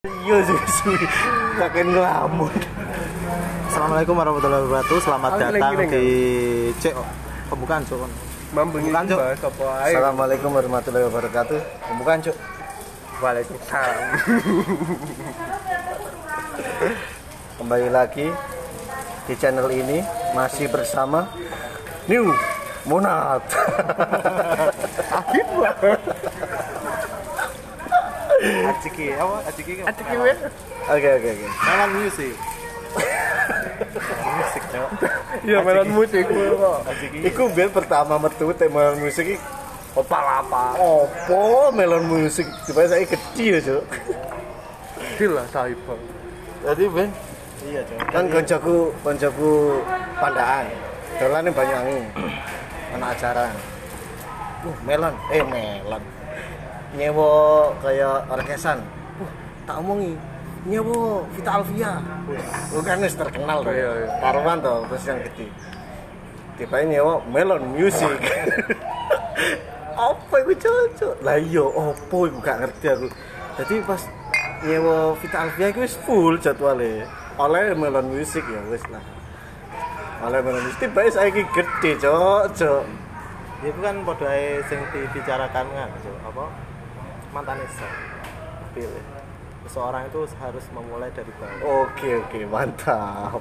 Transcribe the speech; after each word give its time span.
Iya 0.00 0.40
sih 0.48 0.56
ngelamun. 1.92 2.48
Assalamualaikum 3.68 4.16
warahmatullahi 4.16 4.64
wabarakatuh. 4.64 4.96
Selamat 5.04 5.30
Aku 5.36 5.40
datang 5.44 5.76
lagi 5.76 5.92
di 5.92 6.08
Cek 6.80 6.94
pembukaan 7.52 7.84
Cuk. 7.84 8.08
Mambeng 8.56 8.88
Bukan, 8.88 9.04
bahas 9.12 9.44
apa 9.44 9.64
ae. 9.84 9.92
Assalamualaikum 9.92 10.56
warahmatullahi 10.56 11.04
wabarakatuh. 11.04 11.60
Pembukaan 11.84 12.24
Cuk. 12.24 12.32
Waalaikumsalam. 13.20 14.08
Kembali 17.60 17.88
lagi 17.92 18.32
di 19.28 19.34
channel 19.36 19.68
ini 19.68 20.00
masih 20.32 20.72
bersama 20.72 21.28
New 22.08 22.32
Monat. 22.88 23.44
Banget. 25.60 26.00
Aciki 28.40 29.06
apa? 29.12 29.36
Aciki. 29.44 29.72
Aciki 29.84 30.14
weh. 30.16 30.36
Oke 30.88 31.08
oke 31.20 31.28
oke. 31.28 31.46
Malam 31.68 31.90
music. 32.00 32.34
musik 34.40 34.62
Cuk. 34.72 34.90
Iya 35.46 35.58
melon 35.62 35.88
musik. 35.92 36.24
Aciki. 36.88 37.18
Iku 37.28 37.42
biar 37.52 37.70
pertama 37.70 38.16
metu 38.16 38.50
tema 38.56 38.96
musik 38.96 39.36
iki 39.36 39.36
apa? 39.96 40.64
Opo 40.78 41.70
melon 41.74 42.04
musik? 42.08 42.46
Coba 42.70 42.88
saya 42.88 43.04
kecil, 43.04 43.60
Cuk. 43.60 43.84
Deal 45.18 45.32
lah 45.36 45.46
saibang. 45.52 46.00
Jadi 46.64 46.84
Ben, 46.92 47.10
iya 47.68 47.80
Cok. 47.84 47.98
Kan 48.08 48.24
koncoku 48.32 48.76
koncoku 49.04 49.52
pandaan. 50.16 50.64
Dolan 51.20 51.40
ning 51.44 51.52
Banyuwangi. 51.52 52.00
Ana 52.96 53.06
acara. 53.12 53.46
Uh, 54.60 54.76
melon, 54.84 55.14
eh 55.32 55.44
melon. 55.44 56.02
Nyewa 56.94 57.70
kayak 57.78 58.26
orkesan. 58.26 58.82
Tak 59.62 59.76
omongi. 59.78 60.18
Nyewa 60.66 61.22
Vita 61.32 61.50
Alvia. 61.62 62.02
Bukan 62.74 63.06
terkenal 63.06 63.62
tuh. 63.62 63.72
Iya, 63.72 63.90
iya. 64.10 64.58
Tuh, 64.58 64.78
terus 64.90 65.04
yang 65.06 65.20
gede. 65.22 65.46
Tiba 66.58 66.76
nyewa 66.84 67.14
melon 67.30 67.64
music. 67.72 68.18
apa 70.10 70.34
iku 70.44 70.52
cocok? 70.56 71.14
Lah 71.24 71.36
iya, 71.40 71.64
opo 71.64 72.28
iku 72.28 72.38
gak 72.42 72.58
ngerti 72.66 72.86
aku. 72.90 73.08
Jadi 73.62 73.74
pas 73.86 74.02
nyewa 74.66 75.14
Vita 75.16 75.38
Alvia 75.46 75.68
wis 75.78 75.94
full 76.04 76.36
jadwalnya. 76.42 77.06
Oleh 77.40 77.72
melon 77.72 78.12
music 78.12 78.44
ya 78.44 78.60
wis 78.68 78.84
lah. 78.92 79.00
Oleh 80.26 80.44
melon 80.44 80.66
music 80.66 80.90
tiba 80.90 81.08
saiki 81.08 81.46
gede, 81.54 81.96
cok, 81.96 82.44
cok. 82.52 82.84
itu 83.60 83.76
kan 83.84 83.92
pada 84.08 84.32
sing 84.72 84.80
dibicarakan 84.88 85.66
kan 85.68 85.88
apa 86.24 86.44
mantan 87.30 87.58
Esa 87.60 87.88
pilih 88.70 89.04
seseorang 89.60 90.08
itu 90.08 90.20
harus 90.40 90.64
memulai 90.72 91.10
dari 91.12 91.30
bawah 91.36 91.84
Oke, 91.86 92.16
oke, 92.16 92.38
mantap. 92.48 93.38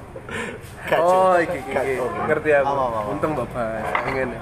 Gak, 0.85 0.99
Oh, 0.99 1.33
iki 1.39 1.57
iki. 1.63 1.95
Ngerti 1.97 2.49
aku. 2.53 2.67
Apa, 2.69 2.83
apa, 2.85 2.97
apa. 2.99 3.09
Untung 3.09 3.31
bapak 3.33 3.65
ngene. 4.05 4.37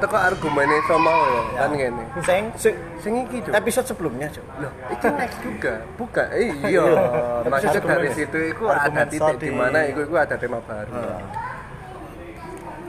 Teko 0.00 0.16
argumennya 0.16 0.80
sama 0.86 1.12
ya, 1.12 1.42
kan 1.56 1.70
ngene. 1.72 2.04
sing 2.22 2.42
Sing 2.54 2.74
Sing 3.00 3.12
iki 3.26 3.42
Cuk. 3.42 3.52
episode 3.52 3.86
sebelumnya, 3.88 4.28
cok. 4.28 4.44
Loh, 4.60 4.72
itu 4.92 5.06
next 5.16 5.38
juga. 5.40 5.74
Bukan. 5.96 6.26
Eh, 6.36 6.50
iya. 6.72 6.84
Maksudnya 7.42 7.80
Episode 7.80 7.86
dari 7.90 8.08
situ 8.12 8.38
itu 8.46 8.64
ada 8.68 9.02
titik 9.04 9.36
di 9.40 9.50
mana 9.50 9.78
itu 9.88 10.00
itu 10.04 10.14
ada 10.14 10.36
tema 10.36 10.60
baru. 10.62 10.92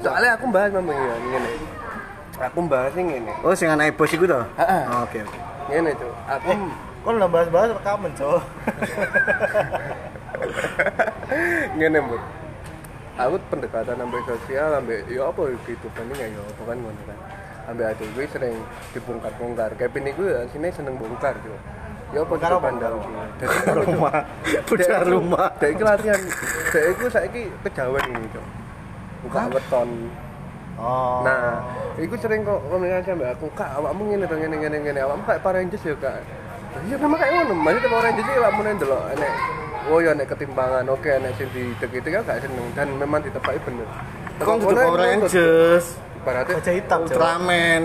Soalnya 0.03 0.31
aku 0.35 0.45
bahas 0.51 0.69
memang 0.73 0.93
ya 0.93 1.15
ngene. 1.15 1.51
Aku 2.41 2.59
bahas 2.67 2.91
ini 2.93 3.03
ngene. 3.17 3.33
Oh, 3.41 3.55
sing 3.55 3.71
anak 3.71 3.95
bos 3.95 4.11
iku 4.11 4.27
to? 4.27 4.39
Heeh. 4.59 4.81
Oh, 4.91 5.07
Oke, 5.07 5.19
oke. 5.23 5.39
Ngene, 5.69 5.91
Cuk. 5.97 6.13
Aku 6.27 6.51
kok 7.01 7.17
udah 7.17 7.29
bahas-bahas 7.33 7.73
rekaman 7.73 8.13
cowok 8.13 8.45
ngene 11.81 11.97
mbak 11.97 12.21
aku 13.17 13.35
pendekatan 13.49 13.97
sampai 13.97 14.21
sosial 14.29 14.67
sampai 14.77 15.01
ya 15.09 15.25
apa 15.29 15.41
gitu 15.65 15.87
paling 15.97 16.13
ya 16.13 16.29
ya 16.29 16.41
apa 16.45 16.61
kan 16.61 16.77
ngono 16.77 17.01
kan. 17.09 17.17
Sampai 17.65 17.85
ada 17.89 18.03
gue 18.05 18.25
sering 18.29 18.57
dibongkar-bongkar. 18.93 19.71
Kevin 19.81 20.13
itu 20.13 20.23
ya 20.29 20.45
sini 20.53 20.69
seneng 20.69 20.97
bongkar 21.01 21.33
juga 21.41 21.57
ya 22.11 22.27
apa 22.27 22.33
apa, 22.37 22.59
pandang 22.59 22.95
jadi 23.39 23.71
Rumah, 23.71 24.13
punya 24.67 24.97
rumah. 25.15 25.47
dari 25.57 25.79
latihan. 25.79 26.19
Dari 26.69 27.07
saya 27.07 27.25
ini 27.31 27.47
kejawen 27.65 28.03
ini 28.13 28.27
cok 28.29 28.45
buka 29.21 29.41
weton 29.53 29.89
oh. 30.81 31.21
Nah 31.21 31.61
itu 32.01 32.15
sering 32.17 32.41
kok 32.41 32.59
komunikasi 32.65 33.13
sampai 33.13 33.29
aku 33.31 33.47
kak 33.53 33.69
awakmu 33.77 34.01
ngene 34.09 34.25
to 34.25 34.35
ngene 34.35 34.55
ngene 34.57 34.77
ngene 34.81 34.99
awakmu 35.05 35.23
kayak 35.29 35.41
Power 35.45 35.55
Rangers 35.61 35.85
ya 35.85 35.95
kak. 36.01 36.17
Iya 36.87 36.95
memang 36.97 37.17
kayak 37.21 37.31
ngono 37.37 37.53
maksudnya 37.61 37.89
Power 37.93 38.03
Rangers 38.09 38.27
iki 38.27 38.39
awakmu 38.41 38.61
nang 38.65 38.77
delok 38.81 39.03
enek 39.13 39.33
oh 39.89 39.97
ya 39.97 40.11
enek 40.13 40.27
ketimpangan 40.29 40.85
oke 40.89 41.09
enek 41.09 41.31
sing 41.37 41.47
didek 41.53 41.91
itu 41.93 42.07
kan 42.13 42.21
gak 42.25 42.39
seneng 42.41 42.67
dan 42.73 42.87
memang 42.97 43.19
ditepaki 43.21 43.59
bener. 43.65 43.87
Kok 44.41 44.55
kudu 44.57 44.73
Power 44.81 44.99
Rangers, 44.99 45.85
ibaratnya 46.17 46.53
Baja 46.57 46.71
hitam 46.73 46.99
Ultraman. 47.05 47.83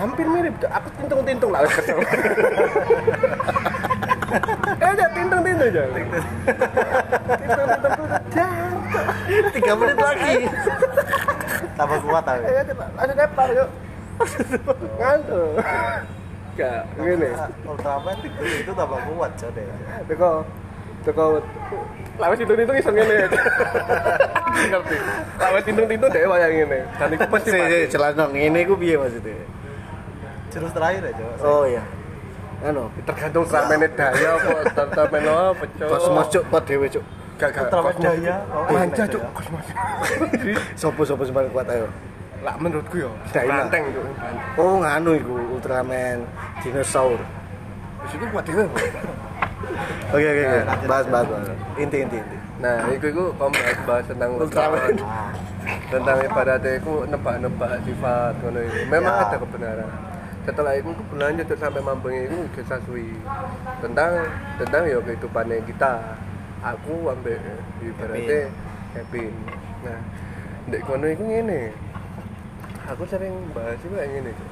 hampir 0.00 0.24
mirip 0.24 0.56
aku 0.64 0.88
tintung-tintung 0.96 1.50
lah 1.52 1.60
kesel 1.68 2.00
eh 4.82 4.86
aja 4.86 5.06
tintung-tintung 5.10 5.68
aja 5.68 5.82
tintung-tintung 5.90 6.22
jangan 8.30 8.72
Tiga 9.54 9.72
menit 9.78 9.98
lagi. 9.98 10.34
tambah 11.78 11.98
kuat 12.02 12.22
tapi 12.26 12.42
Eh, 12.50 12.62
coba 12.66 12.84
langsung 12.98 13.44
yuk. 13.54 13.68
Ngantuk. 14.98 15.50
Gak, 16.58 16.82
ngene. 16.98 17.30
Ultraman 17.64 18.16
itu 18.26 18.70
tambah 18.74 18.98
kuat 19.06 19.32
deh 19.38 19.64
Teko 20.10 20.42
teko 21.00 21.40
lawas 22.18 22.36
tintung-tintung 22.36 22.76
iso 22.76 22.90
ngene. 22.90 23.16
Ngerti. 24.68 24.96
Lawas 25.38 25.62
tintung-tintung 25.64 26.10
dhewe 26.10 26.26
wayang 26.28 26.52
ngene. 26.52 26.78
Dan 26.98 27.08
iku 27.14 27.24
pasti 27.30 27.48
dong, 28.18 28.34
ini 28.34 28.60
ku 28.66 28.74
piye 28.74 28.98
maksudnya? 28.98 29.46
jurus 30.50 30.74
terakhir 30.74 31.06
ya 31.06 31.12
cowok 31.14 31.46
Oh 31.46 31.62
iya. 31.62 31.82
Anu, 32.60 32.84
Tergantung 33.02 33.44
samene 33.44 33.88
daya 33.90 34.36
apa 34.36 34.50
tertamen 34.70 35.22
apa 35.24 35.64
cok. 35.74 35.88
kosmos 35.88 36.26
cuk 36.28 36.44
pot 36.46 36.62
dhewe 36.62 36.86
cuk. 36.86 37.04
Gak 37.36 37.50
gak. 37.50 37.72
Daya 37.96 38.36
Manja 38.68 39.04
cok 39.06 39.16
daya. 39.16 39.30
kosmos. 39.32 39.64
Sopo-sopo 40.80 41.24
sing 41.24 41.32
paling 41.32 41.48
kuat 41.48 41.64
ayo. 41.66 41.88
Lah 42.40 42.54
menurutku 42.56 43.00
yo. 43.00 43.10
Daya. 43.30 43.64
Banteng 43.64 43.88
cok. 43.88 44.04
Oh, 44.56 44.76
nganu 44.78 45.16
iku 45.16 45.34
Ultraman 45.50 46.20
dinosaur. 46.60 47.16
Wis 48.02 48.12
iku 48.12 48.24
kuat 48.28 48.44
dhewe. 48.44 48.64
Oke 50.10 50.26
oke 50.26 50.42
oke. 50.42 50.60
lanjut, 50.66 50.88
Bahas 50.88 51.06
bahas. 51.06 51.26
bahas. 51.30 51.48
Inti 51.76 51.96
inti 52.02 52.16
inti. 52.18 52.36
Nah, 52.58 52.76
iku 52.90 53.06
iku 53.06 53.24
kamu 53.32 53.52
bahas, 53.54 53.78
bahas 53.86 54.04
tentang 54.04 54.30
Ultraman. 54.34 54.96
Tentang 55.86 56.16
ibaratnya 56.18 56.72
itu 56.74 56.92
nebak-nebak 57.06 57.72
sifat 57.84 58.32
ngono 58.40 58.58
itu. 58.58 58.78
Memang 58.90 59.14
Ya. 59.14 59.22
ada 59.22 59.36
kebenaran. 59.38 59.88
Setelah 60.50 60.74
itu 60.74 60.90
aku 60.90 61.02
berlanjut 61.14 61.46
terus 61.46 61.62
sampai 61.62 61.78
Mampeng 61.78 62.26
itu 62.26 62.38
kisah 62.58 62.82
suwi 62.82 63.14
tentang 63.78 64.26
tentang 64.58 64.82
ya 64.82 64.98
kehidupannya 64.98 65.62
kita. 65.62 66.18
Aku 66.74 67.06
sampai 67.06 67.38
ibaratnya 67.78 68.50
Kevin. 68.90 69.30
Nah, 69.86 70.00
ndek 70.66 70.82
kono 70.90 71.06
itu 71.06 71.22
ngene. 71.22 71.70
Aku 72.90 73.06
sering 73.06 73.30
bahas 73.54 73.78
juga 73.78 74.02
ngene. 74.02 74.34
Cuk. 74.34 74.50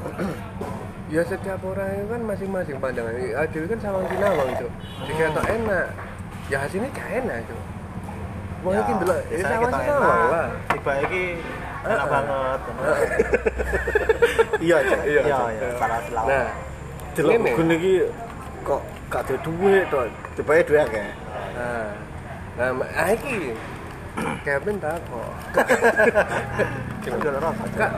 ya 1.12 1.28
setiap 1.28 1.60
orang 1.60 2.00
itu 2.00 2.06
kan 2.08 2.22
masing-masing 2.24 2.76
pandangan. 2.80 3.12
Adil 3.20 3.68
kan 3.68 3.78
sama 3.84 4.00
sinawang, 4.08 4.48
Cuk. 4.56 4.72
Jika 5.04 5.28
tak 5.36 5.46
enak, 5.60 5.86
ya 6.48 6.56
hasilnya 6.64 6.88
gak 6.96 7.10
enak, 7.20 7.38
Cuk. 7.44 7.60
Wah, 8.64 8.72
ya, 8.76 8.80
iki 8.80 8.92
ndelok 8.96 9.20
ya 9.28 9.44
sama 9.44 9.68
sinawang 9.76 10.24
lah. 10.32 10.48
tiba 10.72 10.92
iki 11.04 11.24
enak 11.80 12.06
banget 12.12 12.60
Iya 14.60 14.76
cuk. 14.84 15.00
iya 15.08 15.20
iya 15.24 15.68
salah 15.80 16.00
selalu 16.04 16.28
Nah, 16.28 16.48
Delok 17.16 17.32
Ngene. 17.32 17.50
gun 17.56 17.70
iki 17.74 17.94
kok 18.60 18.80
gak 19.08 19.20
ada 19.26 19.34
duit 19.40 19.84
to. 19.88 19.98
Tibae 20.36 20.60
duit 20.62 20.80
akeh. 20.84 21.08
nah, 21.56 21.88
nah, 22.54 22.68
ah 22.94 23.08
iki 23.10 23.56
Kevin 24.44 24.76
tak 24.78 25.00
kok. 25.08 25.30
udah 27.16 27.32
rasa 27.40 27.64
Kak, 27.74 27.92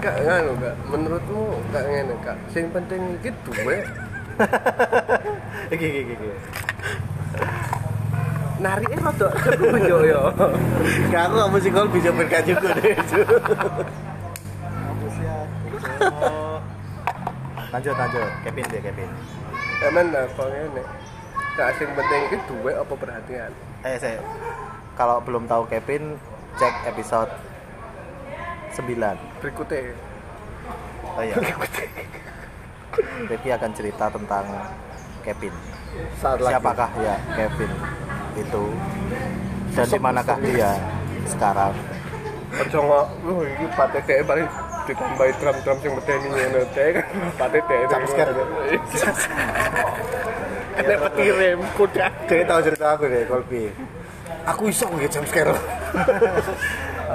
kak 0.00 0.16
nganu 0.24 0.52
kak, 0.56 0.74
menurutmu 0.88 1.42
kak 1.68 1.84
ngene 1.84 2.14
kak, 2.24 2.36
sing 2.48 2.72
penting 2.72 3.20
iki 3.20 3.30
duwe 3.44 3.84
iki 5.74 5.86
iki 5.86 6.12
iki 6.16 6.28
narike 8.58 8.96
rada 8.96 9.28
seru 9.44 9.76
yo 9.84 9.98
yo. 10.08 10.22
Gak 11.12 11.22
aku 11.28 11.34
gak 11.36 11.50
mesti 11.52 11.68
kol 11.68 11.86
bisa 11.92 12.10
berkat 12.10 12.42
juga 12.48 12.68
deh. 12.80 12.96
Cuk. 16.04 16.60
lanjut 17.74 17.94
lanjut. 17.98 18.30
Kevin 18.46 18.66
deh 18.70 18.80
Kevin. 18.84 19.10
Kamen 19.82 20.06
apa 20.14 20.42
ngene. 20.46 20.84
Kak 21.54 21.70
sing 21.78 21.88
penting 21.94 22.20
iki 22.30 22.36
duwe 22.50 22.72
apa 22.74 22.94
perhatian. 22.98 23.50
eh 23.84 24.00
saya 24.00 24.16
kalau 24.96 25.20
belum 25.20 25.44
tahu 25.44 25.68
Kevin 25.68 26.16
cek 26.56 26.74
episode 26.88 27.30
9 28.74 28.88
Berikutnya. 29.44 29.92
Oh 31.14 31.22
iya. 31.22 31.36
Kevin 33.28 33.52
akan 33.54 33.70
cerita 33.76 34.06
tentang 34.10 34.44
Kevin. 35.22 35.54
Saat 36.18 36.38
lagi. 36.42 36.58
Siapakah 36.58 36.90
ya 36.98 37.16
Kevin 37.38 37.70
itu? 38.34 38.64
Dan 39.74 39.86
di 39.90 39.98
manakah 39.98 40.38
dia 40.38 40.70
sekarang? 41.26 41.74
Ojo 42.54 42.78
ngok, 42.86 43.06
wah 43.26 43.42
iki 43.50 43.66
pate 43.74 43.98
dhek 44.06 44.22
paling 44.22 44.46
ditambahi 44.84 45.32
drum-drum 45.40 45.76
sing 45.80 45.92
medeni 45.96 46.26
ngono 46.28 46.60
dhek 46.72 46.88
kan 46.96 47.06
pate 47.40 47.58
dhek. 47.64 47.80
Jump 47.90 48.04
scare. 48.08 48.32
Kena 50.74 50.94
petirem 51.06 51.60
kuda. 51.78 52.06
dia 52.26 52.44
tahu 52.44 52.60
cerita 52.66 52.86
aku 52.98 53.06
deh 53.06 53.22
Kolbi 53.30 53.70
aku 54.42 54.62
iso 54.74 54.90
nggak 54.90 55.06
jam 55.06 55.22
scare 55.22 55.54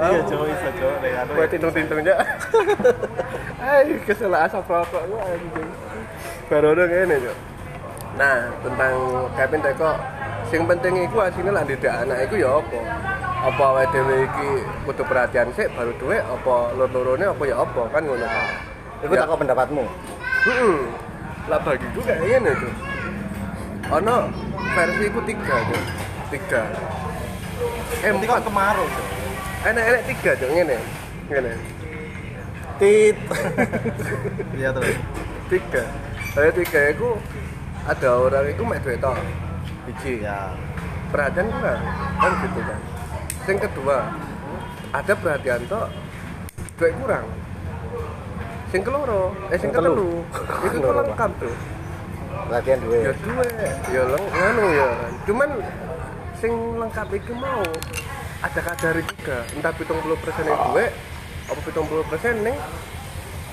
iya 0.00 0.20
cowok 0.24 0.46
bisa 0.48 0.68
cowok 0.80 0.96
Buat 1.36 1.48
tintung-tintung 1.52 2.00
aja. 2.00 2.14
Ay, 3.60 4.00
kesel 4.08 4.32
asap 4.32 4.64
rokok 4.64 5.02
lu 5.12 5.16
anjing. 5.20 5.68
Baru 6.48 6.72
udah 6.72 6.86
ngene, 6.88 7.16
Cok. 7.20 7.36
Nah, 8.16 8.38
tentang 8.64 8.94
Kevin 9.36 9.60
Teko 9.60 9.92
sing 10.48 10.62
penting 10.66 11.04
iku 11.04 11.22
asline 11.22 11.52
lah 11.52 11.62
didik 11.62 11.92
anak 11.92 12.26
iku 12.26 12.34
ya 12.40 12.50
apa? 12.58 12.80
Apa 13.40 13.62
awake 13.72 13.88
dhewe 13.92 14.16
iki 14.28 14.48
kudu 14.84 15.02
perhatian 15.08 15.48
sik 15.56 15.72
baru 15.72 15.92
duwe 15.96 16.20
apa 16.20 16.54
loro-lorone 16.76 17.24
apa 17.24 17.42
ya 17.48 17.56
apa 17.56 17.82
kan 17.88 18.02
ngono. 18.04 18.28
itu 19.00 19.16
tak 19.16 19.32
kok 19.32 19.40
pendapatmu 19.40 19.84
Heeh. 20.44 20.80
Lah 21.48 21.60
bagiku 21.64 22.00
kayak 22.04 22.20
ngene, 22.20 22.52
Cok. 22.52 22.74
Ono 23.96 24.16
versi 24.76 25.04
iku 25.08 25.20
tiga, 25.24 25.56
Cok. 25.56 25.84
Tiga. 26.36 26.62
Eh, 28.04 28.12
empat. 28.12 28.44
Cok. 28.44 28.88
Enak-enak 29.68 30.02
tiga, 30.04 30.30
Cok, 30.36 30.50
ngene. 30.52 30.76
Ngene. 31.32 31.52
tit 32.80 33.16
iya 34.58 34.72
terus 34.72 34.96
tiga 35.52 35.84
saya 36.32 36.48
tiga 36.48 36.80
itu 36.96 37.08
ada 37.84 38.08
orang 38.16 38.48
itu 38.48 38.62
mek 38.64 38.80
duit 38.80 38.96
tok 39.04 39.20
biji 39.84 40.24
ya 40.24 40.56
perhatian 41.12 41.52
kurang 41.52 41.80
kan 42.16 42.32
gitu 42.40 42.60
kan 42.64 42.80
yang 43.50 43.60
kedua 43.60 43.96
ada 44.94 45.12
perhatian 45.18 45.60
tok 45.66 45.86
duit 46.78 46.94
kurang. 47.02 47.26
Sing 48.70 48.80
keloro 48.86 49.34
eh 49.50 49.58
sing 49.58 49.70
ketelu. 49.74 50.22
Itu 50.70 50.76
tuh 50.78 50.92
lengkap 50.94 51.30
tuh 51.42 51.54
latihan 52.46 52.78
dua 52.82 52.96
ya 53.10 53.12
duit. 53.18 53.74
Ya 53.90 54.02
leng 54.06 54.24
nganu 54.30 54.64
ya. 54.70 54.88
Cuman 55.26 55.50
sing 56.38 56.52
lengkap 56.78 57.08
itu 57.18 57.32
mau 57.34 57.62
ada 58.40 58.60
kadari 58.62 59.02
juga. 59.02 59.42
Entah 59.58 59.72
pitung 59.74 59.98
puluh 59.98 60.18
persen 60.22 60.46
yang 60.46 60.62
duit 60.70 60.94
apa 61.50 61.60
pitung 61.66 61.86
puluh 61.90 62.06
persen 62.06 62.46
nih 62.46 62.54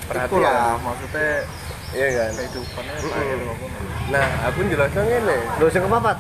perhatian 0.06 0.46
lah 0.46 0.78
maksudnya 0.86 1.30
iya 1.98 2.08
kan? 2.14 2.32
kehidupannya 2.38 2.94
kayak 3.02 3.38
ngono 3.42 3.54
Nah, 4.08 4.24
aku 4.48 4.64
jelasnya 4.72 5.20
lo 5.60 5.68
sing 5.68 5.84
kepapat 5.84 6.16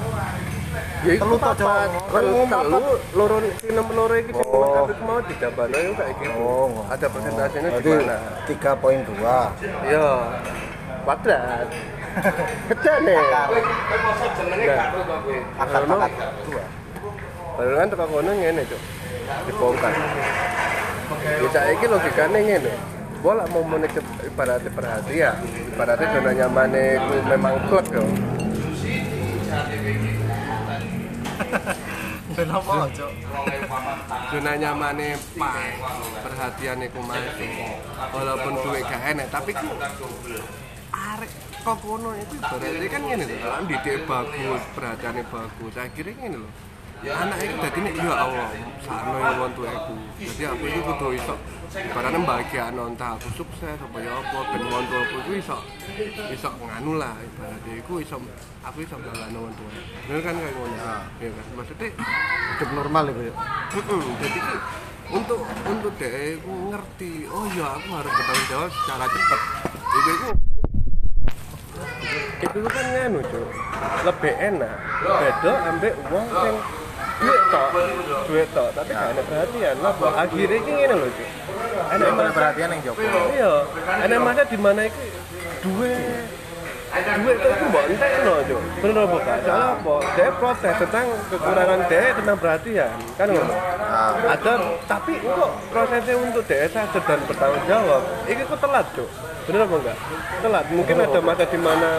Ya 1.05 1.11
iku 1.15 1.35
papat. 1.37 1.87
Telu, 2.09 2.45
telu 2.45 2.79
loro 3.13 3.37
sing 3.57 3.71
nomor 3.73 3.93
loro 3.95 4.15
iki 4.15 4.31
sing 4.31 4.45
Oh. 4.47 4.61
lengkap 4.63 4.85
iku 4.91 5.03
mau 5.03 5.19
dijabano 5.21 5.77
yo 5.77 5.91
kayak 5.93 6.13
gitu. 6.17 6.45
Ada 6.87 7.05
persentasenya 7.07 7.69
di 7.77 7.89
mana? 7.93 8.17
tiga 8.45 8.71
poin 8.75 8.99
dua 9.05 9.37
Iya. 9.85 10.09
Kuadrat. 11.05 11.67
Kecil 12.67 12.95
nih. 13.05 13.17
Nah, 13.17 13.45
akar 15.61 15.81
Ngono. 15.85 16.01
pakat 16.03 16.29
dua 16.43 16.65
baru 17.57 17.73
kan 17.73 17.87
tukang 17.89 18.09
kono 18.13 18.31
ngene, 18.37 18.61
Cuk. 18.69 18.81
Dibongkar. 19.49 19.89
Ya 21.25 21.47
saiki 21.49 21.85
logikane 21.85 22.39
ngene. 22.39 22.73
Lah 23.25 23.43
mau 23.49 23.59
menik 23.59 23.91
ibaratnya 24.23 24.71
perhatian, 24.71 25.35
ibaratnya 25.73 26.05
zona 26.15 26.31
nyamane 26.31 26.83
ku 27.01 27.13
memang 27.27 27.55
klub 27.67 27.83
yo. 31.45 31.59
kenapa 32.37 32.73
cok 32.91 33.11
zona 34.33 34.51
nyamane 34.57 35.07
pak 35.37 35.55
perhatian 36.25 36.83
iku 36.83 36.99
masuk 37.05 37.51
walaupun 38.11 38.53
duit 38.65 38.83
gak 38.89 39.03
enak 39.15 39.27
tapi 39.29 39.51
ku 39.53 39.69
arek 40.97 41.31
kok 41.67 41.77
kono 41.83 42.15
itu? 42.15 42.35
Berarti 42.39 42.87
kan 42.87 43.01
ngene 43.03 43.25
lho 43.27 43.59
didik 43.67 44.07
bagus 44.07 44.63
perhatiannya 44.71 45.23
bagus. 45.27 45.73
Akhirnya 45.75 46.13
ngene 46.15 46.37
lho 46.39 46.49
anak 47.05 47.37
itu 47.45 47.55
dadi 47.61 47.79
nek 47.85 47.93
ya 47.93 48.13
Allah 48.13 48.49
sakno 48.81 49.17
ya 49.21 49.31
wong 49.37 49.51
tuaku. 49.53 49.93
Jadi 50.17 50.43
aku 50.49 50.63
itu 50.65 50.79
kudu 50.81 51.07
iso 51.13 51.35
ibaratnya 51.77 52.19
bahagia 52.25 52.73
entah 52.73 53.13
aku 53.13 53.27
sukses 53.37 53.77
apa 53.77 53.97
ya 54.01 54.17
apa 54.17 54.37
ben 54.49 54.63
wong 54.65 54.85
tuaku 54.89 55.15
iku 55.21 55.31
iso 55.37 55.57
iso 56.33 56.49
nganu 56.57 56.97
lah 56.97 57.13
ibaratnya 57.21 57.73
iku 57.77 58.01
iso 58.01 58.17
aku 58.65 58.77
iso 58.81 58.95
ngalano 58.97 59.37
wong 59.45 59.53
tua 59.53 59.69
bener 60.09 60.19
kan 60.25 60.33
kayak 60.41 60.53
ngono? 60.57 60.75
Ya 61.21 61.29
kan? 61.29 61.45
Maksudnya 61.53 61.87
hidup 62.57 62.69
normal 62.73 63.03
itu 63.13 63.21
ya? 63.29 63.33
Mm-mm, 63.77 64.01
jadi 64.17 64.39
untuk 65.07 65.39
untuk 65.45 65.93
dia 66.01 66.35
aku 66.35 66.53
ngerti 66.73 67.11
oh 67.29 67.45
ya 67.53 67.67
aku 67.77 67.89
harus 67.93 68.11
bertanggung 68.11 68.47
jawab 68.49 68.69
secara 68.73 69.05
cepat. 69.05 69.41
Itu 69.77 70.09
itu 70.09 70.27
itu 72.37 72.59
kan 72.69 72.85
nganu 72.89 73.19
cuy 73.21 73.49
lebih 74.05 74.33
enak 74.33 74.73
beda 75.05 75.53
ambek 75.69 75.93
uang 76.09 76.25
yang 76.25 76.57
duit 77.17 77.41
tok. 77.49 77.69
Duit 78.29 78.47
tok 78.53 78.69
tapi 78.77 78.91
gak 78.93 79.09
ada 79.15 79.23
perhatian. 79.25 79.75
Lah 79.81 79.93
akhirnya 80.13 80.59
ki 80.61 80.71
ngene 80.71 80.95
lho 80.95 81.07
cuy 81.09 81.29
ada 81.87 82.03
yang 82.03 82.17
perhatian 82.33 82.67
yang 82.73 82.81
Joko. 82.83 83.01
Iya. 83.33 83.53
Ada 83.85 84.15
masa 84.21 84.43
di 84.45 84.57
mana 84.57 84.81
itu 84.85 85.03
duit. 85.65 86.25
Duit 86.97 87.37
itu 87.37 87.65
mbak 87.67 87.83
entekno 87.93 88.33
cuy 88.47 88.61
bener 88.81 88.97
apa 89.03 89.17
gak? 89.21 89.37
Soalnya 89.43 89.67
apa? 89.77 89.95
Dia 90.15 90.29
protes 90.37 90.75
tentang 90.81 91.07
kekurangan 91.33 91.79
dia 91.89 92.01
tentang 92.13 92.37
perhatian. 92.37 92.91
Kan 93.17 93.27
ngono. 93.33 93.55
Nah, 93.87 94.13
ada 94.29 94.53
tapi 94.85 95.13
kok 95.23 95.51
prosesnya 95.73 96.13
untuk 96.21 96.43
DS 96.45 96.69
sadar 96.75 97.01
dan 97.07 97.19
bertanggung 97.25 97.65
jawab 97.65 98.01
ini 98.29 98.41
kok 98.45 98.59
telat 98.61 98.85
cuk. 98.93 99.09
Bener 99.47 99.59
apa 99.63 99.75
enggak? 99.79 99.97
Telat. 100.43 100.65
Mungkin 100.75 100.95
ada 101.01 101.19
masa 101.23 101.43
di 101.47 101.59
mana 101.59 101.89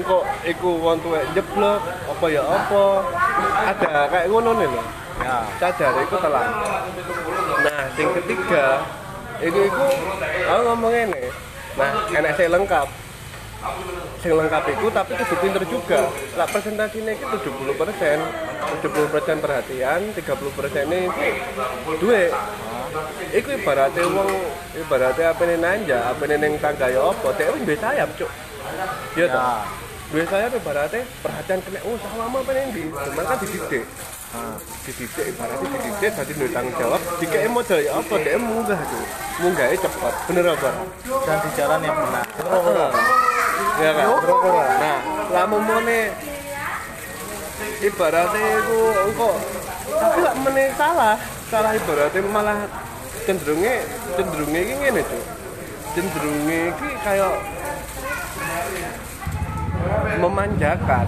kok 0.00 0.24
iku 0.48 0.80
wong 0.80 0.96
tuwek 1.04 1.28
jeblok 1.36 1.84
apa 1.84 2.26
ya 2.32 2.40
apa? 2.40 2.84
Ada 3.76 4.08
kayak 4.08 4.26
ngono 4.32 4.56
nih 4.56 4.68
loh 4.72 4.86
ya. 5.20 5.36
Sadar 5.60 5.92
iku 6.00 6.16
telat. 6.16 6.48
Nah 7.60 7.82
yang 8.00 8.10
ketiga 8.24 8.64
iku 9.44 9.58
iku 9.68 9.84
aku 10.48 10.62
ngomong 10.72 10.92
ini. 10.96 11.22
Nah 11.76 11.90
enak 12.08 12.32
saya 12.40 12.48
lengkap. 12.56 12.88
Sing 14.24 14.32
lengkap 14.32 14.64
itu 14.72 14.86
tapi 14.90 15.12
kudu 15.12 15.34
pinter 15.44 15.62
juga. 15.68 16.08
Lah 16.40 16.48
presentasinya 16.48 17.12
itu 17.12 17.36
70 17.36 17.76
persen. 17.76 18.18
70 18.80 19.12
persen 19.12 19.36
perhatian 19.44 20.00
30 20.16 20.56
persen 20.56 20.84
ini 20.88 21.12
duit. 22.00 22.32
Iku 23.32 23.48
ibaratnya 23.56 24.04
wong 24.04 24.28
ibaratnya 24.76 25.32
apa 25.32 25.42
nih 25.48 25.56
nanja, 25.56 25.98
apa 26.12 26.22
nih 26.28 26.36
neng 26.36 26.60
tangga 26.60 26.92
ya 26.92 27.00
apa, 27.00 27.32
wis 27.32 27.64
duwe 27.64 27.76
sayap 27.76 28.08
cuk. 28.20 28.28
Iya 29.16 29.26
toh. 29.28 29.60
Duwe 30.12 30.24
sayap 30.28 30.52
ibaratnya 30.52 31.08
perhatian 31.24 31.58
kena 31.64 31.80
oh 31.88 31.96
sama 31.96 32.28
apa 32.28 32.50
nih 32.52 32.64
di, 32.76 32.82
cuman 32.92 33.24
kan 33.24 33.36
dididik. 33.40 33.84
Dididik 34.84 35.24
ibaratnya 35.32 35.66
dididik 35.72 36.10
jadi 36.12 36.32
duwe 36.36 36.48
tanggung 36.52 36.76
jawab. 36.76 37.00
Jika 37.16 37.36
modal 37.48 37.78
ya 37.80 37.90
apa 37.96 38.14
dia 38.20 38.36
munggah 38.36 38.80
tuh, 38.92 39.04
munggahnya 39.40 39.76
cepat, 39.80 40.14
bener 40.28 40.44
apa? 40.52 40.70
dan 41.24 41.36
di 41.40 41.50
jalan 41.56 41.80
yang 41.80 41.96
benar 41.96 42.24
Ya 43.72 43.90
kan? 43.96 44.06
Nah, 44.78 44.98
lamun 45.32 45.60
mone 45.64 46.00
ibaratnya 47.82 48.46
itu 48.62 48.78
engkau 49.10 49.34
tapi 49.90 50.18
lah 50.22 50.34
meneh 50.38 50.68
salah 50.78 51.14
salah 51.50 51.72
ibaratnya 51.74 52.20
malah 52.30 52.58
cenderungnya 53.26 53.82
cenderungnya 54.14 54.60
ini 54.62 54.74
ngene 54.82 55.02
tuh 55.06 55.22
cenderungnya 55.94 56.58
ini 56.72 56.88
kayak 57.02 57.34
memanjakan. 60.20 61.06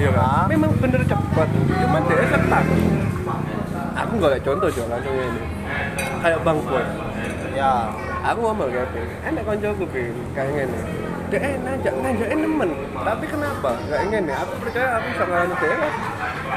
Ya 0.00 0.10
kan? 0.10 0.46
Memang 0.50 0.70
bener 0.80 1.02
cepat. 1.06 1.48
Cuman 1.52 2.02
dia 2.08 2.24
setak 2.26 2.64
aku 3.92 4.12
nggak 4.18 4.42
contoh 4.44 4.68
jo 4.72 4.82
langsung 4.88 5.14
ini. 5.16 5.42
Kayak 6.20 6.40
bang 6.44 6.58
boy. 6.64 6.84
Ya. 7.56 7.72
Aku 8.22 8.38
ngomong 8.38 8.70
kayak 8.70 8.86
gini 8.94 9.14
enak 9.26 9.42
koncoku 9.42 9.84
bin 9.90 10.14
kayak 10.30 10.54
gini 10.54 10.78
dia 11.26 11.40
eh 11.42 11.54
nanjak 11.58 11.94
nanjaknya 11.96 12.36
nemen 12.38 12.70
tapi 13.02 13.24
kenapa? 13.26 13.70
Kayak 13.90 14.04
gini 14.14 14.30
aku 14.30 14.52
percaya 14.62 14.88
aku 15.00 15.08
sama 15.18 15.36
dia. 15.58 15.78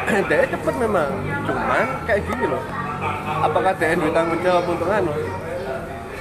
Dia 0.30 0.46
cepet 0.46 0.76
memang. 0.78 1.10
Cuman 1.48 1.88
kayak 2.06 2.22
gini 2.30 2.46
loh. 2.46 2.62
Apakah 3.42 3.74
dia 3.80 3.98
duit 3.98 4.14
tanggung 4.14 4.38
jawab 4.46 4.66
untuk 4.70 4.86
anu 4.86 5.14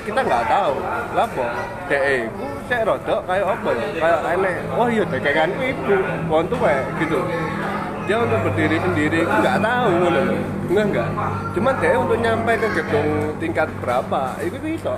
kita 0.05 0.21
nggak 0.21 0.45
tahu. 0.47 0.75
Lah 1.17 1.27
po 1.33 1.45
dia 1.89 2.01
itu 2.29 2.47
saya 2.69 2.83
rodok 2.85 3.21
kayak 3.25 3.47
apa 3.49 3.71
ya? 3.73 3.87
Kayak 3.97 4.21
aneh 4.29 4.55
oh 4.77 4.89
iya 4.93 5.05
dia 5.09 5.19
kayak 5.21 5.49
ibu 5.57 5.97
pohon 6.29 6.47
tua 6.53 6.73
gitu. 7.01 7.19
Dia 8.05 8.17
untuk 8.21 8.41
berdiri 8.45 8.77
sendiri 8.85 9.19
aku 9.25 9.35
nggak 9.41 9.59
tahu 9.65 9.89
ngono 9.97 10.21
lho. 10.21 10.37
enggak 10.65 10.87
enggak 10.93 11.09
cuman 11.57 11.75
dia 11.81 11.97
untuk 11.97 12.19
nyampe 12.21 12.53
ke 12.57 12.69
gedung 12.81 13.09
tingkat 13.37 13.69
berapa 13.85 14.23
itu 14.41 14.57
bisa 14.65 14.97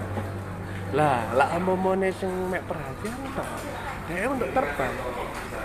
lah 0.95 1.27
lah 1.35 1.51
mau 1.59 1.75
sing 2.15 2.31
mek 2.51 2.63
perhatian 2.71 3.15
toh 3.35 3.49
dia 4.07 4.31
untuk 4.31 4.49
terbang. 4.55 4.95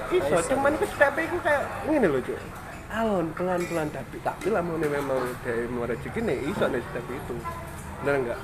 Iso 0.10 0.38
cuman 0.50 0.74
itu 0.74 0.86
step 0.90 1.14
itu 1.22 1.38
kayak 1.46 1.64
ngene 1.86 2.08
lho 2.10 2.20
cuk. 2.26 2.40
Alon 2.92 3.30
pelan 3.38 3.62
pelan 3.70 3.88
tapi 3.94 4.18
tapi 4.26 4.48
lah 4.50 4.66
mau 4.66 4.76
memang 4.82 5.22
dari 5.46 5.70
mau 5.70 5.86
rezeki 5.86 6.20
nih 6.26 6.38
iso 6.50 6.66
nih 6.66 6.82
step 6.90 7.06
itu. 7.06 7.36
Bener 8.02 8.16
enggak 8.26 8.40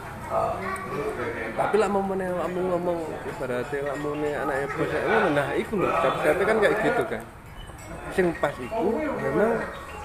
tapi 1.57 1.75
lah 1.79 1.89
mau 1.89 2.03
mana 2.03 2.27
kamu 2.27 2.59
ngomong 2.75 2.99
ibaratnya 3.23 3.79
lah 3.87 3.95
mau 4.03 4.13
nih 4.19 4.31
anaknya 4.35 4.67
bos 4.75 4.91
ngono. 4.91 5.27
Nah 5.31 5.47
iku 5.55 5.73
step 5.79 6.13
step 6.21 6.35
kan 6.43 6.57
kayak 6.59 6.75
gitu 6.83 7.03
kan. 7.07 7.23
Sing 8.11 8.25
pas 8.37 8.55
iku 8.59 8.87
memang 9.23 9.51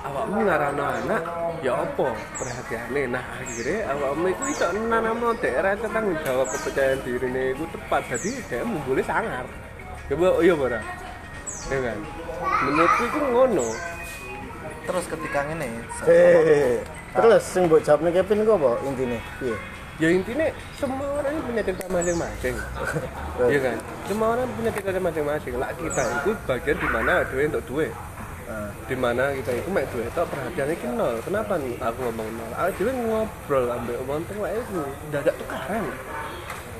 awakmu 0.02 0.38
ngarano 0.46 0.82
anak 0.82 1.22
ya 1.62 1.72
apa 1.78 2.08
perhatiannya 2.38 3.02
nah 3.10 3.24
akhirnya 3.38 3.78
awakmu 3.94 4.26
itu 4.34 4.42
iso 4.50 4.66
nanamno 4.74 5.30
daerah 5.38 5.78
tanggung 5.78 6.18
jawab 6.26 6.46
kepercayaan 6.50 6.98
diri 7.06 7.26
ini 7.30 7.42
itu 7.54 7.64
tepat 7.70 8.02
jadi 8.10 8.30
dia 8.46 8.60
boleh 8.66 9.04
sangar. 9.06 9.46
Coba 10.10 10.26
oh 10.38 10.42
iya 10.42 10.54
bara 10.54 10.80
ya 11.70 11.78
kan? 11.78 11.98
Menurutku 12.66 13.02
itu 13.10 13.18
ngono. 13.26 13.68
Terus 14.82 15.06
ketika 15.06 15.46
ini 15.46 15.70
Eh, 16.10 16.82
terus 17.14 17.42
sing 17.46 17.70
mbok 17.70 17.86
jawabne 17.86 18.10
Kevin 18.10 18.42
ku 18.42 18.58
apa 18.58 18.70
intine? 18.82 19.18
Piye? 19.38 19.54
Ya 20.00 20.08
intinya 20.08 20.46
semua 20.78 21.06
orang 21.20 21.34
punya 21.44 21.62
cerita 21.62 21.84
masing-masing. 21.88 22.54
Iya 23.42 23.60
kan? 23.60 23.76
Semua 24.08 24.26
orang 24.36 24.46
punya 24.56 24.70
cerita 24.72 25.00
masing-masing. 25.00 25.52
Lah 25.60 25.70
kita 25.74 26.02
itu 26.22 26.30
bagian 26.48 26.76
di 26.78 26.88
mana 26.88 27.12
duit 27.28 27.46
untuk 27.52 27.64
duit? 27.68 27.92
Nah, 28.42 28.68
di 28.84 28.96
mana 28.98 29.32
kita 29.32 29.50
itu 29.54 29.68
mek 29.70 29.86
duit 29.94 30.08
tok 30.12 30.26
perhatiannya 30.28 30.74
ki 30.76 30.86
nol. 30.92 31.14
Kenapa 31.22 31.54
nih 31.56 31.76
aku 31.78 31.98
ngomong 32.10 32.28
nol? 32.36 32.50
Aku 32.58 32.70
dhewe 32.80 32.92
ngobrol 32.92 33.64
ambek 33.70 33.96
omong 34.02 34.22
tua 34.28 34.48
itu 34.52 34.80
dadak 35.08 35.34
tukaran. 35.38 35.84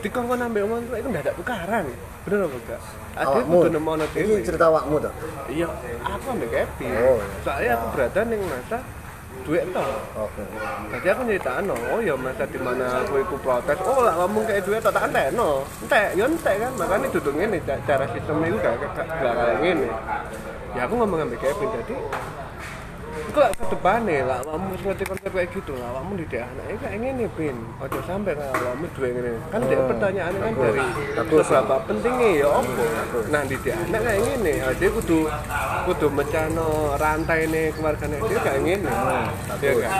Dikongkon 0.02 0.40
ambek 0.42 0.62
omong 0.66 0.80
tua 0.90 0.96
itu 0.98 1.08
dadak 1.14 1.34
tukaran. 1.38 1.86
Bener 2.26 2.38
apa 2.46 2.56
enggak? 2.58 2.80
Ada 3.12 3.38
kudu 3.46 3.68
nemono 3.70 4.04
Iki 4.10 4.18
dhewe 4.18 4.40
cerita 4.42 4.66
awakmu 4.68 4.96
to. 4.98 5.10
iya 5.48 5.68
aku 6.02 6.26
ambek 6.34 6.48
Kevin. 6.50 6.90
Oh, 6.98 7.16
iya. 7.16 7.26
soalnya 7.46 7.70
aku 7.78 7.86
berada 7.94 8.20
ning 8.26 8.40
masa 8.44 8.78
duit 9.42 9.64
tok 9.74 9.88
Oke. 10.12 10.42
Jadi 10.92 11.06
aku 11.08 11.20
nyeritain, 11.26 11.66
oh 11.66 11.98
ya 11.98 12.14
masa 12.14 12.44
di 12.46 12.58
mana 12.60 13.02
aku 13.02 13.18
ikut 13.22 13.40
protes, 13.42 13.78
oh 13.82 14.04
lah 14.04 14.14
ngomong 14.22 14.44
kayak 14.46 14.62
duit 14.62 14.80
tak 14.84 14.94
entek 15.08 15.32
no, 15.34 15.66
entek, 15.82 16.14
ya 16.14 16.24
entek 16.28 16.56
kan, 16.62 16.72
makanya 16.78 17.06
duduk 17.10 17.34
ini 17.34 17.58
cara 17.66 18.04
sistem 18.12 18.44
itu 18.44 18.56
gak 18.60 18.74
gak 18.78 19.06
gak 19.08 19.32
kayak 19.34 19.56
gini. 19.64 19.88
Ya 20.72 20.88
aku 20.88 20.94
ngomong 20.96 21.18
sama 21.26 21.36
Kevin, 21.36 21.68
jadi 21.80 21.94
lah 23.32 23.50
ke 23.52 23.64
depan 23.72 23.98
nih, 24.04 24.20
lah 24.24 24.38
kamu 24.44 24.66
ngerti 24.84 25.04
konsep 25.08 25.30
kayak 25.32 25.48
gitu, 25.52 25.72
lah 25.76 25.90
kamu 26.00 26.10
di 26.20 26.26
anaknya 26.36 26.76
kayak 26.80 26.96
gini 27.00 27.24
pin, 27.36 27.56
ojo 27.80 28.00
sampai 28.04 28.32
lah 28.36 28.48
kamu 28.52 28.86
dua 28.92 29.08
ini, 29.08 29.32
kan 29.48 29.60
dia 29.68 29.78
pertanyaan 29.88 30.32
kan 30.36 30.52
dari 30.52 30.86
seberapa 31.16 31.76
pentingnya 31.88 32.28
ya 32.44 32.48
apa, 32.52 32.84
nah 33.32 33.42
di 33.48 33.56
anak 33.56 34.00
kayak 34.04 34.20
gini, 34.24 34.52
ah, 34.60 34.72
dia 34.76 34.88
kudu 34.92 35.18
kudu 35.88 36.06
mencano 36.12 36.68
rantai 37.00 37.40
nih 37.48 37.64
keluarganya 37.76 38.18
dia 38.20 38.38
kayak 38.40 38.60
gini, 38.64 38.90
ya 39.60 39.72
kan. 39.80 39.92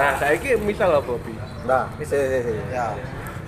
Nah 0.00 0.12
saya 0.16 0.34
ini 0.40 0.50
misal 0.64 0.90
apa 0.96 1.12
bi, 1.20 1.32
Nah, 1.68 1.84
si. 2.00 2.16
ya. 2.72 2.96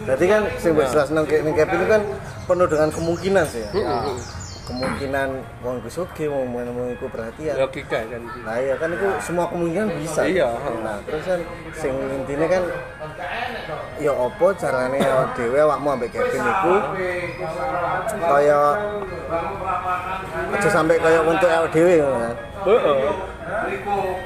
Berarti 0.03 0.25
kan 0.27 0.43
sing 0.59 0.75
mbok 0.75 0.87
jelasno 0.91 1.21
ke 1.25 1.41
ning 1.47 1.55
Kevin 1.55 1.79
itu 1.79 1.87
kan 1.87 2.03
penuh 2.45 2.67
dengan 2.67 2.89
kemungkinan 2.91 3.45
sih. 3.47 3.65
Ya. 3.71 4.03
Kemungkinan 4.63 5.29
wong 5.67 5.83
iku 5.83 5.91
sugih, 5.91 6.31
wong 6.31 6.55
wong 6.55 6.95
iku 6.95 7.11
perhatian. 7.11 7.59
logika 7.59 7.99
kan. 8.07 8.23
Nah 8.47 8.57
iya 8.63 8.79
kan 8.79 8.95
itu 8.95 9.09
semua 9.19 9.51
kemungkinan 9.51 9.91
bisa. 9.99 10.23
Iya. 10.23 10.55
Nah 10.87 11.03
terus 11.03 11.27
kan 11.27 11.41
sing 11.75 11.95
intinya 11.99 12.47
kan 12.47 12.63
ya 13.99 14.13
apa 14.15 14.47
carane 14.55 14.99
awak 15.03 15.35
dhewe 15.35 15.59
awakmu 15.59 15.89
ambek 15.99 16.15
Kevin 16.15 16.47
iku 16.47 16.75
kaya 18.23 18.61
aja 20.55 20.69
sampai 20.71 20.97
kaya 21.03 21.21
untuk 21.27 21.51
awak 21.51 21.71
dhewe 21.75 21.99
ngono 21.99 22.19
kan. 22.23 22.37
Heeh. 22.63 23.03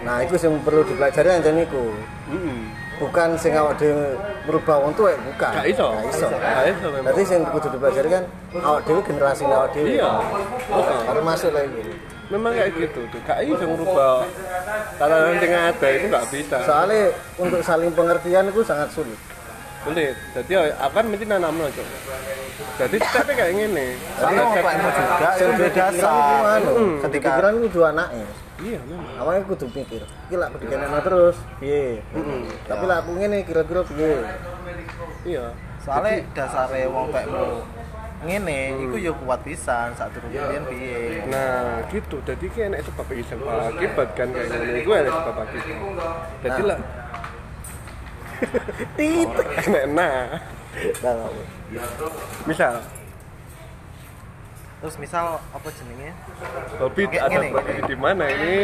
Nah 0.04 0.16
itu 0.20 0.34
yang 0.36 0.60
perlu 0.60 0.84
dipelajari 0.84 1.28
ancen 1.32 1.64
iku. 1.64 1.96
Heeh. 2.28 2.75
Bukan 2.96 3.28
sing 3.36 3.52
awak 3.52 3.76
dhewe 3.76 4.16
merubah 4.48 4.80
wong 4.80 4.92
tuwek 4.96 5.20
bukan. 5.20 5.52
Gak 5.52 5.68
iso. 5.68 5.86
Gak 5.92 6.06
iso. 6.08 6.28
Gak 6.32 6.64
iso 6.72 6.86
memang. 6.88 7.04
Berarti 7.12 7.22
sing 7.28 7.40
kudu 7.52 7.68
dipelajari 7.76 8.08
kan 8.08 8.24
awak 8.64 8.80
dhewe 8.88 9.00
generasi 9.04 9.42
awak 9.44 9.68
dhewe. 9.76 9.88
Iya. 10.00 10.10
Harus 11.04 11.22
masuk 11.24 11.50
lagi. 11.52 11.82
Memang 12.26 12.52
kayak 12.56 12.70
gitu 12.74 13.00
tuh. 13.12 13.20
Gak 13.28 13.38
iso 13.44 13.64
ngerubah 13.64 14.24
tatanan 14.96 15.36
sing 15.36 15.52
ada 15.52 15.88
itu 15.92 16.06
gak 16.08 16.26
bisa. 16.32 16.56
Soalnya 16.64 17.02
untuk 17.36 17.60
saling 17.60 17.92
pengertian 17.92 18.48
itu 18.48 18.60
sangat 18.64 18.88
sulit. 18.96 19.20
Sulit. 19.84 20.16
Jadi 20.34 20.50
ya, 20.50 20.62
akan 20.82 21.04
mesti 21.14 21.24
nanamno, 21.30 21.70
Cok. 21.70 21.86
Jadi 22.76 22.96
tapi 22.98 23.32
kayak 23.38 23.52
gini. 23.54 23.86
soalnya 24.18 24.42
ngopekmu 24.42 24.88
juga 24.90 25.28
itu 25.30 25.38
Sing 25.38 25.50
beda 25.54 25.84
anu, 25.86 26.72
Hmm. 26.74 26.96
ketika 27.06 27.28
pikiran 27.38 27.52
itu 27.60 27.68
dua 27.70 27.86
anaknya. 27.94 28.26
Iya 28.56 28.80
memang. 28.88 29.14
Awalnya 29.20 29.42
kudu 29.44 29.66
mikir, 29.68 30.00
iki 30.00 30.34
lak 30.40 30.48
pendidikan 30.56 30.88
terus, 31.04 31.36
piye. 31.60 32.00
Tapi 32.64 32.84
lah 32.88 33.04
aku 33.04 33.10
ngene 33.20 33.44
kira-kira 33.44 33.84
piye. 33.84 34.24
Iya. 35.26 35.52
soalnya 35.86 36.18
dasare 36.34 36.82
wong 36.90 37.14
pekmu 37.14 37.62
ngene 38.26 38.74
iku 38.74 38.96
yo 38.98 39.12
kuat 39.22 39.38
pisan 39.46 39.94
saat 39.94 40.10
turun 40.10 40.34
kemudian 40.34 40.66
piye 40.66 41.22
Nah, 41.30 41.84
gitu. 41.92 42.18
Jadi 42.26 42.46
kayak 42.50 42.66
enak 42.74 42.80
sebab 42.90 43.06
sebab 43.06 43.70
akibat 43.70 44.08
kan 44.18 44.28
kayak 44.34 44.50
gini. 44.50 44.80
Gue 44.82 44.96
ada 44.98 45.10
sebab 45.14 45.34
akibat. 45.46 45.78
Jadi 46.42 46.62
lah 46.66 46.78
Titik. 48.96 49.48
enak 49.68 49.84
nah. 49.94 50.26
Nah, 51.04 51.30
Misal 52.44 52.82
terus 54.76 54.96
misal 55.00 55.40
apa 55.40 55.68
jenenge 55.72 56.12
Kayak 57.08 57.24
ada 57.32 57.38
posisi 57.48 57.80
di 57.88 57.96
mana 57.96 58.24
ini? 58.28 58.56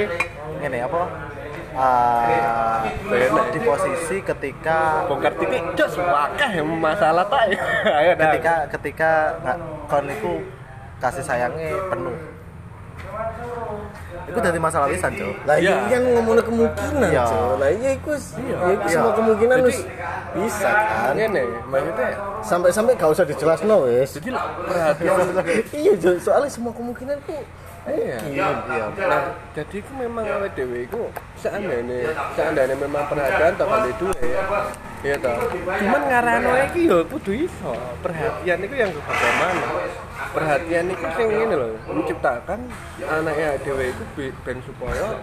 ngene 0.61 0.79
apa 0.85 1.03
Enak. 1.73 3.47
di 3.57 3.61
posisi 3.65 4.17
ketika 4.21 5.09
Bongkar 5.09 5.33
titik, 5.41 5.65
jos 5.73 5.97
wakah 5.97 6.53
masalah 6.69 7.25
tak. 7.25 7.57
Ayo 8.05 8.13
ketika 8.13 8.55
ketika 8.77 9.11
nggak 9.41 9.59
kon 9.89 10.07
kasih 11.01 11.25
sayangnya 11.25 11.81
penuh 11.89 12.15
itu 14.23 14.39
dari 14.39 14.57
masalah 14.57 14.87
pisan 14.87 15.13
cok 15.13 15.35
Lah 15.45 15.57
Iya. 15.59 15.75
iya 15.83 15.97
kan 15.99 16.03
ngomongin 16.09 16.43
kemungkinan, 16.43 17.11
Iya. 17.11 17.25
Cok. 17.27 17.53
Lah 17.59 17.71
iya 17.71 17.91
iku 17.93 18.11
iya, 18.15 18.57
iku 18.71 18.83
Iya. 18.83 18.89
semua 18.89 19.13
kemungkinan 19.13 19.57
wis 19.63 19.79
bisa 20.33 20.71
kan. 20.71 21.13
Ini 21.13 21.43
maksudnya 21.67 22.09
Sampai-sampai 22.41 22.93
gak 22.97 23.11
usah 23.13 23.25
dijelasno 23.25 23.77
wis. 23.85 24.11
jadi 24.17 24.29
lah 24.31 24.45
perhatian 24.65 25.17
Iya, 25.83 25.93
Cok. 25.99 26.15
soalnya 26.23 26.49
semua 26.49 26.73
kemungkinan 26.73 27.17
ku 27.23 27.37
iya. 27.91 28.19
Iya 28.31 28.47
nah 28.95 29.23
jadi 29.53 29.77
itu 29.83 29.93
memang 29.99 30.23
awet 30.23 30.55
dewe 30.55 30.87
itu 30.87 31.01
seandainya 31.35 32.15
seandainya 32.39 32.77
memang 32.79 33.05
perhatian 33.11 33.59
tak 33.59 33.67
kali 33.67 33.91
duwe 33.99 34.27
iya 35.03 35.19
toh. 35.19 35.35
cuman 35.67 36.03
ngarano 36.07 36.53
iki 36.71 36.87
yo 36.87 37.03
kudu 37.11 37.35
iso. 37.35 37.75
Perhatian 38.07 38.63
itu 38.63 38.75
yang 38.79 38.95
bagaimana? 39.03 39.67
Perhatian 40.31 40.87
itu 40.95 41.07
sing 41.19 41.29
ini 41.35 41.55
loh 41.59 41.75
menciptakan 41.91 42.71
anaknya 43.03 43.59
dewe 43.67 43.91
itu 43.91 44.03
ben 44.47 44.63
supaya 44.63 45.19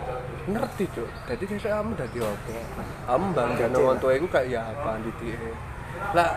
ngerti 0.51 0.83
cuk. 0.91 1.07
Jadi 1.31 1.43
besok 1.47 1.71
kamu 1.71 1.91
dadi 1.95 2.19
apa 2.19 2.59
kamu 3.07 3.25
bangga 3.31 3.65
nang 3.71 3.97
tua 4.03 4.11
itu 4.19 4.27
kayak 4.27 4.51
ya 4.51 4.61
apa 4.67 4.99
di 4.99 5.31
lah 6.11 6.29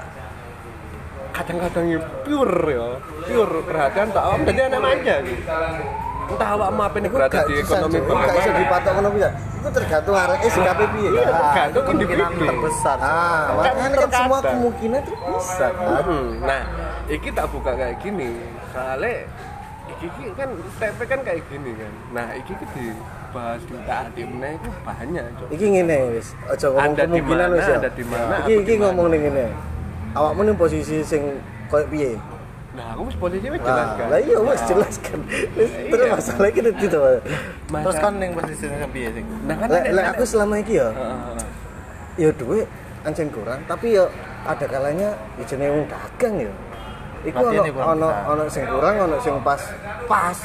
kadang-kadang 1.33 1.87
ya 1.97 2.01
pure 2.23 2.61
ya 2.69 2.89
pure 3.25 3.59
perhatian 3.65 4.09
tak 4.13 4.23
awam 4.23 4.45
jadi 4.45 4.69
anak 4.69 4.81
manja 4.85 5.15
gitu 5.25 5.43
entah 6.31 6.49
awak 6.55 6.69
mau 6.71 6.85
apa 6.87 6.97
nih 7.03 7.09
Iku 7.11 7.17
berada 7.19 7.35
gak 7.35 7.45
di 7.49 7.55
ekonomi. 7.59 7.99
Iku 7.99 8.15
gak 8.15 8.55
dipatok 8.59 8.93
ngono 8.99 9.09
piye. 9.15 9.31
Iku 9.33 9.69
tergantung 9.75 10.15
areke 10.17 10.47
sikape 10.51 10.85
piye. 10.95 11.11
Iya, 11.11 11.23
kan. 11.23 11.35
tergantung 11.35 11.85
kemungkinan 11.89 12.29
terbesar. 12.39 12.97
Ah, 13.03 13.45
Kan 13.63 13.73
makanya 13.77 13.97
kan 13.97 14.11
semua 14.11 14.39
kemungkinan 14.43 15.01
itu 15.03 15.13
bisa 15.17 15.67
kan. 15.75 16.03
Hmm, 16.07 16.29
nah 16.43 16.63
iki 17.11 17.29
tak 17.35 17.47
buka 17.51 17.71
kayak 17.75 17.97
gini 18.01 18.31
soalnya 18.73 19.27
iki 20.03 20.25
kan 20.39 20.49
TP 20.81 20.99
kan 21.05 21.21
kayak 21.23 21.43
gini 21.51 21.71
kan 21.77 21.93
nah 22.15 22.27
iki 22.35 22.53
iki 22.57 22.67
dibahas 22.73 23.61
di 23.67 23.77
tak 23.85 23.99
adik 24.11 24.27
meneh 24.31 24.53
itu 24.57 24.71
banyak 24.83 25.25
cok 25.37 25.49
Iki 25.53 25.67
ngene 25.79 25.97
wis, 26.17 26.29
aja 26.49 26.67
ngomong 26.71 26.95
kemungkinan 26.97 27.49
wis 27.55 27.67
ya. 27.67 27.77
Anda 27.79 27.91
di 27.93 28.05
mana, 28.07 28.35
Iki 28.47 28.55
iki 28.65 28.75
ngomong 28.81 29.07
ning 29.13 29.21
ngene. 29.29 29.47
Awakmu 30.13 30.41
ning 30.45 30.57
posisi 30.57 30.97
sing 31.05 31.23
koyo 31.69 31.85
piye? 31.89 32.17
Nah 32.73 32.87
aku 32.91 33.05
wis 33.05 33.17
posisinya 33.17 33.53
Nah, 33.53 33.61
jelas 33.63 33.89
kan 33.93 34.07
lah 34.09 34.19
iya 34.19 34.39
wis 34.41 34.63
jelas 34.65 34.95
kan. 34.99 35.21
Wis 35.53 35.71
terus 35.87 36.03
Iya. 36.03 36.13
masalah 36.15 36.49
iki 36.49 36.61
itu 36.63 36.87
to. 36.89 37.01
Terus 37.69 37.97
kan 37.99 38.13
yang 38.17 38.33
posisinya 38.33 38.89
piye 38.89 39.09
sih 39.13 39.23
nah 39.45 39.55
kan 39.55 39.67
lah 39.69 39.81
nek- 39.85 40.09
aku 40.11 40.23
selama 40.25 40.55
iki 40.57 40.75
ya, 40.75 40.89
ya 42.15 42.31
duit 42.33 42.65
ancen 43.03 43.29
kurang, 43.29 43.61
tapi 43.67 43.93
ya 43.93 44.09
ada 44.43 44.65
kalanya 44.65 45.11
ya 45.37 45.45
jenenge 45.45 45.71
wong 45.71 45.85
dagang 45.87 46.35
ya. 46.41 46.53
Iku 47.23 47.39
ono 47.39 47.63
ono 47.77 48.09
ono 48.27 48.43
sing 48.49 48.65
kurang, 48.65 48.95
ono 49.01 49.17
sing 49.21 49.37
pas. 49.43 49.63
Pas. 50.07 50.39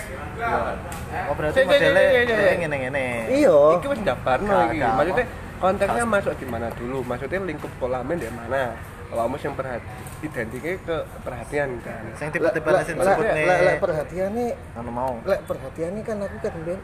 oh 1.24 1.34
berarti 1.34 1.60
kayak 1.64 2.56
ngene-ngene 2.60 3.06
Iya. 3.32 3.58
Iki 3.74 3.88
wis 3.88 4.00
jabarno 4.04 4.52
Gak, 4.52 4.70
iki. 4.70 4.84
Maksudnya 4.84 5.26
konteksnya 5.58 6.04
masuk 6.06 6.34
di 6.36 6.46
mana 6.46 6.68
dulu? 6.76 7.02
Maksudnya 7.02 7.40
lingkup 7.42 7.72
kolamen 7.78 8.20
di 8.20 8.30
mana? 8.30 8.76
Awakmu 9.10 9.36
sing 9.38 9.54
perhati 9.54 9.88
identiknya 10.20 10.74
ke 10.78 10.96
perhatian 11.22 11.70
kan 11.80 12.02
Sing 12.14 12.28
Lek- 12.30 12.54
sing 12.54 12.64
lek- 12.64 12.84
disebut 12.84 13.06
lek- 13.24 13.36
lek- 13.42 13.62
lek 13.64 13.78
perhatiane 13.80 14.46
anu 14.74 14.92
mau. 14.92 15.14
lek 15.24 15.40
perhatiane 15.44 16.00
kan 16.02 16.18
aku 16.20 16.38
kan 16.40 16.54
ben 16.62 16.80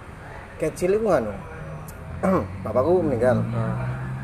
kecil 0.56 0.92
iku 0.94 1.08
anu 1.12 1.34
bapakku 2.64 3.02
meninggal 3.02 3.44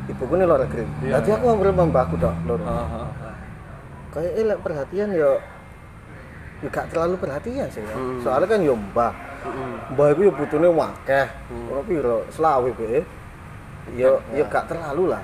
ibuku 0.06 0.32
ini 0.34 0.44
luar 0.44 0.64
negeri 0.64 0.84
Iya. 1.02 1.20
jadi 1.20 1.28
aku 1.32 1.44
ngobrol 1.46 1.70
sama 1.70 1.84
mbakku 1.86 2.14
dok 2.16 2.34
loro 2.44 2.62
Heeh, 2.62 2.86
heeh. 2.88 3.10
kayak 4.10 4.32
eh, 4.32 4.44
lek 4.46 4.58
perhatian 4.60 5.08
ya 5.12 5.30
ya 6.60 6.68
gak 6.68 6.86
terlalu 6.88 7.16
perhatian 7.16 7.66
sih 7.68 7.80
ya. 7.80 7.94
Hmm. 7.94 8.20
soalnya 8.20 8.48
kan 8.48 8.60
ya 8.60 8.74
mbah 8.74 9.12
Heeh. 9.42 9.72
mbah 9.90 10.06
itu 10.08 10.20
ya 10.22 10.32
butuhnya 10.34 10.70
wakeh 10.70 11.26
Hmm. 11.46 11.68
ora 11.68 11.80
piro 11.82 12.18
selawe 12.30 12.70
be 12.70 13.04
ya 13.92 14.08
ya 14.30 14.44
gak 14.46 14.64
terlalu 14.66 15.04
lah 15.08 15.22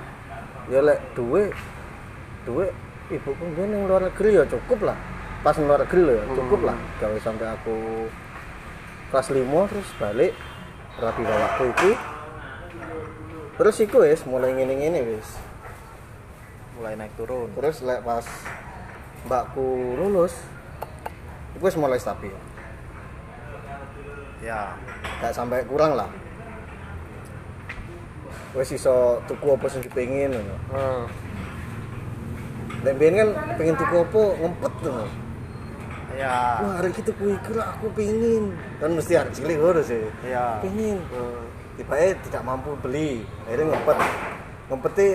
ya 0.67 0.79
lek 0.79 0.99
duwe 1.13 1.49
duwe 2.47 2.71
ibuku 3.09 3.43
ben 3.53 3.69
yang 3.69 3.83
luar 3.85 4.01
negeri 4.03 4.31
ya 4.33 4.43
cukup 4.43 4.79
lah 4.85 4.97
pas 5.39 5.55
luar 5.55 5.83
negeri 5.83 6.01
loh 6.01 6.15
ya 6.15 6.25
cukup 6.33 6.59
Hmm. 6.59 6.67
lah 6.67 6.77
gawe 6.97 7.17
sampai 7.19 7.47
aku 7.49 7.77
kelas 9.07 9.27
5 9.29 9.43
terus 9.67 9.87
balik 9.97 10.31
rapi 10.97 11.21
bawahku 11.21 11.63
itu 11.69 11.91
terus 13.53 13.75
iku 13.79 13.97
wis 14.01 14.23
mulai 14.23 14.51
ngene-ngene 14.51 15.03
wis 15.05 15.29
Mulai 16.73 16.93
naik 16.95 17.09
turun. 17.15 17.49
terus 17.51 17.81
lek 17.81 17.99
pas 18.01 18.21
mbakku 19.23 19.65
lulus 19.95 20.37
itu 21.51 21.61
wis 21.61 21.75
mulai 21.75 21.97
stabil 21.97 22.31
Ya. 24.37 24.77
gak 25.19 25.33
sampai 25.33 25.65
kurang 25.65 25.93
lah 25.93 26.07
wis 28.53 28.69
iso 28.71 29.21
tuku 29.25 29.47
apa 29.49 29.65
sing 29.67 29.81
dipengin 29.81 30.29
ngono 30.29 30.55
Heeh. 30.71 31.03
Nek 32.87 32.95
biyen 32.95 33.13
kan 33.19 33.29
pengen 33.59 33.75
tuku 33.75 33.95
apa 33.99 34.21
ngempet 34.39 34.73
ngono. 34.79 35.05
Ya. 36.15 36.63
Wah, 36.63 36.73
hari 36.79 36.89
kita 36.95 37.11
kuwi 37.19 37.35
kira 37.43 37.75
aku 37.75 37.91
pengin. 37.91 38.55
Kan 38.79 38.95
mesti 38.95 39.13
harus 39.19 39.35
cilik 39.35 39.59
ngono 39.59 39.83
sih. 39.83 40.07
Ya. 40.23 40.63
Pengin. 40.63 41.03
Heeh. 41.03 41.41
Tiba-tiba 41.75 42.15
tidak 42.31 42.41
mampu 42.47 42.71
beli. 42.79 43.27
Akhirnya 43.43 43.75
ngempet. 43.75 43.97
Ngempeti 44.67 45.07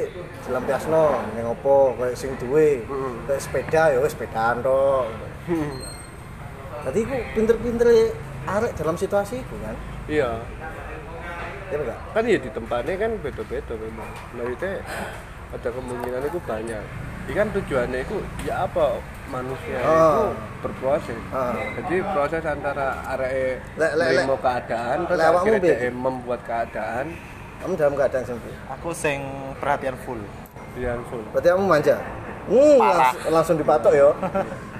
dilampiasno 0.48 1.04
ning 1.32 1.44
opo 1.48 1.96
kayak 1.96 2.16
sing 2.16 2.36
duwe. 2.36 2.84
Mm. 2.84 3.24
Kayak 3.24 3.40
sepeda 3.40 3.82
ya 3.96 3.98
sepedaan 4.04 4.56
tok. 4.60 5.04
Tadi 6.84 7.00
ku 7.08 7.16
pinter-pinter 7.32 7.88
arek 8.44 8.72
dalam 8.76 8.96
situasi 9.00 9.40
itu 9.40 9.56
kan. 9.64 9.76
iya 10.10 10.34
Ya 11.72 11.78
enggak? 11.80 11.98
kan 12.12 12.22
ya 12.28 12.36
di 12.36 12.50
tempatnya 12.52 12.94
kan 13.00 13.12
beda-beda 13.22 13.74
memang 13.80 14.10
maksudnya 14.36 14.82
ada 15.56 15.68
kemungkinan 15.72 16.22
itu 16.28 16.38
banyak 16.44 16.84
Ini 17.22 17.32
kan 17.32 17.46
tujuannya 17.50 17.98
itu 18.00 18.16
ya 18.42 18.66
apa 18.66 18.98
manusia 19.26 19.78
itu 19.78 19.88
Oh. 19.88 20.30
berproses 20.58 21.16
Ah. 21.30 21.54
jadi 21.80 22.02
proses 22.06 22.42
antara 22.42 22.86
arek 23.08 23.62
Lek- 23.74 23.94
lek- 23.94 24.10
lek. 24.12 24.24
mau 24.24 24.36
keadaan 24.36 24.96
terus 25.06 25.18
awakmu 25.20 25.46
akhirnya 25.54 25.90
membuat 25.90 26.40
keadaan 26.42 27.06
Kamu 27.56 27.78
dalam 27.78 27.94
keadaan 27.94 28.26
sempit. 28.26 28.50
Aku 28.68 28.90
sing 28.90 29.22
perhatian 29.56 29.94
full. 29.98 30.18
yang 30.74 30.98
full 31.06 31.22
Berarti 31.30 31.46
kamu 31.48 31.62
manja. 31.64 31.94
Hmm, 32.42 32.74
Parah. 32.76 33.14
langsung, 33.30 33.54
dipatok 33.54 33.92
ya. 33.92 34.08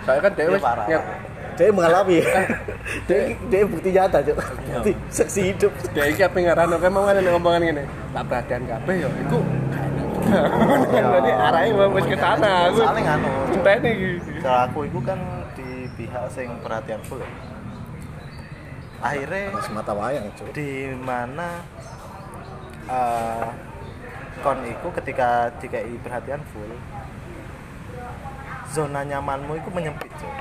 saya 0.03 0.19
kan 0.19 0.33
parah, 0.59 0.87
nge- 0.89 1.07
dia 1.53 1.69
mengalami 1.71 2.19
dia, 3.07 3.19
dia 3.47 3.63
bukti 3.63 3.89
nyata 3.89 4.19
Cuk. 4.21 4.35
bukti 4.35 4.93
seksi 5.09 5.41
hidup 5.47 5.71
dia 5.93 6.11
iki 6.11 6.23
apa 6.23 6.35
ngarano 6.35 6.75
kan 6.75 6.91
mau 6.91 7.07
ada 7.07 7.23
ngomongan 7.23 7.61
gini 7.63 7.85
tak 8.11 8.25
perhatian 8.27 8.63
kabeh 8.67 8.95
ya 8.99 9.09
iku 9.21 9.39
jadi 10.25 11.31
arahnya 11.33 11.73
mau 11.75 11.99
ke 11.99 12.17
sana 12.17 12.71
Saling 12.71 13.07
anu. 13.07 13.31
enteni 13.52 13.91
gitu 14.19 14.31
Kalau 14.41 14.61
aku 14.67 14.79
itu 14.87 14.99
kan 15.02 15.19
di 15.52 15.69
pihak 15.95 16.25
sing 16.31 16.49
perhatian 16.61 17.00
full 17.02 17.21
ya. 17.21 17.31
Akhirnya 19.02 19.50
Mas 19.50 19.69
mata 19.69 19.93
wayang 19.93 20.31
cuy 20.35 20.49
di 20.55 20.71
mana 20.95 21.49
eh, 22.87 23.47
kon 24.40 24.59
iku 24.62 24.88
ketika 24.94 25.51
dikai 25.59 25.99
perhatian 25.99 26.42
full 26.51 26.70
zona 28.70 29.03
nyamanmu 29.03 29.59
itu 29.59 29.68
menyempit 29.70 30.11
cuy 30.16 30.35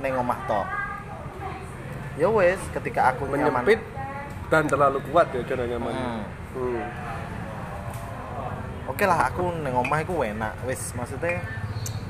neng 0.00 0.16
omah 0.16 0.38
tok 0.44 0.68
ya 2.16 2.28
wes 2.28 2.60
ketika 2.72 3.12
aku 3.12 3.28
nyaman 3.28 3.64
menyempit 3.64 3.80
dan 4.48 4.64
terlalu 4.64 5.00
kuat 5.08 5.28
ya 5.32 5.40
zona 5.44 5.64
nyaman 5.66 5.92
Hmm. 5.92 6.22
hmm. 6.54 6.82
Oke 8.90 9.04
lah 9.06 9.30
aku 9.30 9.42
neng 9.62 9.74
omah 9.76 9.98
itu 10.02 10.12
enak. 10.18 10.52
Wes 10.66 10.92
maksudnya 10.92 11.40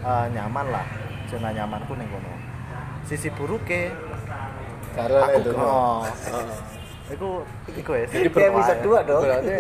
eh, 0.01 0.27
nyaman 0.33 0.67
lah. 0.69 0.87
Zona 1.29 1.53
nyamanku 1.53 1.93
neng 1.95 2.09
kono. 2.09 2.33
Sisi 3.05 3.29
buruknya 3.31 3.93
karena 4.91 5.23
aku 5.23 5.39
itu 5.39 5.51
oh, 5.55 6.03
itu 7.11 7.29
wes 7.87 8.11
Ini 8.11 8.29
kayak 8.29 8.53
bisa 8.57 8.75
dua 8.83 8.99
dong. 9.03 9.23
Berarti 9.23 9.55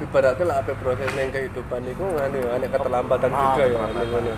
ibaratnya 0.00 0.44
lah 0.44 0.56
apa 0.60 0.72
proses 0.76 1.10
yang 1.12 1.30
kehidupan 1.30 1.80
itu 1.84 2.04
ngene 2.04 2.40
ada 2.44 2.66
keterlambatan 2.68 3.30
Ah, 3.30 3.40
juga 3.40 3.62
ya 3.64 3.78
ning 3.86 4.08
ngono. 4.10 4.32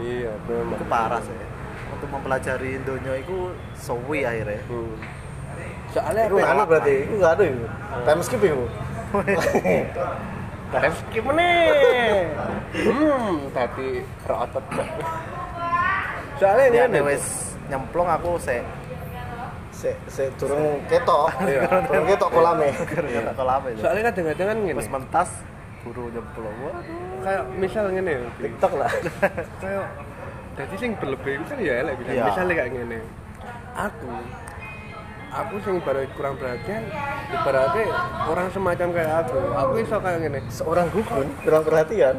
iya 0.00 0.32
memang. 0.44 0.76
Itu 0.76 0.86
parah 0.88 1.20
sih. 1.20 1.36
Untuk 1.90 2.08
mempelajari 2.08 2.70
dunia 2.80 3.14
itu 3.16 3.36
suwi 3.76 4.24
akhirnya. 4.24 4.60
Hmm. 4.68 4.94
soalnya 5.90 6.30
itu 6.30 6.36
apa 6.38 6.54
anu 6.54 6.62
berarti 6.70 6.94
itu 7.02 7.14
nggak 7.18 7.32
ada 7.34 7.44
itu 7.50 7.66
time 8.06 8.22
skip 8.22 8.40
itu 8.40 8.62
Skip 10.70 11.26
nih 11.26 12.30
hmm 12.70 13.50
tadi 13.50 13.88
rotot 14.22 14.64
soalnya 16.40 16.64
ini 16.72 16.78
ya 16.78 16.86
kan 16.88 17.04
wes 17.04 17.24
nyemplung 17.68 18.08
aku 18.08 18.40
se. 18.40 18.64
Se 19.70 19.92
se 20.08 20.32
turun 20.40 20.80
ketok. 20.88 21.28
Iya. 21.50 21.68
turun 21.84 22.04
ketok 22.08 22.30
kolame. 22.32 22.68
Kata 22.72 23.32
kolam 23.36 23.60
itu 23.68 23.80
soalnya 23.84 24.02
kadang-kadang 24.08 24.46
kan 24.48 24.58
gini. 24.64 24.78
Wes 24.80 24.88
mentas 24.88 25.28
buru 25.84 26.08
nyemplung. 26.08 26.56
Waduh. 26.64 27.20
kayak 27.20 27.42
misal 27.60 27.84
ngene 27.92 28.12
ya, 28.16 28.20
tiktok 28.40 28.72
lah. 28.80 28.88
Kayak 29.62 29.86
jadi 30.56 30.74
sing 30.80 30.90
berlebih 30.96 31.32
itu 31.36 31.44
kan 31.44 31.58
ya 31.60 31.74
elek 31.84 31.94
bisa 32.00 32.10
Iya. 32.16 32.24
misalnya 32.32 32.54
kayak 32.56 32.70
gini. 32.72 32.98
Aku 33.76 34.08
aku 35.30 35.54
sing 35.62 35.78
baru 35.80 36.02
kurang 36.18 36.34
perhatian 36.36 36.82
ibaratnya 37.30 37.86
orang 38.26 38.46
semacam 38.50 38.88
kayak 38.90 39.12
aku 39.26 39.38
aku 39.54 39.72
iso 39.78 39.96
kayak 40.02 40.18
gini. 40.26 40.40
Seorang 40.50 40.86
gugun 40.90 41.26
kurang 41.46 41.62
perhatian 41.62 42.16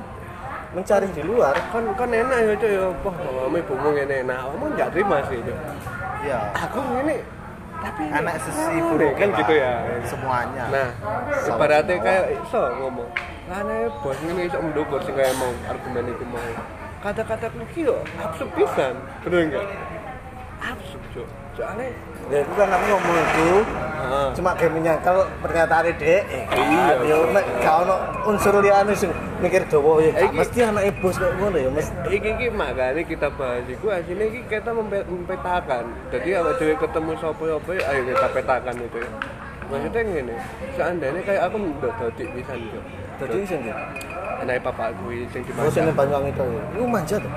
mencari 0.71 1.07
di 1.11 1.23
luar. 1.23 1.55
Kan 1.75 1.83
kan 1.99 2.09
enak 2.09 2.39
ya 2.47 2.53
cuy 2.55 2.71
ya. 2.71 2.87
Wah 3.03 3.15
mama 3.19 3.57
ibumu 3.59 3.89
ngene. 3.91 4.17
Nah 4.23 4.47
kamu 4.47 4.65
nggak 4.79 4.89
terima 4.95 5.17
sih 5.27 5.37
cuy 5.43 5.57
ya 6.21 6.39
aku 6.55 6.79
ngene 6.79 7.17
tapi 7.81 8.03
anak 8.13 8.37
sisi 8.45 8.77
Anu 8.77 8.93
buruk 8.93 9.13
kan 9.17 9.29
gitu 9.33 9.53
ya. 9.57 9.73
semuanya. 10.07 10.65
Nah 10.71 10.89
ibaratnya 11.51 11.95
kayak 11.99 12.25
iso 12.39 12.61
ngomong. 12.79 13.09
Karena 13.51 13.91
bos 13.99 14.17
ini 14.23 14.47
iso 14.47 14.57
mendukung 14.63 15.01
sih 15.03 15.11
kayak 15.11 15.35
mau 15.35 15.51
argumen 15.67 16.07
itu 16.07 16.23
mau. 16.29 16.39
Kata-kata 17.01 17.49
yo 17.75 17.99
absurd 18.21 18.49
pisan. 18.55 18.95
Bener 19.25 19.39
enggak 19.49 19.65
absurd 20.61 21.03
cuy 21.11 21.27
soalnya 21.57 21.89
ya 22.31 22.37
itu 22.39 22.53
kan 22.55 22.67
aku 22.69 22.85
ngomong 22.89 23.17
itu. 23.19 23.49
Ah, 24.01 24.33
cuma 24.33 24.51
kayak 24.57 24.73
menyangkal 24.73 25.13
pernyataan 25.39 25.93
dek. 25.93 26.23
Iya. 26.51 26.95
ya 27.05 27.15
nek 27.31 27.45
gak 27.61 27.75
ono 27.85 27.95
unsur 28.25 28.57
liyane 28.57 28.91
sing 28.91 29.07
mikir 29.39 29.61
dawa 29.69 30.01
ya 30.01 30.11
mesti 30.27 30.59
anake 30.61 30.91
bos 30.99 31.15
kok 31.15 31.31
ngono 31.37 31.55
ya 31.55 31.69
mesti 31.69 31.93
iki 32.09 32.29
iki 32.33 32.47
makanya 32.49 33.03
kita 33.05 33.29
bahas. 33.31 33.61
Iku 33.63 33.87
aslinya 33.87 34.25
iki 34.25 34.41
kita 34.49 34.73
mempe- 34.73 35.05
mempetakan. 35.05 35.85
Jadi 36.09 36.29
awak 36.33 36.57
dhewe 36.57 36.73
ketemu 36.75 37.11
sapa 37.21 37.43
apa 37.45 37.71
ayo 37.77 38.01
kita 38.03 38.27
petakan 38.33 38.75
itu 38.79 38.97
ya. 38.99 39.11
Maksudnya 39.71 40.01
gini 40.03 40.35
seandainya 40.75 41.21
kayak 41.23 41.41
aku 41.47 41.55
udah 41.61 41.93
dodik 41.95 42.27
pisan 42.35 42.59
yo 42.67 42.81
dadi 43.15 43.45
sing 43.45 43.59
ndi 43.63 43.71
anak 44.41 44.59
papa 44.59 44.89
gue 44.91 45.23
sing 45.29 45.45
di 45.45 45.51
Oh, 45.55 45.69
sing. 45.69 45.85
Banyuwangi 45.87 46.33
itu. 46.33 46.43
Iku 46.75 46.85
manja 46.89 47.15
tuh. 47.15 47.31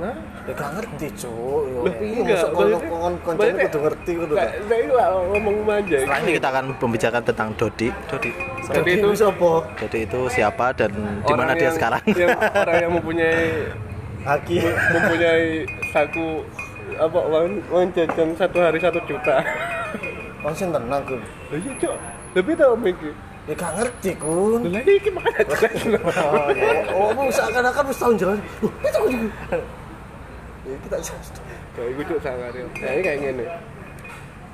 Nah, 0.00 0.16
Ya 0.44 0.52
gak 0.52 0.70
ngerti, 0.76 1.06
Cuk. 1.16 1.62
Yo. 1.66 1.80
Iku 1.88 2.20
enggak, 2.20 2.52
kon 2.52 3.14
koncone 3.24 3.64
kudu 3.64 3.78
ngerti 3.80 4.10
kudu. 4.12 4.32
Nggak, 4.36 4.50
saya 4.62 4.80
itu 4.84 4.92
lah 4.92 5.08
ngomong 5.26 5.56
manja. 5.64 5.96
setelah 5.96 6.20
ini 6.20 6.30
kita 6.36 6.48
akan 6.50 6.64
membicarakan 6.76 7.22
tentang 7.24 7.48
Dodi 7.56 7.88
Dodi 8.06 8.30
Jadi 8.66 8.90
itu 8.94 9.08
sapa? 9.14 9.50
Dodi 9.74 9.98
itu 10.04 10.20
siapa 10.28 10.66
dan 10.72 10.92
di 11.18 11.32
mana 11.32 11.52
dia 11.52 11.70
sekarang 11.70 12.04
yang- 12.12 12.36
orang 12.36 12.76
yang 12.78 12.92
mempunyai 12.92 13.44
Aki. 14.22 14.56
mempunyai 14.90 15.46
saku 15.88 16.44
apa 16.94 17.18
uang 17.18 17.44
uang 17.68 17.86
jajan 17.92 18.28
satu 18.34 18.58
hari 18.58 18.76
satu 18.78 19.00
juta. 19.02 19.40
Kon 20.40 20.52
sing 20.52 20.68
tenang, 20.68 21.00
Gun. 21.02 21.20
Lah 21.48 21.56
iya, 21.56 21.72
Cok. 21.74 21.94
Lebih 22.34 22.52
tau 22.54 22.76
Miki. 22.76 23.10
Ya 23.44 23.52
gak 23.54 23.72
ngerti, 23.76 24.10
Kun. 24.16 24.60
Lah 24.66 24.80
iki 24.82 25.08
makanya 25.08 25.40
jelas. 25.48 25.72
Oh, 26.14 26.48
ya. 26.50 26.68
Oh, 26.90 27.08
mau 27.12 27.28
seakan-akan 27.28 27.84
wis 27.86 27.96
tahun 27.96 28.14
jalan. 28.18 28.38
Loh, 28.60 28.72
itu 28.82 28.98
kok 28.98 29.08
kita 30.84 30.96
jelas. 31.00 31.28
Kayak 31.74 31.90
gue 31.96 32.04
cuk 32.06 32.20
sangar 32.20 32.52
ya. 32.52 32.66
Ini 32.68 33.00
kayak 33.02 33.18
gini. 33.20 33.46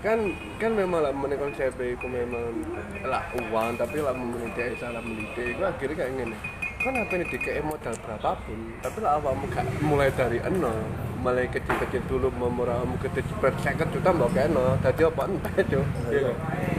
kan 0.00 0.16
kan 0.56 0.72
memang 0.72 1.04
lah 1.04 1.12
menurut 1.12 1.52
konsep 1.52 1.76
itu 1.76 2.08
memang 2.08 2.56
lah 3.04 3.20
uang 3.36 3.76
tapi 3.76 4.00
lah 4.00 4.16
meneliti 4.16 4.72
salah 4.80 5.04
meneliti 5.04 5.52
itu 5.52 5.60
akhirnya 5.60 5.92
kayak 5.92 6.12
gini 6.16 6.36
kan 6.80 6.96
apa 6.96 7.12
ini 7.20 7.24
dikei 7.28 7.60
modal 7.60 7.92
berapapun 8.00 8.58
tapi 8.80 8.98
lah 9.04 9.20
awakmu 9.20 9.44
gak 9.52 9.68
mulai 9.84 10.08
dari 10.16 10.40
nol 10.56 10.72
mulai 11.20 11.44
kecil-kecil 11.52 12.00
dulu 12.08 12.32
memurahmu 12.32 12.96
gede 12.96 13.20
cepet 13.28 13.52
seket 13.60 13.88
juta 13.92 14.08
mbak 14.08 14.32
kena 14.32 14.72
tadi 14.80 15.04
apa? 15.04 15.22
Entah 15.28 15.54
itu 15.60 15.80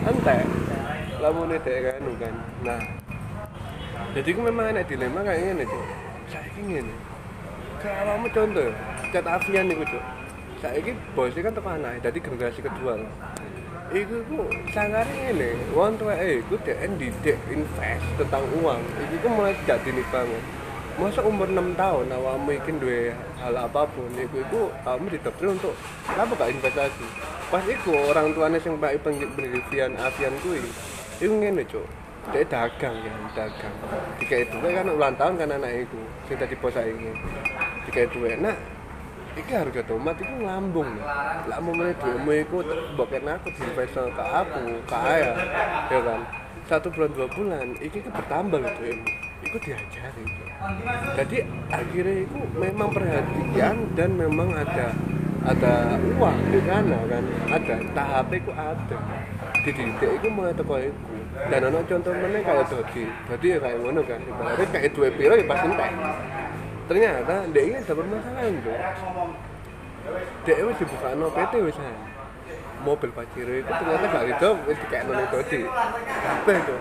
entah 0.02 0.42
lah 1.22 1.30
mau 1.30 1.46
nih 1.46 1.62
kan 1.62 2.02
kan? 2.18 2.34
Nah. 2.66 2.82
Jadi 4.18 4.28
aku 4.34 4.42
memang 4.42 4.74
ada 4.74 4.82
dilema 4.82 5.22
kayak 5.22 5.40
gini 5.46 5.64
tuh 5.70 5.86
saya 6.34 6.50
ingin 6.58 6.86
kayak 7.80 8.02
awakmu 8.02 8.28
contoh 8.34 8.74
cat 9.12 9.28
avian 9.28 9.68
nih 9.68 9.76
tuh 9.84 10.04
saya 10.64 10.80
ini 10.80 10.92
bosnya 11.12 11.42
kan 11.44 11.54
tekan 11.54 11.74
anak 11.84 12.00
jadi 12.00 12.18
generasi 12.24 12.60
kedua 12.64 12.94
Iku 13.92 14.24
ku 14.24 14.48
sangat 14.72 15.04
ini, 15.12 15.52
uang 15.76 16.00
tua 16.00 16.16
eh, 16.16 16.40
iku 16.40 16.56
DN 16.64 16.96
didik 16.96 17.36
invest 17.52 18.08
tentang 18.16 18.48
uang. 18.64 18.80
Iku 19.04 19.16
ku 19.20 19.28
mulai 19.36 19.52
tidak 19.68 19.84
dini 19.84 20.00
banget. 20.08 20.40
Masa 20.96 21.20
umur 21.28 21.52
6 21.52 21.76
tahun 21.76 22.08
awakmu 22.08 22.56
ikin 22.56 22.80
dua 22.80 23.12
hal 23.44 23.52
apa 23.52 23.84
pun, 23.92 24.08
iku 24.16 24.48
iku 24.48 24.72
kamu 24.88 25.12
didoktrin 25.12 25.60
untuk 25.60 25.76
kenapa 26.08 26.32
gak 26.40 26.56
investasi? 26.56 27.04
Pas 27.52 27.64
iku 27.68 27.92
orang 28.16 28.32
tuanya 28.32 28.64
yang 28.64 28.80
pakai 28.80 29.00
penelitian 29.04 29.92
avian 30.00 30.40
kui, 30.40 30.64
iku 31.20 31.34
ngene 31.36 31.64
cok. 31.68 31.88
Dia 32.32 32.48
dagang 32.48 32.96
ya, 32.96 33.12
dagang. 33.36 33.76
Jika 34.24 34.36
itu 34.48 34.56
kan 34.56 34.88
ulang 34.88 35.20
tahun 35.20 35.36
kan 35.36 35.52
anak 35.52 35.84
itu, 35.84 36.00
sing 36.32 36.40
tadi 36.40 36.56
bos 36.56 36.80
ini. 36.80 37.12
Jika 37.92 38.08
itu 38.08 38.24
nah 38.40 38.56
iki 39.38 39.52
harga 39.56 39.82
tomat 39.88 40.16
itu 40.20 40.34
ngambung 40.44 40.90
nih 40.92 41.06
lah 41.48 41.58
mau 41.64 41.72
menit 41.72 41.96
duitmu 42.04 42.32
itu 42.36 42.58
boket 43.00 43.24
aku 43.24 43.48
diinvestasi 43.56 44.12
ke 44.12 44.24
aku 44.24 44.64
ke 44.84 44.98
ayah 45.08 45.36
ya. 45.88 46.00
Kan? 46.04 46.22
Satu 46.68 46.88
bulan 46.92 47.12
dua 47.16 47.28
bulan 47.32 47.68
iki 47.80 48.04
kan 48.04 48.12
bertambah 48.16 48.60
loh 48.60 48.74
duitmu. 48.76 49.10
Itu 49.42 49.58
diajari 49.58 50.24
jadi 51.18 51.38
akhirnya 51.74 52.16
itu 52.22 52.38
memang 52.54 52.94
perhatian 52.94 53.76
dan 53.98 54.10
memang 54.14 54.54
ada 54.54 54.94
ada 55.42 55.98
uang 55.98 56.38
di 56.54 56.60
sana 56.70 57.00
kan? 57.10 57.24
Ada 57.50 57.76
tahapnya 57.98 58.38
itu 58.38 58.52
ada. 58.54 58.98
Di 59.62 59.72
titik 59.74 60.10
itu 60.22 60.28
mulai 60.30 60.54
teko 60.54 60.78
itu 60.78 61.18
dan 61.50 61.66
anak 61.66 61.90
contoh 61.90 62.14
mana 62.14 62.40
kayak 62.46 62.66
dodi. 62.70 63.04
Dodi 63.26 63.48
ya 63.50 63.58
kayak 63.58 63.78
ngono 63.82 64.02
kan? 64.06 64.22
Ibaratnya 64.22 64.66
kayak 64.70 64.92
dua 64.94 65.10
piro 65.18 65.34
ya 65.34 65.46
pasti 65.50 65.66
entek 65.66 65.92
ternyata 66.92 67.48
dia 67.56 67.64
ini 67.64 67.76
ada 67.80 67.94
permasalahan 67.96 68.54
tuh 68.60 68.76
dia 70.44 70.60
wis 70.68 70.76
dibuka 70.76 71.10
no 71.16 71.32
PT 71.32 71.54
wis 71.64 71.78
mobil 72.84 73.10
paciro 73.16 73.54
itu 73.64 73.72
ternyata 73.72 74.06
gak 74.12 74.24
gitu 74.28 74.50
wis 74.68 74.78
kayak 74.92 75.08
nol 75.08 75.24
itu 75.24 75.40
di 75.48 75.62
apa 76.28 76.52
itu 76.52 76.76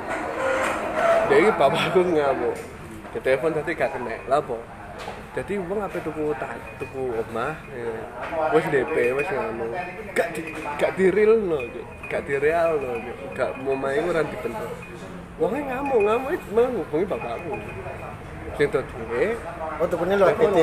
dia 1.30 1.36
ini 1.46 1.50
bapakku 1.54 2.02
ngamuk. 2.02 2.58
Ke 3.14 3.18
telepon 3.22 3.54
tadi 3.54 3.70
gak 3.78 3.94
kena. 3.94 4.18
Lapo 4.26 4.58
jadi 5.30 5.62
uang 5.62 5.78
apa 5.78 5.94
tuku 6.02 6.34
tak 6.42 6.58
tuku 6.82 7.14
omah 7.14 7.54
ya. 7.70 7.94
wis 8.50 8.66
DP 8.66 9.14
wis 9.14 9.30
ngono. 9.30 9.70
Gak 10.10 10.34
di, 10.34 10.40
gak 10.74 10.98
di 10.98 11.06
real 11.06 11.38
no 11.38 11.62
gak 12.10 12.26
di 12.26 12.34
real 12.34 12.82
no 12.82 12.98
gak 13.38 13.54
mau 13.62 13.78
main 13.78 14.10
orang 14.10 14.26
dibentuk. 14.26 14.70
Uangnya 15.38 15.78
ngamuk 15.78 16.02
ngamuk 16.02 16.30
itu 16.34 16.46
menghubungi 16.50 17.06
bapakku 17.06 17.54
sing 18.58 18.68
duwe 18.70 19.36
Oh, 19.80 19.88
tukunya 19.88 20.12
lewat 20.20 20.36
PT. 20.36 20.58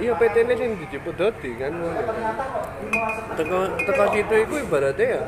iya 0.00 0.12
PT 0.16 0.36
ini 0.48 0.54
sing 0.56 0.70
dijemput 0.80 1.14
dodi 1.20 1.50
kan 1.60 1.72
ngono 1.76 2.00
teko 3.36 3.58
teko 3.84 4.04
situ 4.16 4.34
iku 4.48 4.54
ibaratnya 4.64 5.06
ya 5.12 5.22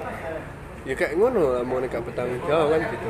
ya 0.88 0.94
kayak 0.96 1.12
ngono 1.20 1.42
lah 1.53 1.62
mau 1.64 1.77
gak 1.85 2.00
bertanggung 2.09 2.40
jawab 2.48 2.72
kan 2.72 2.81
gitu 2.88 3.09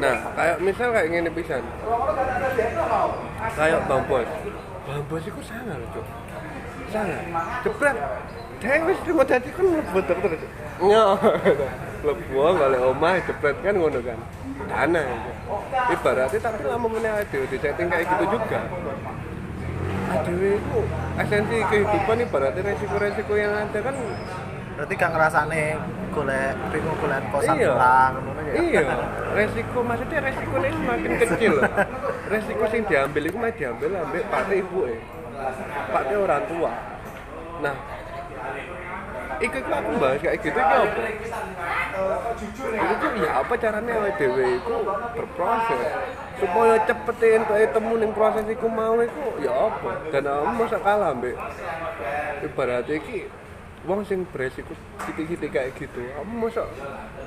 nah 0.00 0.16
kayak 0.32 0.56
misal 0.64 0.88
kayak 0.96 1.08
gini 1.12 1.30
pisan 1.32 1.62
kayak 3.52 3.80
bang 3.84 4.02
bos 4.08 4.28
bang 4.88 5.02
bos 5.12 5.24
itu 5.28 5.40
sangat 5.44 5.76
cok 5.92 6.06
sangat 6.88 7.22
jebret 7.68 7.96
Dewi 8.60 8.92
wis 8.92 8.98
terima 9.08 9.24
dadi 9.24 9.48
kan 9.56 9.64
mlebu 9.64 10.00
terus. 10.04 10.36
Yo. 10.84 11.04
Mlebu 12.04 12.36
golek 12.36 12.80
omah 12.92 13.16
jebret 13.24 13.56
kan 13.64 13.72
ngono 13.72 14.04
kan. 14.04 14.20
Dana. 14.68 15.04
Ibaratnya 15.90 16.40
tapi 16.42 16.60
lama 16.66 16.86
meneh 16.90 17.12
adewe 17.12 17.46
di 17.48 17.58
setting 17.60 17.88
kayak 17.88 18.06
gitu 18.10 18.24
juga. 18.34 18.60
Adewe 20.10 20.50
itu 20.58 20.80
esensi 21.16 21.56
kehidupan 21.70 22.16
ibaratnya 22.26 22.62
resiko-resiko 22.66 23.32
yang 23.38 23.52
ada 23.54 23.78
kan 23.78 23.96
Berarti 24.80 24.96
gak 24.96 25.12
ngerasane 25.12 25.62
golek 26.08 26.56
bingung 26.72 26.96
golek 27.04 27.20
kosan 27.28 27.52
iya. 27.60 28.16
ngono 28.16 28.40
ya. 28.48 28.52
Iya, 28.64 28.82
resiko 29.36 29.78
maksudnya 29.84 30.18
resiko 30.24 30.56
ini 30.56 30.72
semakin 30.72 31.10
kecil. 31.20 31.54
Resiko 32.32 32.64
yang 32.64 32.84
diambil 32.88 33.22
itu 33.28 33.36
mah 33.36 33.52
diambil 33.52 33.90
ambil 34.00 34.22
pak 34.32 34.48
ibu 34.48 34.78
eh. 34.88 35.00
Pak 35.92 36.02
orang 36.16 36.44
tua. 36.48 36.72
Nah, 37.60 37.74
Iku 39.40 39.56
iku 39.56 39.70
aku 39.72 39.90
bahas 39.96 40.20
kayak 40.20 40.36
gitu 40.44 40.52
iki 40.52 40.60
apa? 40.60 41.04
Itu 42.60 42.94
tuh 43.00 43.10
ya 43.24 43.30
apa 43.40 43.52
caranya 43.56 43.92
awake 43.96 44.16
dhewe 44.20 44.44
iku 44.60 44.76
berproses. 45.16 45.92
Supaya 46.36 46.76
cepet 46.84 47.16
entuk 47.40 47.56
temu 47.72 47.94
ning 47.96 48.12
proses 48.12 48.44
iku 48.44 48.68
mau 48.68 49.00
iku 49.00 49.40
ya 49.40 49.72
apa? 49.72 50.12
Dan 50.12 50.28
kamu 50.28 50.52
masa 50.60 50.76
kalah 50.84 51.16
mbek 51.16 51.40
ibaratnya 52.44 53.00
iki 53.00 53.32
wong 53.88 54.04
sing 54.04 54.28
beresiko 54.28 54.76
titik-titik 55.08 55.56
kayak 55.56 55.72
gitu. 55.80 56.04
Kamu 56.04 56.32
masa 56.44 56.68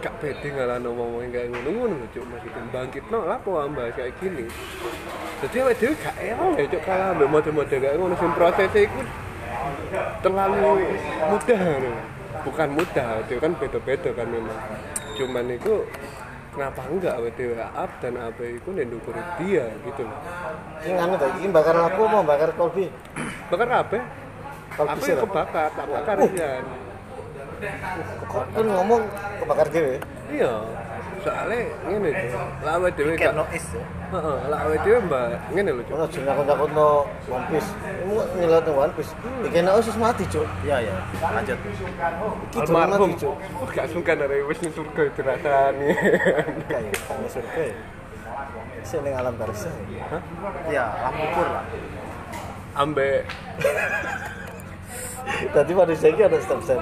gak 0.05 0.13
pede 0.21 0.53
ngalano 0.53 0.93
wong-wong 0.93 1.33
kayak 1.33 1.49
ngono-ngono 1.49 1.97
lho 1.97 2.07
cuk. 2.13 2.29
Maksudnya 2.29 2.61
bangkit 2.69 3.03
no 3.09 3.25
lah 3.25 3.41
kok 3.41 3.57
ambas 3.57 3.89
kayak 3.97 4.13
gini? 4.21 4.45
Jadi 5.41 5.55
awake 5.65 5.81
dhewe 5.81 5.93
gak 5.97 6.15
elok 6.21 6.61
ya 6.61 6.65
cuk 6.77 6.83
kalah 6.85 7.09
mbek 7.17 7.29
mode-mode 7.33 7.73
kayak 7.73 7.97
ngono 7.97 8.13
sing 8.21 8.29
prosesnya 8.37 8.85
iku 8.85 9.01
terlalu 10.21 10.97
mudah 11.29 11.61
nih. 11.79 11.95
bukan 12.43 12.69
mudah 12.75 13.09
itu 13.23 13.39
kan 13.39 13.51
beda-beda 13.55 14.09
kan 14.11 14.27
memang. 14.27 14.59
Cuman 15.13 15.45
itu 15.53 15.85
kenapa 16.53 16.81
enggak 16.89 17.15
WTW 17.21 17.51
up 17.61 17.91
dan 18.01 18.13
apa 18.17 18.41
itu 18.45 18.69
nendukuri 18.73 19.21
dia 19.41 19.69
gitu 19.85 20.01
loh. 20.05 20.19
Ini 20.83 20.97
anu 20.97 21.15
tadi, 21.17 21.37
ini 21.45 21.49
bakar 21.53 21.75
aku 21.77 22.01
mau 22.09 22.23
bakar 22.25 22.51
kolbi. 22.57 22.89
bakar 23.49 23.69
apa? 23.85 23.99
Kolbi 24.73 24.99
apa 24.99 25.21
kebakar 25.23 25.69
tak 25.71 25.85
bakar 25.87 26.17
ya. 26.33 26.51
Kok 28.27 28.45
kan 28.51 28.65
ngomong 28.65 29.01
kebakar 29.39 29.67
dewe? 29.71 29.95
iya 30.33 30.53
soalnya 31.23 31.59
ngene 31.87 32.09
lah 32.61 32.75
WTW 32.77 33.07
Kayak 33.15 33.31
gak 33.31 33.35
noise 33.39 33.69
ya. 33.73 33.83
heeh 34.13 34.37
lah 34.51 34.59
WTW 34.69 34.95
mbak 35.07 35.25
ngene 35.55 35.69
lho 35.73 35.81
Cuk. 35.87 35.95
Ono 35.95 36.05
jeneng 36.11 36.31
aku 36.35 36.43
takut 36.43 36.69
no 36.75 36.89
One 37.31 37.45
Piece. 37.49 37.69
Kamu 37.73 38.15
nyelat 38.37 38.63
no 38.67 38.71
One 38.75 38.93
Piece. 38.93 39.11
Iki 39.47 39.59
nek 39.63 39.73
usus 39.79 39.95
mati, 39.97 40.23
Cuk. 40.29 40.47
Iya 40.67 40.77
ya. 40.83 40.95
Lanjut. 41.23 41.57
Iki 41.63 42.59
almarhum 42.61 43.09
mati, 43.15 43.21
Cuk. 43.23 43.35
gak 43.73 43.87
sungkan 43.89 44.15
dari 44.19 44.37
wis 44.43 44.59
ning 44.61 44.73
surga 44.75 45.01
itu 45.07 45.19
rasane 45.23 45.89
Kayak 46.69 46.93
kang 47.07 47.25
surga 47.25 47.61
ya. 47.65 47.75
Sing 48.83 48.99
ning 49.01 49.15
alam 49.15 49.33
barzah. 49.39 49.71
Hah? 50.11 50.21
Iya, 50.67 50.85
lampur 51.01 51.47
lah. 51.47 51.63
ambek 52.73 53.23
Tadi 55.53 55.71
manusia 55.71 56.09
ini 56.11 56.21
ada 56.25 56.35
step-step. 56.35 56.77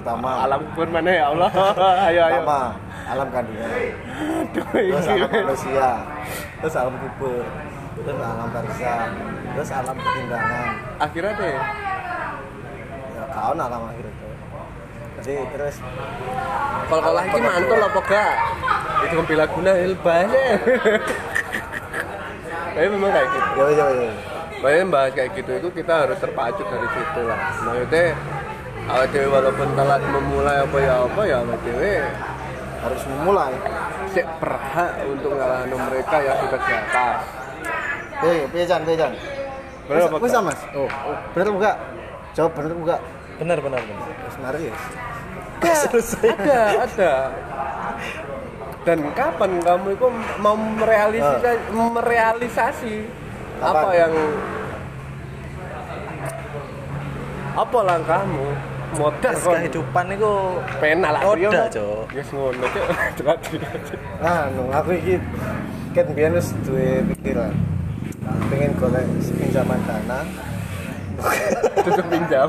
Pertama, 0.00 0.30
alam 0.48 0.60
kubur 0.72 0.88
mana 0.88 1.10
ya 1.12 1.24
Allah 1.28 1.50
ayo 2.08 2.20
ayo 2.24 2.40
pertama 2.40 2.60
alam 3.04 3.26
kandungan. 3.28 3.68
Aduh, 3.68 4.64
Terus 4.72 5.04
ini. 5.04 5.20
alam 5.20 5.30
manusia. 5.34 5.90
Terus 6.62 6.74
alam 6.78 6.94
kubur. 6.96 7.44
Terus 8.00 8.16
alam 8.16 8.48
barzah. 8.48 9.02
Terus 9.50 9.70
alam 9.76 9.94
pertimbangan. 9.94 10.68
akhirnya 10.96 11.32
deh 11.36 11.52
Ya 13.12 13.24
kawan 13.28 13.58
alam 13.60 13.80
akhir 13.92 14.04
itu. 14.08 14.28
Jadi 15.20 15.34
terus 15.52 15.76
kalau 16.88 17.02
kalau 17.04 17.16
lagi 17.20 17.36
mantul 17.36 17.76
apa 17.78 18.00
gak 18.00 18.32
itu 19.04 19.14
kempila 19.14 19.44
guna 19.46 19.72
ilbahnya 19.76 20.44
tapi 22.70 22.86
memang 22.88 23.10
kayak 23.12 23.28
gitu 23.28 23.50
ya 23.52 23.68
ya 23.68 23.86
ya. 24.00 24.12
Makanya 24.60 24.84
bahas 24.88 25.10
kayak 25.12 25.30
gitu 25.36 25.50
itu 25.56 25.68
kita 25.76 25.92
harus 26.04 26.16
terpacu 26.16 26.62
dari 26.64 26.88
situ 26.88 27.20
lah 27.28 27.40
maksudnya 27.60 28.06
awal 28.90 29.06
dewe 29.06 29.28
walaupun 29.28 29.68
telat 29.72 30.02
memulai 30.04 30.56
apa 30.58 30.76
ya 30.78 30.94
apa 31.00 31.20
ya 31.22 31.36
awal 31.38 31.58
dewe 31.62 31.94
Harus 32.80 33.02
memulai. 33.06 33.52
sih 34.08 34.24
berhak 34.40 34.92
untuk 35.04 35.30
ngalahin 35.30 35.68
mereka 35.70 36.16
yang 36.18 36.36
sudah 36.40 36.58
di 36.58 36.72
atas 36.72 37.18
Eh, 38.20 38.44
pejan, 38.48 38.80
pejan. 38.84 39.12
Bener 39.84 40.04
apa 40.06 40.16
Bisa, 40.18 40.38
enggak? 40.38 40.44
Mas? 40.46 40.60
Oh, 40.74 40.88
bener 41.32 41.46
apa 41.46 41.56
enggak? 41.56 41.76
Jawab 42.32 42.52
bener 42.52 42.70
apa 42.70 42.80
enggak? 42.80 43.00
Benar 43.36 43.58
benar 43.58 43.80
benar. 43.80 44.08
Mari 44.40 44.62
ya. 44.64 44.74
ada 46.32 46.58
ada 46.80 47.12
dan 48.80 48.98
kapan 49.12 49.60
kamu 49.60 49.92
itu 49.92 50.06
mau 50.38 50.56
merealisasi 50.56 51.52
merealisasi 51.68 52.94
apa 53.60 53.76
Kapan? 53.76 53.92
yang 53.94 54.14
apa 57.52 57.78
langkahmu 57.82 58.48
modal 58.98 59.34
kon. 59.38 59.54
kehidupan 59.58 60.04
itu 60.14 60.32
Pena 60.82 61.08
lah 61.14 61.22
Roda. 61.22 61.70
Cuk. 61.70 62.10
Wis 62.14 62.28
ngono. 62.34 62.66
Cepat. 63.16 63.38
Nah, 64.20 64.52
anu, 64.52 64.68
aku 64.68 65.00
iki 65.00 65.16
kan 65.96 66.06
biyen 66.12 66.36
wis 66.36 66.52
duwe 66.60 67.00
pikiran. 67.14 67.56
Pengen 68.52 68.76
golek 68.76 69.08
pinjaman 69.40 69.80
dana 69.88 70.20
Tutup 71.84 72.06
pinjam. 72.12 72.48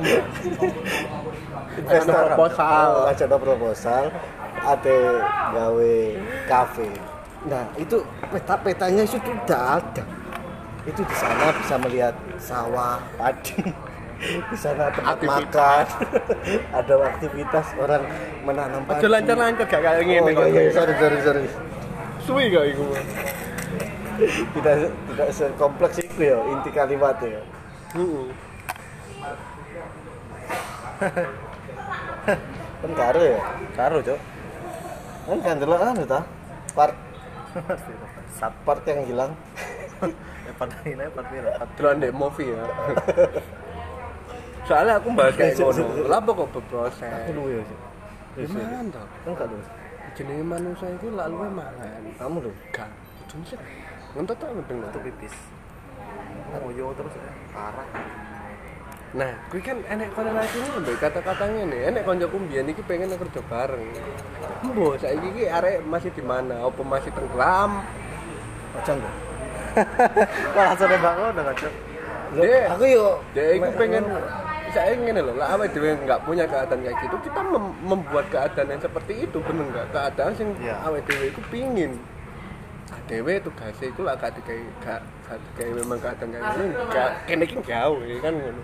investor 1.72 2.12
Ada 2.12 2.28
proposal. 2.36 2.88
Oh, 2.92 3.08
ada 3.08 3.38
proposal 3.40 4.04
ada 4.62 4.98
gawe 5.54 5.96
kafe 6.46 6.90
nah 7.42 7.66
itu 7.82 7.98
peta-petanya 8.30 9.02
itu 9.02 9.18
sudah 9.18 9.82
ada 9.82 10.04
itu 10.86 11.02
di 11.02 11.16
sana 11.18 11.50
bisa 11.58 11.76
melihat 11.82 12.16
sawah 12.38 13.02
padi 13.18 13.66
di 14.22 14.58
sana 14.58 14.94
tempat 14.94 15.18
Aktivitas. 15.18 15.50
makan. 15.50 15.86
Ada 16.80 16.94
aktivitas 17.10 17.66
orang 17.82 18.04
menanam 18.46 18.82
padi. 18.86 19.02
Aja 19.02 19.08
lancar-lancar 19.10 19.66
gak 19.66 19.82
kayak 19.82 19.98
oh, 19.98 20.06
ngene 20.06 20.30
iya, 20.30 20.38
kok. 20.38 20.46
iya, 20.46 20.72
sorry 20.72 20.94
sorry 21.02 21.18
sorry. 21.26 21.44
Suwi 22.22 22.44
gak 22.54 22.66
iku. 22.70 22.86
tidak 24.22 24.94
tidak 24.94 25.30
sekompleks 25.34 25.98
itu 25.98 26.22
ya 26.22 26.38
inti 26.54 26.70
kalimatnya 26.70 27.42
ya. 27.42 27.44
Heeh. 27.98 28.26
kan 32.86 32.92
karo 32.94 33.22
ya? 33.26 33.40
Karo 33.74 33.98
cok 34.06 34.20
kan 35.22 35.38
kan 35.42 35.56
dulu 35.58 35.76
anu 35.78 36.04
ta? 36.06 36.22
Part. 36.78 36.94
Sat 38.38 38.54
part 38.62 38.86
yang 38.86 39.02
hilang. 39.10 39.32
Part 40.58 40.74
ini 40.86 41.06
part 41.10 41.28
Delok 41.78 41.92
ndek 41.98 42.14
movie 42.14 42.54
ya. 42.54 42.66
Soalnya 44.72 44.94
aku 45.04 45.08
bahas 45.12 45.36
kayak 45.36 45.60
ngono. 45.60 45.84
Lah 46.08 46.20
kok 46.24 46.48
berproses. 46.56 47.12
lu 47.36 47.44
ya 47.52 47.64
Gimana 48.40 48.80
toh? 48.88 49.08
kan 49.28 49.32
gak 49.36 49.48
lu 49.52 49.60
Jenenge 50.16 50.44
manusia 50.48 50.88
itu 50.96 51.08
lalu 51.12 51.36
mangan. 51.52 52.02
kamu 52.16 52.38
lu 52.48 52.52
Gak. 52.72 52.88
Kudu 53.28 53.44
sih. 53.44 53.60
Ngentot 54.16 54.40
tak 54.40 54.48
ngedeng 54.56 54.80
itu 54.80 55.00
pipis 55.12 55.36
ngoyo 56.52 56.92
terus 57.00 57.16
ya 57.16 57.32
parah 57.56 57.88
Nah, 59.12 59.28
kuwi 59.52 59.60
kan 59.60 59.76
enek 59.92 60.16
korelasi 60.16 60.56
ini 60.56 60.88
mbek 60.88 60.96
kata-katanya 61.04 61.68
nih. 61.68 61.80
Enek 61.92 62.04
koncoku 62.08 62.48
mbiyen 62.48 62.72
iki 62.72 62.80
pengen 62.88 63.12
kerja 63.12 63.44
bareng. 63.44 63.84
Mbok 64.64 65.04
saiki 65.04 65.28
iki 65.36 65.44
arek 65.52 65.84
masih 65.84 66.16
di 66.16 66.24
mana? 66.24 66.64
Apa 66.64 66.80
masih 66.80 67.12
tenggelam? 67.12 67.84
Ojan 68.80 69.04
tuh. 69.04 69.14
wah 70.56 70.64
langsung 70.72 70.88
nembak 70.92 71.14
ngono 71.16 71.42
cok 71.56 71.74
aku 72.76 72.84
yo 72.88 73.08
Dia 73.36 73.56
itu 73.56 73.70
pengen 73.76 74.04
saya 74.72 74.92
ingin 74.96 75.20
loh, 75.20 75.36
lah 75.36 75.54
awake 75.54 75.72
dhewe 75.72 75.94
nggak 76.00 76.24
punya 76.24 76.44
keadaan 76.48 76.80
kayak 76.82 76.98
gitu, 77.04 77.16
kita 77.22 77.40
mem- 77.44 77.78
membuat 77.84 78.26
keadaan 78.32 78.68
yang 78.68 78.82
seperti 78.82 79.14
itu 79.24 79.38
bener 79.40 79.66
nggak? 79.70 79.88
Keadaan 79.92 80.32
sing 80.34 80.50
Iya. 80.58 80.76
awake 80.82 81.06
dhewe 81.06 81.26
itu 81.30 81.42
pingin. 81.52 81.94
Dewe 83.08 83.40
tugasnya 83.40 83.92
itu 83.92 84.02
lah 84.04 84.16
gak 84.16 84.36
dikai 84.40 84.64
gak 84.80 85.00
gak 85.28 85.36
dikai 85.36 85.72
memang 85.76 86.00
keadaan 86.00 86.32
kayak 86.32 86.44
gini, 86.56 86.68
gak 86.88 87.10
kene 87.28 87.44
iki 87.44 87.56
gawe 87.60 88.08
kan 88.24 88.34
ngono. 88.36 88.62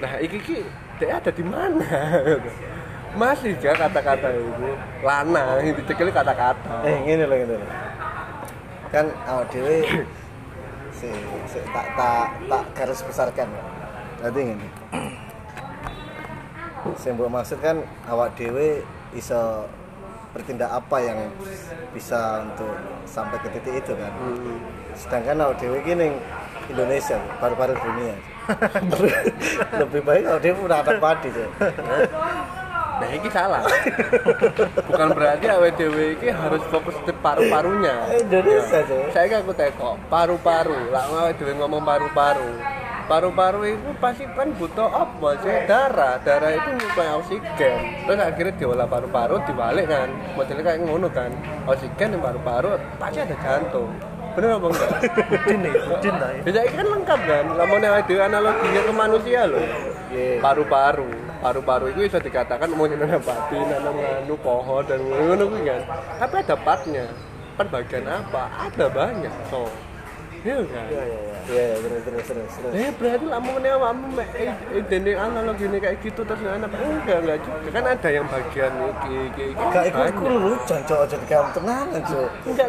Nah, 0.00 0.12
iki 0.20 0.38
ki 0.40 0.56
dia 1.00 1.16
ada 1.16 1.30
di 1.32 1.44
mana? 1.44 1.80
Masih 3.20 3.52
ya 3.60 3.76
kata-kata 3.76 4.32
itu 4.32 4.68
lana, 5.04 5.60
yang 5.60 5.76
dicekil 5.76 6.08
kata-kata. 6.08 6.84
eh 6.84 6.96
lho 7.20 7.24
ngene 7.28 7.54
lho. 7.60 7.68
Kan 8.88 9.12
awak 9.28 9.48
dhewe 9.52 9.80
si, 10.98 11.08
si 11.48 11.58
tak 11.72 11.86
tak 11.96 12.26
tak 12.48 12.64
garis 12.72 13.00
besarkan. 13.04 13.48
Dadi 14.20 14.40
ngene. 14.52 14.68
Mbok 17.12 17.28
maksud 17.28 17.58
kan 17.60 17.82
awak 18.08 18.32
dhewe 18.38 18.80
iso 19.12 19.66
bertindak 20.32 20.72
apa 20.72 20.96
yang 21.04 21.18
bisa 21.92 22.40
untuk 22.40 22.72
sampai 23.04 23.36
ke 23.44 23.48
titik 23.52 23.84
itu 23.84 23.92
kan. 23.92 24.12
Hmm. 24.16 24.58
Sedangkan 24.96 25.44
awak 25.44 25.60
dhewe 25.60 25.84
iki 25.84 25.92
ning 25.92 26.16
Indonesia, 26.72 27.20
paru-paru 27.36 27.76
dunia. 27.76 28.16
Lebih 29.84 30.00
baik 30.02 30.24
awak 30.24 30.40
dhewe 30.40 30.58
udah 30.64 30.78
ada 30.80 30.92
padi 30.96 31.28
tuh. 31.30 31.48
Nah, 33.02 33.08
ini 33.10 33.28
salah. 33.34 33.62
Bukan 34.88 35.08
berarti 35.12 35.46
awet 35.50 35.74
dhewe 35.76 36.16
iki 36.16 36.32
harus 36.32 36.62
fokus 36.72 36.96
di 37.04 37.12
paru-parunya. 37.12 38.08
Indonesia 38.16 38.78
Ya. 38.80 38.88
tuh. 38.88 39.02
Saya 39.12 39.26
kan 39.28 39.38
aku 39.44 39.52
teko 39.52 39.90
paru-paru. 40.08 40.88
Lah 40.88 41.28
dhewe 41.36 41.52
ngomong 41.60 41.82
paru-paru. 41.84 42.50
Paru-paru 43.10 43.62
itu 43.76 43.90
pasti 43.98 44.24
kan 44.32 44.48
butuh 44.56 44.88
apa 44.88 45.28
sih? 45.42 45.52
Darah. 45.68 46.16
Darah 46.22 46.50
itu 46.54 46.68
nyuplai 46.78 47.10
oksigen. 47.18 47.78
Terus 48.08 48.18
akhirnya 48.20 48.52
diolah 48.56 48.86
paru-paru 48.88 49.36
dibalik 49.44 49.86
kan. 49.90 50.08
Modelnya 50.38 50.62
kayak 50.64 50.80
ngono 50.86 51.08
kan. 51.12 51.30
Oksigen 51.68 52.14
di 52.14 52.18
paru-paru 52.18 52.78
pasti 52.96 53.18
ada 53.20 53.36
jantung. 53.42 53.90
Bener 54.32 54.56
apa 54.56 54.66
enggak? 54.72 54.90
budin 55.28 55.58
nih 55.60 55.74
budin 55.92 56.14
lah 56.16 56.30
ya 56.32 56.40
Bisa 56.40 56.58
kan 56.72 56.86
lengkap 56.88 57.20
kan. 57.20 57.44
Lamun 57.52 57.84
awake 57.84 58.08
dhewe 58.08 58.22
analoginya 58.24 58.80
ke 58.80 58.92
manusia 58.96 59.40
loh 59.44 59.66
Iya. 60.12 60.44
paru-paru 60.44 61.08
paru-paru 61.40 61.84
itu 61.88 62.04
bisa 62.04 62.20
dikatakan 62.20 62.68
mau 62.76 62.84
nanam 62.84 63.16
padi 63.24 63.56
nanam 63.56 63.96
anu 63.96 64.36
pohon 64.44 64.84
dan 64.84 65.00
ngono 65.00 65.48
kuwi 65.48 65.64
kan 65.64 65.80
tapi 66.20 66.34
ada 66.44 66.56
partnya 66.60 67.04
part 67.56 67.68
bagian 67.72 68.04
apa 68.04 68.68
ada 68.68 68.86
banyak 68.92 69.32
so 69.48 69.64
iya 70.42 70.56
kan 70.64 70.86
Iya 70.86 71.02
iya 71.02 71.20
iya. 71.20 71.30
Iya 71.42 71.64
terus 71.76 72.02
terus 72.02 72.24
terus. 72.24 72.50
terus. 72.54 72.72
Eh 72.72 72.90
berarti 72.92 73.24
lah 73.26 73.38
mau 73.38 73.56
nih 73.56 73.70
kamu 73.72 74.06
identik 74.72 75.16
analogi 75.16 75.64
ini 75.64 75.78
kayak 75.78 75.96
gitu 76.00 76.20
terus 76.22 76.42
anak 76.44 76.70
enggak 76.72 77.18
enggak 77.18 77.38
juga 77.40 77.68
kan 77.68 77.84
ada 77.88 78.08
yang 78.08 78.26
bagian 78.26 78.72
iki 78.84 79.14
iki 79.28 79.42
iki 79.50 79.64
Gak 79.68 79.84
ikut 79.84 79.98
banyak. 79.98 80.14
aku 80.14 80.24
lucu 80.32 80.74
cok 80.80 81.00
aja 81.00 81.16
kamu 81.20 81.50
tenanan 81.52 82.00
cok. 82.00 82.28
enggak 82.44 82.68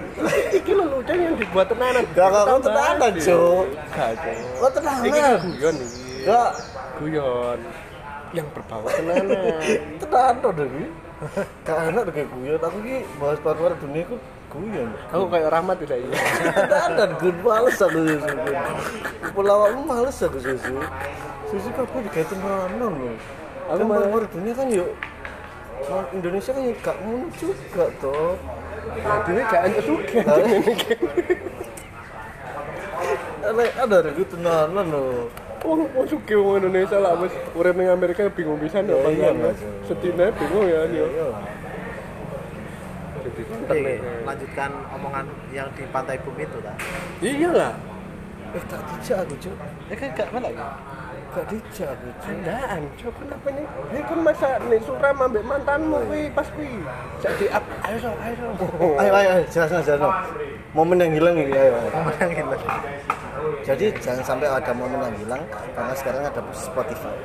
iki, 0.52 0.72
lucu 0.74 1.14
yang 1.14 1.36
dibuat 1.36 1.68
tenanan 1.68 2.04
Gak, 2.08 2.28
gak, 2.28 2.44
Tahu 2.44 2.50
aku 2.52 2.64
tenanan, 2.64 2.96
banget, 3.00 3.14
Cuk. 3.22 3.66
gak 3.92 4.12
Cuk. 4.16 4.38
Kok 4.56 4.72
tenanan? 4.74 5.04
iki 5.04 5.22
guyon 5.44 5.76
iki 5.76 6.02
Gak 6.24 6.50
guyon 6.98 7.60
yang 8.34 8.48
berbau 8.50 8.86
tenanan 8.88 9.38
tenanan 10.02 10.52
deh. 10.52 10.88
Gak 11.62 11.78
enak 11.88 12.02
deh 12.04 12.14
kayak 12.16 12.30
guyon. 12.32 12.60
Aku 12.60 12.78
ki 12.82 12.96
bahas 13.16 13.40
paru-paru 13.40 13.76
dunia 13.80 14.04
ku 14.04 14.18
guyon. 14.54 14.90
Aku 15.10 15.26
kayak 15.28 15.50
Rahmat 15.50 15.78
tidak 15.82 15.98
iya. 15.98 16.14
Tenanan 16.54 17.10
gue 17.18 17.34
males 17.36 17.78
aku 17.78 18.00
susu. 18.06 18.36
Pulau 19.34 19.60
aku 19.66 19.80
males 19.84 20.18
aku 20.20 20.38
susu. 20.38 20.76
Susu 21.50 21.70
aku 21.74 21.98
digawe 22.02 22.26
tenanan 22.26 22.94
loh. 22.94 23.16
Aku 23.66 23.80
Kan 23.80 23.88
malah- 23.88 24.30
dunia 24.30 24.54
kan 24.54 24.68
yuk. 24.70 24.90
Orang 25.84 26.08
Indonesia 26.14 26.52
kan 26.52 26.64
yuk 26.64 26.78
gak 26.80 26.96
ngono 27.02 27.28
juga 27.34 27.86
toh. 27.98 28.34
Nah, 28.94 29.18
dhewe 29.24 29.42
gak 29.44 29.62
entuk 29.66 29.84
sugih. 29.84 30.24
Ada 33.44 33.64
ada 33.82 33.98
regu 34.02 34.24
tenanan 34.24 34.86
loh. 34.88 35.28
Wong 35.64 35.88
wong 35.92 36.06
sugih 36.06 36.36
wong 36.38 36.60
Indonesia 36.60 37.00
lah 37.00 37.16
wis 37.16 37.32
urip 37.54 37.72
ning 37.74 37.88
Amerika 37.88 38.28
bingung 38.28 38.60
pisan 38.60 38.84
ya 38.84 38.94
Ya, 38.94 39.08
iya, 39.10 39.32
pangan. 39.32 39.36
Mas. 39.42 39.60
Setine 39.88 40.26
bingung 40.32 40.66
ya 40.68 40.82
yo. 40.88 41.06
Iya. 43.64 43.72
Jadi 43.72 43.96
Oke, 43.96 43.96
lanjutkan 44.28 44.70
omongan 44.92 45.26
yang 45.56 45.68
di 45.76 45.84
pantai 45.88 46.20
bumi 46.20 46.44
itu 46.44 46.58
tak 46.60 46.76
Iya 47.24 47.50
lah. 47.56 47.74
Eh 48.54 48.64
tak 48.70 48.82
dijak 48.92 49.18
aku 49.26 49.36
cok. 49.40 49.56
ya 49.90 49.96
kan 49.98 50.10
gak 50.14 50.30
mana 50.30 50.50
ya 50.52 50.68
Gak 51.34 51.46
dijak 51.50 51.90
aku 51.96 52.08
cok. 52.22 52.30
Andaan, 52.30 52.82
coba 53.00 53.12
kenapa 53.24 53.48
nih? 53.50 53.66
Hei 53.90 54.02
kan 54.04 54.20
masa 54.22 54.50
nih 54.68 54.80
suram 54.84 55.18
ambek 55.24 55.44
mantanmu 55.48 55.98
kuwi 56.06 56.24
pas 56.36 56.48
kuwi. 56.54 56.84
Jadi 57.24 57.46
up, 57.50 57.66
ayo 57.88 57.98
so, 57.98 58.12
ayo 58.20 58.34
so. 58.38 58.48
Ayo 59.02 59.12
ayo 59.16 59.30
ayo 59.40 59.44
jelaskan 59.50 59.80
jelaskan. 59.82 60.12
Momen 60.76 60.98
yang 61.02 61.14
hilang 61.16 61.36
ini 61.40 61.54
ayo. 61.56 61.74
ayo. 61.74 61.90
omongan 61.98 62.28
yang 62.30 62.32
gila 62.38 62.58
Jadi 63.64 63.86
jangan 64.04 64.24
sampai 64.28 64.48
ada 64.52 64.72
momen 64.76 65.00
yang 65.00 65.18
hilang 65.24 65.44
karena 65.74 65.94
sekarang 65.96 66.22
ada 66.28 66.42
Spotify. 66.52 67.16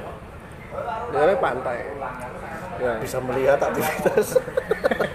Dari 1.12 1.34
pantai. 1.36 1.78
Ya. 2.78 2.94
Bisa 3.02 3.18
melihat 3.18 3.58
aktivitas. 3.58 4.38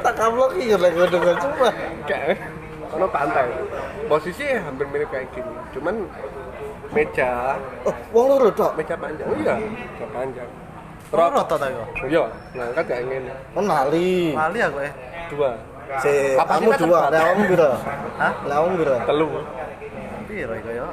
tak 0.00 0.14
kamu 0.16 0.36
lagi 0.40 0.64
lagi 0.74 1.02
dengan 1.06 1.36
cuma. 1.38 1.68
Kayak 2.08 2.36
ono 2.90 3.06
pantai. 3.06 3.46
Posisi 4.06 4.44
hampir 4.54 4.86
mirip 4.88 5.08
kayak 5.08 5.28
gini. 5.30 5.52
Cuman 5.70 5.94
meja, 6.90 7.58
Oh, 7.82 7.94
wong 8.10 8.26
loro 8.34 8.50
tok. 8.50 8.72
meja 8.74 8.94
panjang. 8.94 9.26
Oh 9.26 9.36
iya, 9.36 9.54
meja 9.58 10.06
panjang. 10.10 10.50
Terus 11.04 11.30
roto 11.30 11.54
tak 11.54 11.68
kok 11.70 11.88
Iya, 12.10 12.22
ngangkat 12.56 12.84
kayak 12.90 13.02
ngene. 13.06 13.32
Menali. 13.54 14.34
Mali 14.34 14.58
aku 14.58 14.78
eh 14.82 14.92
Dua. 15.30 15.50
Si 16.02 16.12
Apa 16.34 16.58
kamu 16.58 16.68
dua, 16.68 16.76
terbatas? 16.80 17.12
lewong 17.12 17.40
biro. 17.46 17.70
hah 18.18 18.32
Lewong 18.50 18.72
biro. 18.74 18.96
Telu. 19.04 19.26
piro 20.24 20.52
iku 20.56 20.70
ya. 20.72 20.86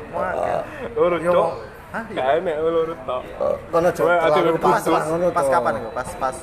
Urut 0.93 1.21
Yo, 1.23 1.31
cok. 1.33 1.49
hah 1.89 2.03
Gak 2.11 2.27
enak 2.37 2.55
urut 2.59 2.99
tok. 3.01 3.21
Oh, 3.39 3.55
Kono 3.71 3.89
ada 3.89 4.39
yang 4.39 4.57
pas 4.59 4.83
pas, 5.31 5.45
kapan 5.49 5.73
itu 5.79 5.89
pas 5.89 6.09
pas 6.19 6.35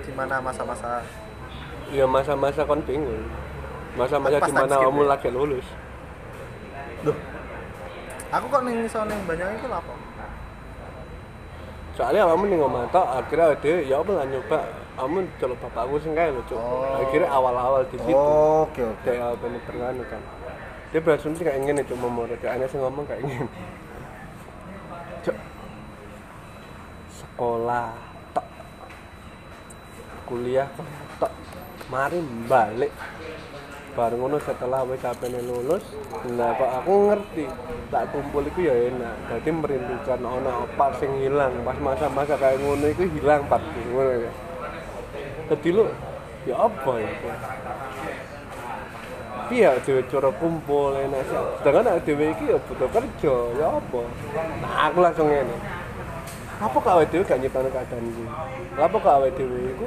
gimana 0.00 0.34
masa-masa 0.40 1.04
Ya 1.90 2.06
masa-masa 2.06 2.62
kon 2.62 2.82
bingung. 2.82 3.26
Masa-masa 3.98 4.38
Pas 4.38 4.46
di 4.46 4.52
mana 4.54 4.66
Thanksgiving. 4.70 4.94
kamu 4.94 5.02
lagi 5.04 5.28
lulus. 5.28 5.66
Loh, 7.00 7.16
aku 8.30 8.46
kok 8.46 8.62
ning 8.62 8.84
iso 8.84 9.00
ning 9.04 9.18
banyak 9.24 9.46
lho 9.58 9.72
apa 9.72 9.94
soalnya 11.90 12.24
kamu 12.32 12.44
nih 12.48 12.58
ngomong 12.62 12.88
tok 12.88 13.06
akhirnya 13.12 13.46
ada 13.52 13.72
ya 13.84 13.96
apa 14.00 14.10
lah 14.14 14.24
nyoba 14.24 14.58
kamu 14.96 15.16
celok 15.36 15.58
bapakku 15.60 15.96
kae 16.14 16.30
lho 16.32 16.40
cuk 16.48 16.56
Oh. 16.56 16.96
akhirnya 16.96 17.28
awal-awal 17.28 17.82
di 17.88 17.96
situ 17.98 18.14
Oke 18.14 18.80
oke. 18.80 19.04
kayak 19.04 19.36
apa 19.36 19.44
nih 19.50 19.60
ternganu 19.68 20.02
kan 20.08 20.22
dia 20.92 21.00
berasumsi 21.02 21.40
kayak 21.44 21.60
cuk 21.84 21.98
mau 22.00 22.24
kayak 22.24 22.56
aneh 22.56 22.68
sih 22.70 22.78
ngomong 22.78 23.04
kayak 23.04 23.20
gini 23.20 23.44
cuk 25.24 25.36
sekolah 27.10 27.86
tok 28.32 28.46
kuliah 30.24 30.68
tok 31.18 31.32
mari 31.90 32.22
balik 32.46 32.94
baru 33.98 34.14
ngono 34.14 34.38
setelah 34.38 34.86
wis 34.86 35.02
sapene 35.02 35.42
lulus 35.42 35.82
nah 36.38 36.54
kok 36.54 36.70
aku 36.70 37.10
ngerti 37.10 37.44
tak 37.90 38.14
kumpul 38.14 38.46
iku 38.46 38.62
ya 38.62 38.74
enak 38.94 39.14
dadi 39.26 39.50
merindukan 39.50 40.22
ono 40.22 40.70
apa 40.70 40.94
sing 41.02 41.10
hilang 41.18 41.50
pas 41.66 41.74
masa-masa 41.82 42.38
kayak 42.38 42.62
ngono 42.62 42.86
iku 42.94 43.02
hilang 43.18 43.42
pak 43.50 43.58
ngono 43.90 44.12
ya 44.22 44.32
dadi 45.50 45.68
lu 45.74 45.84
ya 46.46 46.54
apa 46.56 46.92
itu 47.02 47.28
Iya, 49.50 49.82
dhewe 49.82 50.06
cara 50.06 50.30
kumpul 50.38 50.94
enak 50.94 51.26
sih. 51.26 51.34
Sedangkan 51.58 51.82
nek 51.82 52.06
dhewe 52.06 52.30
iki 52.30 52.54
ya 52.54 52.58
butuh 52.70 52.86
kerja, 52.86 53.34
ya 53.58 53.66
apa? 53.82 54.02
Nah, 54.62 54.86
aku 54.86 54.98
langsung 55.02 55.26
ngene. 55.26 55.79
Apa 56.60 56.76
kok 56.76 56.92
awake 56.92 57.08
dhewe 57.08 57.24
gak 57.24 57.40
nyiptano 57.40 57.72
keadaan 57.72 58.04
iki? 58.04 58.24
Apa 58.76 58.96
kok 59.00 59.14
awake 59.16 59.32
dhewe 59.32 59.58
iku 59.72 59.84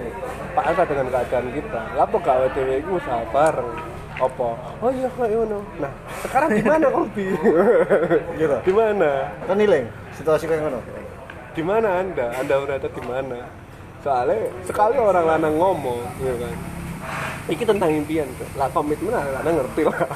pasrah 0.57 0.85
dengan 0.89 1.07
keadaan 1.13 1.47
kita? 1.53 1.81
Apa 2.01 2.15
kok 2.17 2.33
awake 2.33 2.53
dhewe 2.57 2.73
iku 2.81 2.89
usaha 2.97 3.21
bareng? 3.29 3.71
Apa? 4.17 4.49
Oh 4.81 4.89
iya 4.89 5.05
kok 5.13 5.29
ngono. 5.29 5.61
Nah, 5.77 5.93
sekarang 6.25 6.49
di 6.49 6.65
mana 6.65 6.89
Kobi? 6.89 7.29
Gitu. 8.41 8.57
di 8.65 8.73
mana? 8.73 9.09
Kan 9.45 9.55
nilai 9.61 9.85
situasi 10.17 10.49
kayak 10.49 10.65
ngono. 10.65 10.81
Di 11.53 11.61
mana 11.61 12.01
Anda? 12.01 12.33
Anda 12.41 12.53
berada 12.57 12.89
di 12.89 13.03
mana? 13.05 13.39
Soalnya 14.01 14.49
sekali 14.65 14.97
orang 14.97 15.29
lanang 15.29 15.53
ngomong, 15.53 16.01
ya 16.25 16.33
kan. 16.41 16.55
Iki 17.53 17.63
tentang 17.69 17.91
impian, 17.93 18.25
tuh. 18.39 18.47
lah 18.57 18.71
komitmen 18.73 19.13
lah 19.13 19.23
lanang 19.39 19.61
ngerti 19.61 19.85
lah. 19.85 20.09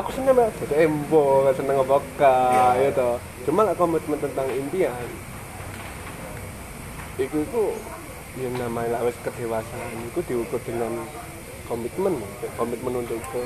Aku 0.00 0.08
seneng 0.16 0.38
banget, 0.38 0.54
jadi 0.64 0.86
embo, 0.88 1.44
gak 1.44 1.58
seneng 1.58 1.76
ya 1.76 2.90
toh. 2.94 3.18
Cuma 3.44 3.66
lah 3.66 3.74
komitmen 3.74 4.18
tentang 4.18 4.46
impian, 4.50 4.94
Iku 7.20 7.36
itu 7.44 7.62
yang 8.40 8.54
namanya 8.56 8.96
lah 8.96 9.00
wis 9.04 9.16
kedewasaan 9.20 9.92
itu 10.08 10.20
diukur 10.24 10.56
dengan 10.64 11.04
komitmen, 11.68 12.16
komitmen 12.56 13.04
untuk 13.04 13.20
ke 13.28 13.42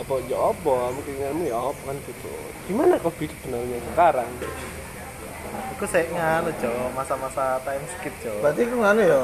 apa 0.00 0.14
ya 0.32 0.38
apa, 0.48 0.76
mungkin 0.96 1.44
ya 1.44 1.58
apa 1.60 1.80
kan 1.84 1.96
gitu. 2.08 2.32
Gimana 2.64 2.96
kau 2.96 3.12
sebenarnya 3.12 3.78
sekarang? 3.92 4.30
Iku 5.76 5.84
sik 5.84 6.08
nganu 6.14 6.50
Jo, 6.62 6.72
masa-masa 6.96 7.60
time 7.66 7.84
skip 7.98 8.14
Jo. 8.24 8.32
Berarti 8.40 8.64
ku 8.64 8.74
ngono 8.80 9.02
ya. 9.04 9.22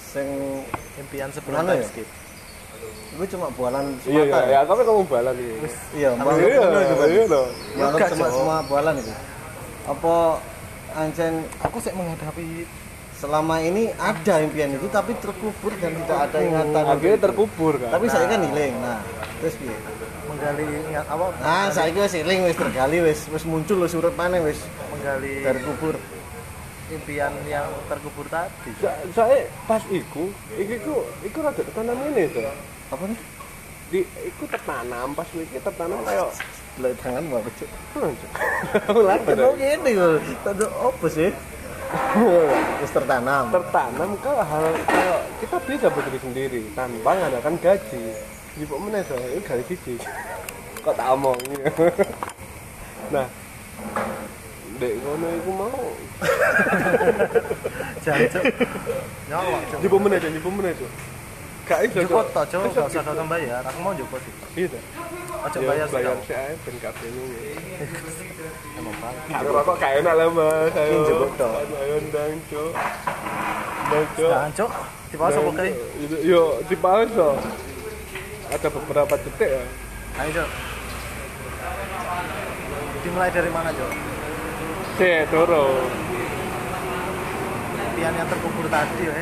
Sing 0.00 0.28
Impian 0.96 1.28
sebelum 1.28 1.60
time 1.60 1.84
ya? 1.84 1.84
skip. 1.84 2.08
Gue 3.18 3.26
cuma 3.26 3.50
bualan 3.52 3.98
Iya 4.06 4.22
iya, 4.22 4.24
semata 4.30 4.46
ya 4.48 4.60
kamu 4.64 4.82
kamu 4.86 5.02
balan 5.10 5.34
iya. 5.34 5.54
Iya, 5.58 5.60
Iya, 5.98 6.10
itu 6.14 7.06
iya 7.10 7.22
loh. 7.26 7.46
Bangun 7.74 7.98
Yoga, 7.98 8.06
semua 8.08 8.28
Jo. 8.30 8.34
semua 8.38 8.56
bualan 8.70 8.94
itu. 9.02 9.12
Apa 9.90 10.14
ancen 10.98 11.46
Aku 11.62 11.78
sik 11.78 11.94
menghadapi 11.94 12.66
selama 13.18 13.58
ini 13.58 13.90
ada 13.98 14.38
impian 14.38 14.70
itu 14.74 14.86
tapi 14.90 15.10
terkubur 15.18 15.74
dan 15.82 15.90
tidak 15.90 16.18
ada 16.30 16.38
ingatan. 16.38 16.82
Akhirnya 16.86 17.18
terkubur 17.18 17.74
kan. 17.78 17.90
Tapi 17.98 18.06
saya 18.06 18.26
kan 18.30 18.40
hilang. 18.46 18.74
Nah, 18.78 19.02
terus 19.42 19.54
piye? 19.58 19.74
menggali 20.28 20.64
ingat 20.92 21.06
apa? 21.08 21.24
Nah, 21.42 21.66
saya 21.74 21.90
wis 21.90 22.14
hilang 22.14 22.46
wis 22.46 22.54
tergali 22.54 22.98
wis 23.02 23.20
wis 23.26 23.42
muncul 23.42 23.82
wis 23.82 23.96
urip 23.98 24.14
maneh 24.14 24.38
wis 24.38 24.60
menggali 24.94 25.42
dari 25.42 25.60
kubur. 25.66 25.96
impian 26.88 27.28
yang 27.44 27.68
terkubur 27.84 28.24
tadi. 28.32 28.72
Sa- 28.80 28.96
saya 29.12 29.44
pas 29.68 29.84
iku, 29.92 30.32
iku 30.56 30.72
iku 30.72 30.94
iku 31.20 31.38
rada 31.44 31.60
tertanam 31.60 32.00
ini 32.00 32.24
tuh. 32.32 32.40
Apa 32.88 33.04
nih? 33.04 33.20
Di 33.92 34.00
iku 34.24 34.48
tertanam 34.48 35.12
pas 35.12 35.28
iki 35.36 35.60
tertanam 35.60 36.00
kayak 36.08 36.32
Lah 36.78 36.94
tangan 37.02 37.24
mau 37.26 37.42
becek. 37.42 37.66
Aku 38.86 39.02
lagi 39.02 39.26
Kenapa 39.34 39.54
gini 39.58 39.90
kok? 39.98 40.22
Tadi 40.46 40.64
apa 40.66 41.06
sih? 41.10 41.30
Terus 42.78 42.92
tertanam. 42.92 43.48
tertanam 43.48 44.10
ke 44.20 44.28
hal 44.28 44.64
kayak 44.84 45.20
kita 45.40 45.56
bisa 45.64 45.86
berdiri 45.88 46.18
sendiri 46.20 46.62
tanpa 46.76 47.16
mengandalkan 47.16 47.56
gaji. 47.58 48.02
Ibu 48.60 48.74
mana 48.78 49.00
so, 49.02 49.16
itu 49.16 49.40
gaji 49.42 49.64
siji. 49.66 49.94
Kok 50.84 50.94
tak 50.94 51.08
omong. 51.14 51.38
Nah, 53.08 53.24
dek 54.76 55.00
kono 55.00 55.28
iku 55.32 55.50
mau 55.56 55.80
Jancuk. 58.04 58.44
Nyolok. 59.32 59.80
Ibu 59.80 59.96
mana 59.96 60.20
tuh, 60.20 60.28
ibu 60.28 60.50
mana 60.52 60.70
tuh? 60.76 60.90
Gak 61.68 61.80
iso. 61.84 62.00
Cok. 62.04 62.26
to 62.32 62.42
Jo, 62.48 62.58
Iso, 62.64 62.80
gak 62.80 62.88
usah 62.88 63.04
kakak 63.04 63.26
bayar. 63.28 63.60
Aku 63.68 63.78
mau 63.84 63.92
jukut 63.92 64.20
sih. 64.24 64.64
Iya. 64.64 64.80
Aja 65.38 65.58
Ya, 65.62 65.68
bayar 65.70 65.86
bayar 65.94 66.16
sih 66.26 66.34
ae 66.34 66.52
ben 66.66 66.76
kabeh 66.82 67.08
ini. 67.08 67.26
Emang 68.74 68.96
banget. 68.98 69.38
Aku 69.38 69.50
rokok 69.54 69.76
kayak 69.78 70.02
enak 70.02 70.14
lah 70.18 70.26
mas, 70.34 70.74
ayo. 70.74 70.90
Ini 70.90 71.06
jebuk 71.06 71.32
toh. 71.38 71.52
Ayo 71.62 71.96
ndang 72.10 72.34
cok. 72.50 72.70
Ndang 73.88 74.50
Cuk. 74.58 74.70
Di 75.08 75.16
bawah 75.16 75.30
Ndang, 75.30 75.44
sopo 75.46 75.50
kae. 75.54 75.70
Cok. 75.72 76.20
Yo 76.26 76.42
di 76.66 76.74
bawah 76.74 77.06
so. 77.14 77.28
Ada 78.50 78.68
beberapa 78.72 79.14
detik 79.14 79.50
ya. 79.54 79.62
Ayo 80.18 80.30
Jo. 80.42 80.44
Dimulai 83.06 83.30
dari 83.30 83.50
mana 83.54 83.70
Jo? 83.70 83.86
Cek 84.98 85.30
turun. 85.30 85.86
Impian 87.78 88.12
yang 88.18 88.26
terkubur 88.26 88.66
tadi 88.66 89.06
ya. 89.06 89.14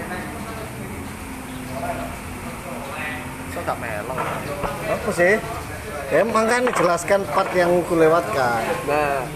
So 3.53 3.59
gak 3.65 3.77
melong. 3.81 4.19
Apa 4.89 5.11
sih? 5.13 5.37
Ya 6.07 6.23
emang 6.23 6.47
kan 6.47 6.63
jelaskan 6.71 7.21
part 7.35 7.51
yang 7.51 7.83
kulewatkan. 7.91 8.63
Nah, 8.87 9.27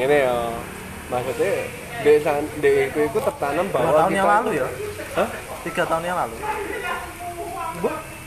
ini 0.00 0.16
ya. 0.24 0.48
Maksudnya 1.12 1.52
di 2.02 2.12
san- 2.24 2.50
di 2.58 2.88
itu 2.88 2.98
itu 3.04 3.18
tertanam 3.20 3.66
bahwa 3.70 3.90
tahun 4.04 4.12
yang 4.16 4.26
lalu 4.26 4.50
ya? 4.58 4.68
Hah? 5.14 5.28
Tiga 5.62 5.82
tahun 5.84 6.04
yang 6.08 6.16
lalu. 6.18 6.36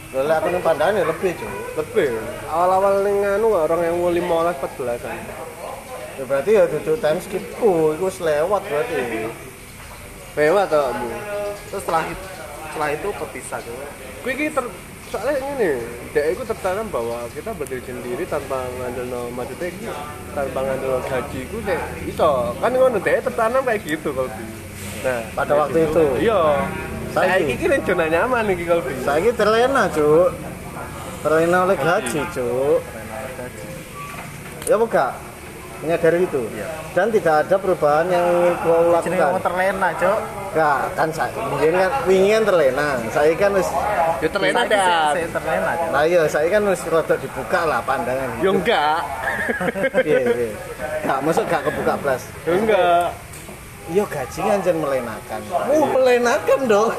Lalu 0.09 0.31
aku 0.33 0.47
nih 0.49 0.61
pandangan 0.65 0.99
ya 1.01 1.05
lebih 1.05 1.31
cuy. 1.37 1.53
Lebih. 1.77 2.09
Awal-awal 2.49 2.93
ning 3.05 3.17
anu 3.25 3.47
orang 3.53 3.81
yang 3.85 3.95
mau 3.97 4.09
15 4.09 4.57
14-an. 4.57 5.17
Ya 6.17 6.23
berarti 6.25 6.51
ya 6.57 6.63
duduk 6.65 6.97
time 6.97 7.19
skipku, 7.21 7.93
itu 7.95 8.03
wis 8.05 8.17
lewat 8.19 8.61
berarti. 8.65 9.29
Lewat 10.33 10.65
tau 10.69 10.81
kamu. 10.93 11.09
Terus 11.69 11.81
setelah 11.85 12.03
itu, 12.09 12.25
setelah 12.69 12.89
itu 12.93 13.07
berpisah 13.17 13.59
Jo. 13.61 13.73
Kuwi 14.25 14.31
iki 14.35 14.45
ter 14.51 14.65
soalnya 15.09 15.41
ini, 15.57 15.71
dek 16.13 16.37
itu 16.37 16.43
tertanam 16.45 16.85
bahwa 16.87 17.25
kita 17.33 17.49
berdiri 17.51 17.81
sendiri 17.81 18.23
tanpa 18.25 18.61
ngandel 18.77 19.09
no 19.09 19.21
maksudnya 19.33 19.93
tanpa 20.31 20.59
ngandel 20.61 21.01
gaji 21.01 21.39
ku 21.49 21.57
dek 21.65 21.81
iso 22.05 22.53
kan 22.57 22.69
ngono 22.69 23.01
dek 23.01 23.25
tertanam 23.25 23.61
kayak 23.65 23.81
gitu 23.83 24.13
kalau 24.13 24.29
Nah, 24.99 25.23
Pada 25.31 25.55
waktu 25.55 25.87
itu. 25.87 26.03
iya. 26.19 26.59
Saya 27.15 27.39
Saiki. 27.39 27.55
iki 27.55 27.63
kira 27.63 27.79
zona 27.87 28.05
nyaman 28.11 28.51
iki 28.51 28.67
kalau 28.67 28.83
Saya 28.99 29.23
ini 29.23 29.31
terlena 29.31 29.87
cuk. 29.87 30.29
Terlena 31.23 31.57
oleh 31.63 31.77
gaji 31.79 32.19
cuk. 32.35 32.79
Ya 34.67 34.75
buka 34.75 35.15
menyadari 35.79 36.27
itu 36.27 36.43
dan 36.91 37.07
tidak 37.07 37.47
ada 37.47 37.55
perubahan 37.55 38.11
yang 38.11 38.25
ingin 38.27 38.53
kau 38.59 38.91
lakukan 38.91 39.39
terlena 39.39 39.89
Jo. 39.95 40.13
Gak, 40.49 40.97
kan 40.97 41.09
saya 41.09 41.29
mungkin 41.37 41.71
kan 41.71 41.91
ingin 42.05 42.41
kan 42.41 42.43
terlena 42.43 42.87
saya 43.09 43.33
kan 43.33 43.51
wis 43.53 43.69
Ya 44.19 44.27
terlena 44.27 44.61
dah. 44.65 45.13
sih 45.13 45.29
terlena 45.29 45.71
nah 45.93 46.03
iya 46.03 46.25
saya 46.25 46.47
kan 46.49 46.65
wis 46.65 46.81
rada 46.83 47.15
dibuka 47.15 47.61
lah 47.63 47.79
pandangan 47.81 48.29
Ya 48.39 48.49
enggak. 48.49 48.99
iya 50.09 50.19
iya 50.25 50.49
gak 51.01 51.19
masuk 51.21 51.45
gak 51.45 51.61
kebuka 51.63 51.93
plus 51.97 52.23
Ya 52.43 52.51
enggak. 52.51 53.05
iya 53.87 54.03
gaji 54.03 54.39
kan 54.39 54.59
jangan 54.59 54.79
melenakan 54.81 55.41
uh 55.69 55.85
melenakan 55.87 56.59
dong 56.65 56.91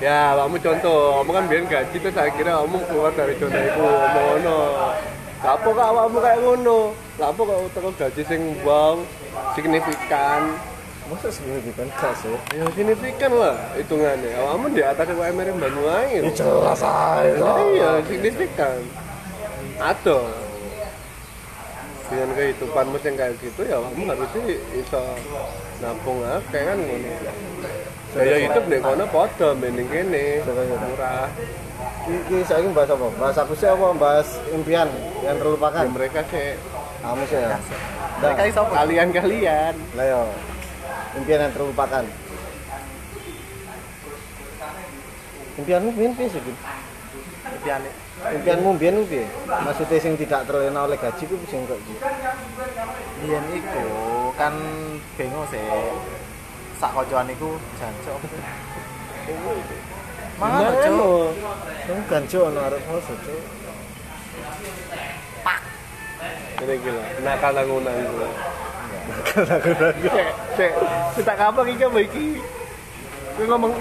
Ya, 0.00 0.32
kamu 0.34 0.56
contoh, 0.58 1.22
kamu 1.22 1.30
kan 1.30 1.44
biar 1.46 1.62
gaji 1.68 1.96
terus 1.96 2.16
akhirnya 2.16 2.54
kamu 2.58 2.76
keluar 2.88 3.12
dari 3.14 3.36
zona 3.36 3.60
itu 3.60 3.84
ngono. 3.84 4.58
Lapo 5.38 5.68
kok 5.70 5.86
awakmu 5.86 6.18
kayak 6.18 6.38
ngono? 6.40 6.78
Lapo 7.20 7.40
kok 7.44 7.58
teko 7.70 7.90
gaji 7.94 8.22
sing 8.26 8.40
wow 8.64 8.96
signifikan? 9.54 10.56
Masa 11.06 11.28
signifikan 11.28 11.86
gak 11.92 12.14
sih 12.16 12.34
Ya 12.52 12.64
signifikan 12.72 13.32
lah 13.32 13.56
hitungannya. 13.74 14.30
Awakmu 14.34 14.66
di 14.70 14.82
atas 14.82 15.06
UMR 15.08 15.46
yang 15.46 15.58
Banyuwangi. 15.58 16.16
ya 16.20 16.30
jelas 16.32 16.80
aja 16.80 17.48
Iya, 17.68 17.90
signifikan. 18.06 18.78
Atau 19.76 20.20
dengan 22.06 22.28
kehidupanmu 22.36 22.96
yang 23.00 23.16
kayak 23.16 23.34
gitu 23.40 23.60
ya 23.64 23.80
kamu 23.80 24.04
harusnya 24.04 24.40
bisa 24.68 25.00
nampung 25.80 26.20
akeh 26.22 26.60
kan 26.60 26.76
ngono. 26.76 27.10
Saya 28.12 28.36
hidup 28.38 28.64
nih 28.68 28.78
kono 28.78 29.04
padha 29.08 29.48
mending 29.56 29.88
kene 29.88 30.44
murah. 30.44 31.32
Iki 32.02 32.44
saya 32.44 32.60
ini 32.60 32.76
bahas 32.76 32.92
apa? 32.92 33.06
Bahas 33.16 33.36
aku 33.40 33.56
sih 33.56 33.64
apa? 33.64 33.96
Bahas 33.96 34.28
impian 34.52 34.92
yang 35.24 35.40
terlupakan. 35.40 35.82
Ya, 35.82 35.90
mereka 35.90 36.20
sih 36.28 36.52
Kamu 37.00 37.22
sih 37.26 37.38
ya. 37.40 37.56
Mereka 38.20 38.42
iso 38.44 38.60
apa? 38.60 38.72
kalian-kalian. 38.84 39.74
Lah 39.96 40.04
yo. 40.04 40.22
Impian 41.18 41.40
yang 41.44 41.52
terlupakan. 41.52 42.04
Impianmu 45.60 45.92
biyen 45.92 46.12
piye 46.16 46.28
sih 46.32 46.40
impian. 46.40 47.80
Impianmu 48.22 48.70
biyen 48.80 48.96
ku 49.00 49.04
piye? 49.04 49.26
Maksudnya 49.46 50.00
sing 50.00 50.14
tidak 50.16 50.48
terlena 50.48 50.88
oleh 50.88 50.96
gaji 50.96 51.24
ku 51.28 51.36
sing 51.46 51.68
kok 51.68 51.76
iki 51.76 51.94
Biyen 53.20 53.44
iku 53.52 53.86
kan 54.40 54.54
bingung 55.20 55.44
sih. 55.52 55.60
Sak 56.80 56.96
kocoan 56.96 57.28
iku 57.30 57.60
tuh? 57.78 58.18
Mana 60.40 60.74
cuk? 60.82 61.36
Kamu 61.86 62.02
ganjo 62.10 62.38
ana 62.50 62.60
arep 62.66 62.82
foto, 62.88 63.14
Cuk. 63.22 63.42
Ini 66.62 66.78
gila, 66.78 67.02
nakal 67.26 67.58
nangunan 67.58 67.94
Cek, 69.32 70.28
cek, 70.56 70.72
cek, 71.24 71.38
apa 71.38 71.60
iki 71.66 71.84
mbak 71.86 73.46
ngomong, 73.48 73.72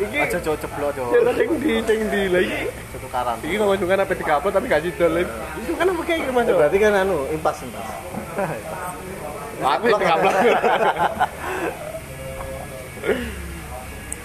Iki 0.00 0.16
aja 0.16 0.38
cowok 0.40 0.58
ceplok 0.64 0.90
cowok. 0.96 1.12
Ya 1.12 1.20
tadi 1.28 1.42
di 1.60 1.72
ting 1.84 2.00
di 2.08 2.22
lagi. 2.32 2.72
Cetukaran. 2.96 3.36
Iki 3.44 3.54
ngomong 3.60 3.76
juga 3.76 3.92
nape 4.00 4.16
tiga 4.16 4.40
tapi 4.40 4.66
gaji 4.66 4.88
dolim. 4.96 5.28
Itu 5.60 5.72
kan 5.76 5.92
apa 5.92 6.02
kayak 6.08 6.20
gimana? 6.24 6.48
Berarti 6.56 6.76
kan 6.80 6.92
anu 6.96 7.28
impas 7.28 7.60
impas. 7.60 7.88
Tapi 9.60 9.88
tiga 9.92 10.14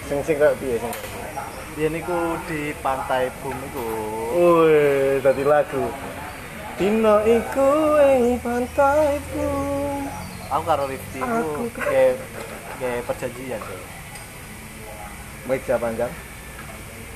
Sing 0.06 0.18
sing 0.24 0.36
kau 0.40 0.54
piye 0.56 0.80
sing? 0.80 0.92
Dia 1.76 1.88
niku 1.92 2.40
di 2.48 2.72
pantai 2.80 3.28
Bum 3.44 3.52
iku. 3.52 3.86
Wih, 4.32 5.20
dadi 5.20 5.44
lagu. 5.44 5.92
Dino 6.76 7.24
iku 7.24 7.96
ing 8.04 8.36
pantai 8.44 9.16
pun. 9.32 10.04
Aku 10.52 10.62
karo 10.68 10.84
Rifti 10.84 11.24
iku 11.24 11.72
kayak 11.72 12.20
kayak 12.76 13.00
perjanjian 13.08 13.56
cuk. 13.64 13.80
Meja 15.48 15.80
panjang. 15.80 16.12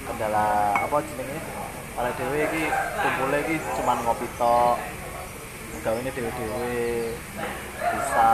Kendala 0.09 0.81
apa 0.81 1.05
jenenge? 1.05 1.37
Oleh 1.93 2.13
dhewe 2.17 2.39
iki 2.49 2.63
kumpule 2.73 3.39
iki 3.45 3.57
cuman 3.77 4.01
ngopi 4.01 4.27
tok. 4.41 4.81
Gawene 5.85 6.09
dhewe-dhewe 6.09 6.81
bisa 7.85 8.29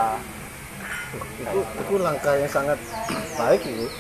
Itu 1.42 1.58
itu 1.62 1.94
langkah 1.98 2.38
yang 2.38 2.50
sangat 2.50 2.78
baik 3.34 3.66
itu. 3.66 3.90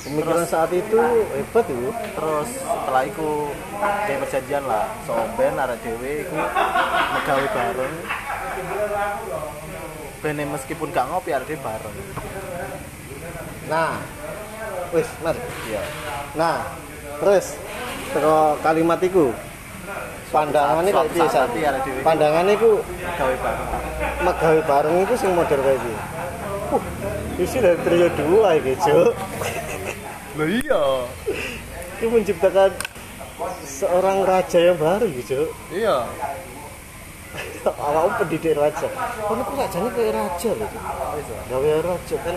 Pemikiran 0.00 0.48
saat 0.48 0.72
itu 0.72 0.96
hebat 1.36 1.66
itu. 1.68 1.90
terus 1.92 2.48
setelah 2.56 3.02
itu 3.04 3.28
kayak 3.80 4.18
perjanjian 4.24 4.64
lah 4.64 4.88
so 5.04 5.12
ben 5.36 5.54
arek 5.54 5.76
dhewe 5.80 6.24
iku 6.24 6.36
megawe 7.14 7.46
bareng 7.52 7.94
ben 10.20 10.36
meskipun 10.46 10.88
gak 10.90 11.08
ngopi 11.08 11.30
dhewe 11.32 11.56
bareng 11.56 11.96
Nah, 13.70 14.02
wis 14.90 15.06
mas. 15.22 15.38
iya 15.70 15.82
Nah, 16.34 16.66
terus 17.22 17.54
teko 18.10 18.58
kalimat 18.58 18.98
iku 18.98 19.30
pandangannya 20.28 20.90
kayak 20.90 21.50
piye 21.54 21.68
dhewe 21.84 22.00
Pandangannya 22.02 22.52
iku 22.56 22.82
megawe 22.82 23.34
bareng 23.36 23.68
megawe 24.20 24.60
bareng 24.64 24.94
itu 25.04 25.14
sing 25.14 25.30
model 25.32 25.60
kayak 25.60 25.78
piye? 25.78 25.98
Uh, 26.70 26.82
isi 27.42 27.58
dari 27.58 27.74
trio 27.82 28.06
dua 28.14 28.54
iki, 28.54 28.78
Cuk. 28.78 29.10
Loh 30.38 30.46
iya. 30.46 30.82
Itu 31.98 32.06
menciptakan 32.06 32.70
seorang 33.66 34.22
raja 34.22 34.58
yang 34.60 34.78
baru 34.78 35.06
gitu. 35.16 35.50
Iya. 35.74 36.06
Awalnya 37.66 38.18
pendidik 38.22 38.54
raja. 38.54 38.86
Kamu 39.26 39.42
kok 39.42 39.54
rajanya 39.58 39.90
kayak 39.94 40.12
raja 40.14 40.50
loh. 40.54 40.70
Gawe 41.50 41.70
raja 41.82 42.16
kan 42.22 42.36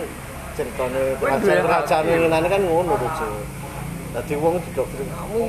ceritanya 0.54 1.02
kerajaan 1.18 1.62
kerajaan 1.66 2.04
ini 2.06 2.48
kan 2.50 2.62
ngono 2.62 2.94
Cuk. 2.94 3.32
Tadi 4.14 4.38
wong 4.38 4.62
didoktrin 4.62 5.10
kamu 5.10 5.42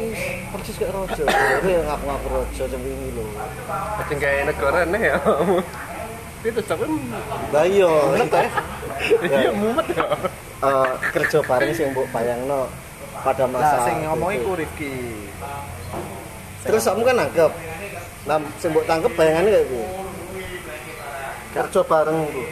persis 0.50 0.76
kayak 0.82 0.94
raja. 0.98 1.24
Dia 1.66 1.80
ngaku-ngaku 1.86 2.28
raja 2.34 2.64
jam 2.66 2.82
ini 2.82 3.10
loh. 3.14 3.30
Macam 3.70 4.18
kayak 4.18 4.44
negara 4.50 4.80
nih 4.90 5.02
ya. 5.14 5.18
Itu 6.46 6.62
tapi 6.62 6.86
Lah 7.50 7.66
iya, 7.66 7.90
iya 9.26 9.50
mumet 9.50 9.88
ya. 9.98 10.06
Eh, 10.58 10.92
kerja 11.12 11.40
bareng 11.42 11.72
sing 11.72 11.92
mbok 11.92 12.08
bayangno 12.10 12.70
pada 13.18 13.44
masa 13.46 13.76
nah 13.76 13.84
sing 13.84 13.98
ngomong 14.04 14.32
itu. 14.32 14.40
iku 14.40 14.52
Rifki 14.56 14.96
Terus 16.66 16.82
kamu 16.82 17.06
kan 17.06 17.16
nangkep. 17.16 17.52
Nah, 18.26 18.38
sing 18.58 18.70
mbok 18.72 18.86
tangkep 18.86 19.12
bayangannya 19.14 19.52
kayak 19.54 19.68
piye? 19.68 19.86
Kerja 21.54 21.82
bareng 21.82 22.20
itu. 22.26 22.44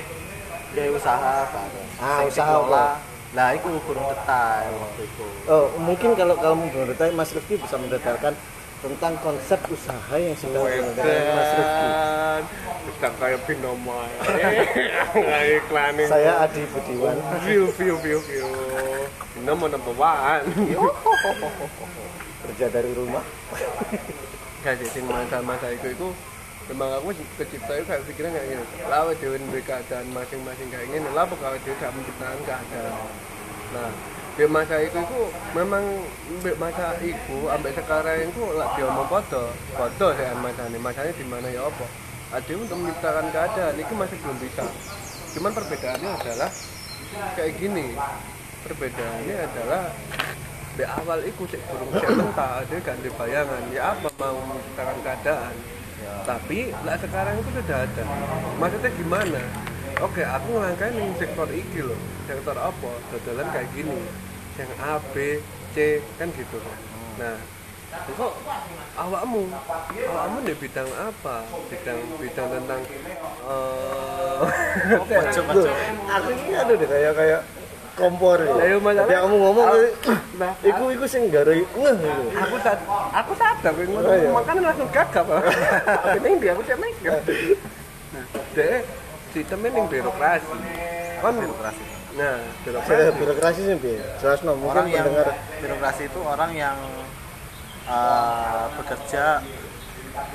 kayak 0.73 0.91
usaha 0.93 1.33
bareng 1.45 1.85
Ah, 1.97 2.17
Sing 2.19 2.27
usaha 2.29 2.49
dikelola, 2.51 2.85
apa? 2.93 3.11
lah 3.33 3.49
iku 3.51 3.69
kurang 3.83 4.05
detail 4.07 4.71
waktu 4.75 5.01
itu 5.03 5.25
Oh, 5.45 5.65
mungkin 5.77 6.13
kalau 6.13 6.37
kalau 6.37 6.55
menurut 6.55 6.93
Mas 7.11 7.33
Rifki 7.33 7.57
bisa 7.57 7.75
mendetailkan 7.75 8.33
tentang 8.83 9.13
konsep 9.23 9.59
usaha 9.71 10.15
yang 10.19 10.35
sudah 10.35 10.59
dilakukan 10.67 11.07
Mas 11.07 11.51
Rifki. 11.55 11.87
Kayak 13.03 13.39
binomo. 13.47 13.95
Kayak 15.15 15.63
iklan 15.63 15.95
ini. 15.95 16.05
Saya 16.11 16.43
Adi 16.43 16.63
Budiwan. 16.67 17.15
view 17.47 17.71
view 17.79 17.95
view 18.03 18.19
view. 18.27 18.47
Binomo 19.39 19.71
number 19.71 19.95
one. 19.95 20.43
kerja 22.43 22.67
dari 22.67 22.91
rumah. 22.91 23.23
Gak 24.63 24.79
sih, 24.79 24.87
sing 24.91 25.03
masa-masa 25.07 25.71
itu 25.71 25.91
itu 25.91 26.07
memang 26.71 26.95
aku 26.95 27.11
kecipta 27.39 27.75
itu 27.75 27.85
kayak 27.87 28.03
pikiran 28.07 28.31
kayak 28.31 28.47
gini 28.55 28.63
lah 28.87 29.11
duwe 29.19 29.59
keadaan 29.67 30.07
masing-masing 30.15 30.67
kayak 30.71 30.87
gini 30.87 31.09
lah 31.11 31.27
dhewe 31.27 31.75
gak 31.75 31.91
menciptakan 31.91 32.39
keadaan 32.47 32.95
nah 33.75 33.91
di 34.33 34.45
masa 34.49 34.81
itu 34.81 34.97
itu 34.97 35.19
memang 35.53 35.83
di 36.41 36.51
masa 36.57 36.97
itu 37.05 37.37
sampai 37.45 37.71
sekarang 37.77 38.17
itu 38.25 38.41
lah 38.57 38.73
dia 38.73 38.89
mau 38.89 39.05
foto 39.05 39.53
foto 39.77 40.07
masa 40.41 40.65
ini 40.73 40.79
masanya 40.81 41.13
di 41.13 41.25
mana 41.29 41.47
ya 41.53 41.69
apa? 41.69 41.85
Ada 42.33 42.53
untuk 42.57 42.77
menciptakan 42.81 43.29
keadaan 43.29 43.77
itu 43.77 43.93
masih 43.93 44.17
belum 44.25 44.37
bisa. 44.41 44.65
Cuman 45.37 45.53
perbedaannya 45.53 46.09
adalah 46.17 46.49
kayak 47.37 47.61
gini. 47.61 47.93
Perbedaannya 48.65 49.35
adalah 49.37 49.93
di 50.73 50.81
awal 50.81 51.21
itu 51.21 51.45
cek 51.45 51.61
burung 51.69 51.93
cek 51.93 52.09
mentah 52.17 52.65
dia 52.65 52.81
ganti 52.81 53.09
bayangan. 53.13 53.61
Ya 53.69 53.93
apa 53.93 54.09
mau 54.17 54.41
menciptakan 54.49 54.97
keadaan? 55.05 55.53
Tapi 56.25 56.73
lah 56.81 56.97
sekarang 56.97 57.37
itu 57.37 57.49
sudah 57.53 57.77
ada. 57.85 58.03
Maksudnya 58.57 58.89
gimana 58.97 59.41
oke 59.99 60.21
aku 60.21 60.47
ngelangkain 60.51 60.93
di 60.95 61.13
sektor 61.17 61.47
iki 61.49 61.79
loh 61.81 61.99
sektor 62.25 62.55
apa? 62.55 62.91
Dodolan 63.11 63.47
kayak 63.51 63.69
gini. 63.71 63.99
Yang 64.53 64.71
A 64.79 64.93
B 65.11 65.15
C 65.73 65.75
kan 66.15 66.29
gitu. 66.31 66.57
Kan 66.57 66.77
nah 67.13 67.37
kok 67.93 68.33
awakmu. 68.97 69.49
Awakmu 69.93 70.37
di 70.41 70.53
bidang 70.57 70.89
apa? 70.93 71.45
Bidang 71.69 71.97
bidang 72.17 72.47
tentang 72.49 72.81
Macam-macam. 74.93 75.43
Loh, 75.53 75.67
aku 76.09 76.29
ini 76.33 76.53
ada 76.53 76.73
deh 76.73 76.87
kayak 76.89 77.13
kayak 77.13 77.41
kompor 77.93 78.41
ya. 78.41 78.49
Lah, 78.49 78.65
iya, 78.65 78.77
masalah- 78.81 79.05
Tapi 79.05 79.13
kamu 79.13 79.35
ngomong 79.37 79.65
Nah, 80.33 80.51
iku 80.65 80.83
iku 80.89 81.05
sing 81.05 81.29
gara 81.29 81.53
ngeh 81.53 81.65
gitu. 82.01 82.23
aku 82.33 82.55
sad 82.57 82.79
aku 83.13 83.31
sadar 83.37 83.73
gue 83.77 83.85
Oh, 83.93 84.15
iya. 84.17 84.29
makanya 84.33 84.73
langsung 84.73 84.89
gagap. 84.89 85.25
Ini 86.17 86.29
dia 86.41 86.51
aku 86.57 86.61
cek 86.65 86.77
megang. 86.81 87.21
Nah. 88.13 88.25
Dia 88.57 88.81
yang 89.41 89.87
birokrasi 89.89 90.53
kan 91.23 91.33
birokrasi 91.39 91.83
nah 92.13 92.37
Saya 92.85 93.09
birokrasi 93.09 93.17
birokrasi 93.17 93.59
sih 93.65 93.75
piye? 93.81 93.97
Jelas 94.21 94.39
no, 94.45 94.53
mungkin 94.53 94.85
orang 94.85 94.87
yang 94.93 95.05
mendengar 95.09 95.29
birokrasi 95.57 96.03
itu 96.05 96.19
orang 96.21 96.51
yang 96.53 96.77
eh, 97.89 98.63
bekerja 98.77 99.25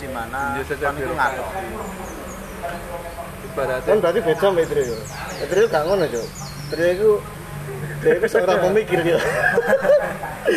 di 0.02 0.08
mana 0.10 0.58
Dia 0.58 0.64
saja 0.66 0.90
kon 0.90 0.98
itu 0.98 1.14
ngatur 1.14 1.46
ibaratnya 3.58 3.90
kan 3.90 3.98
berarti 3.98 4.20
beda 4.22 4.40
sama 4.46 4.60
Idri 4.62 4.82
yo. 4.86 4.98
Idri 5.42 5.60
gak 5.66 5.82
ngono, 5.86 6.04
Cuk. 6.06 6.26
Idri 6.70 6.86
iku 6.94 7.10
dia 7.98 8.14
itu 8.14 8.26
seorang 8.30 8.58
pemikir 8.70 8.98
gitu. 9.02 9.20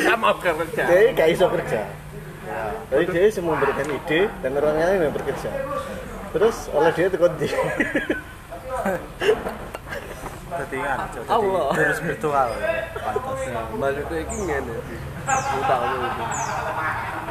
sama 0.08 0.30
kerja 0.38 0.84
Dia 0.86 1.00
gak 1.18 1.30
iso 1.34 1.46
kerja. 1.50 1.82
Jadi 2.92 3.04
dia 3.16 3.32
semua 3.32 3.56
memberikan 3.56 3.88
ide 3.88 4.28
dan 4.44 4.52
orang 4.60 4.76
lain 4.76 5.08
yang 5.08 5.14
bekerja. 5.16 5.50
Terus 6.32 6.56
oleh 6.76 6.92
dia 6.94 7.06
itu 7.08 7.18
di 7.39 7.48
kan 8.82 9.00
jadi 10.52 10.78
Allah. 11.32 11.68
jurus 11.74 12.00
virtual 12.04 12.50
pantas 12.98 13.40
Nah, 13.52 13.66
maksudnya 13.76 14.18
ini 14.24 14.36
ngene 14.48 14.74
itu. 14.78 14.96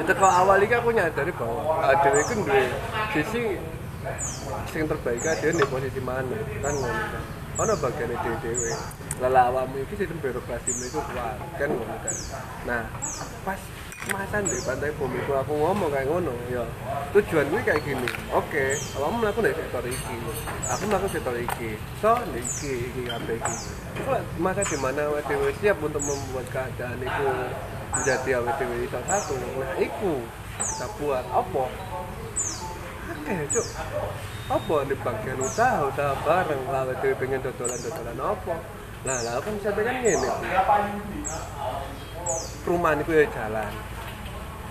Itu 0.00 0.12
kalau 0.16 0.32
awal 0.32 0.58
ini 0.64 0.74
aku 0.74 0.90
nyadari 0.94 1.32
bahwa 1.36 1.84
ada 1.84 2.10
itu 2.16 2.32
duwe 2.40 2.64
sisi 3.12 3.40
sing 4.72 4.82
terbaik 4.88 5.24
ada 5.24 5.46
di 5.52 5.64
posisi 5.68 6.00
mana 6.00 6.36
kan 6.64 6.72
ngono 6.72 7.02
kan. 7.12 7.22
Ono 7.60 7.72
bagian 7.76 8.08
dhewe 8.16 8.36
dhewe. 8.40 8.70
Lah 9.20 9.52
awakmu 9.52 9.84
iki 9.84 9.94
sistem 10.00 10.16
birokrasi 10.24 10.72
itu 10.72 10.96
kuat 10.96 11.36
kan 11.60 11.68
ngono 11.68 11.94
kan. 12.00 12.14
Nah, 12.64 12.82
pas 13.44 13.60
masa 14.08 14.40
di 14.40 14.56
pantai 14.64 14.88
bumi 14.96 15.20
ku 15.28 15.36
aku 15.36 15.52
ngomong 15.52 15.92
kayak 15.92 16.08
ngono 16.08 16.32
ya. 16.48 16.64
Tujuan 17.12 17.44
gue 17.52 17.60
kayak 17.60 17.84
gini. 17.84 18.08
Oke 18.32 18.72
awakmu 18.96 19.20
melakukan 19.20 19.52
dari 19.52 19.56
sektor 19.60 19.84
iki. 19.84 20.16
Aku 20.72 20.82
melakukan 20.88 21.12
sektor 21.12 21.36
iki. 21.36 21.70
So 22.00 22.16
di 22.32 22.40
iki 22.40 22.72
iki 22.88 23.02
apa 23.12 23.30
iki. 23.36 23.54
Masa 24.40 24.64
di 24.64 24.76
mana 24.80 25.04
WTW 25.12 25.52
siap 25.60 25.76
untuk 25.84 26.00
membuat 26.00 26.48
keadaan 26.48 26.96
itu 26.96 27.28
menjadi 27.92 28.40
WTW 28.40 28.72
salah 28.88 29.06
satu. 29.20 29.36
Nah 29.36 29.72
iku 29.76 30.24
kita 30.56 30.86
buat. 30.96 31.24
Apa? 31.28 31.64
Oke 33.20 33.36
cuk. 33.52 33.66
Apa 34.50 34.76
di 34.88 34.94
bagian 34.96 35.38
usaha 35.44 35.84
usaha 35.84 36.16
bareng? 36.24 36.62
Lah 36.72 36.88
WTW 36.88 37.12
pengen 37.20 37.44
dodolan 37.44 37.76
dodolan 37.76 38.16
apa? 38.16 38.56
Lah 39.04 39.18
lah 39.28 39.44
kan 39.44 39.54
saya 39.60 39.76
kan 39.76 39.96
gini 40.00 40.28
perumahan 42.64 42.98
itu 43.02 43.12
ya 43.14 43.26
jalan. 43.30 43.72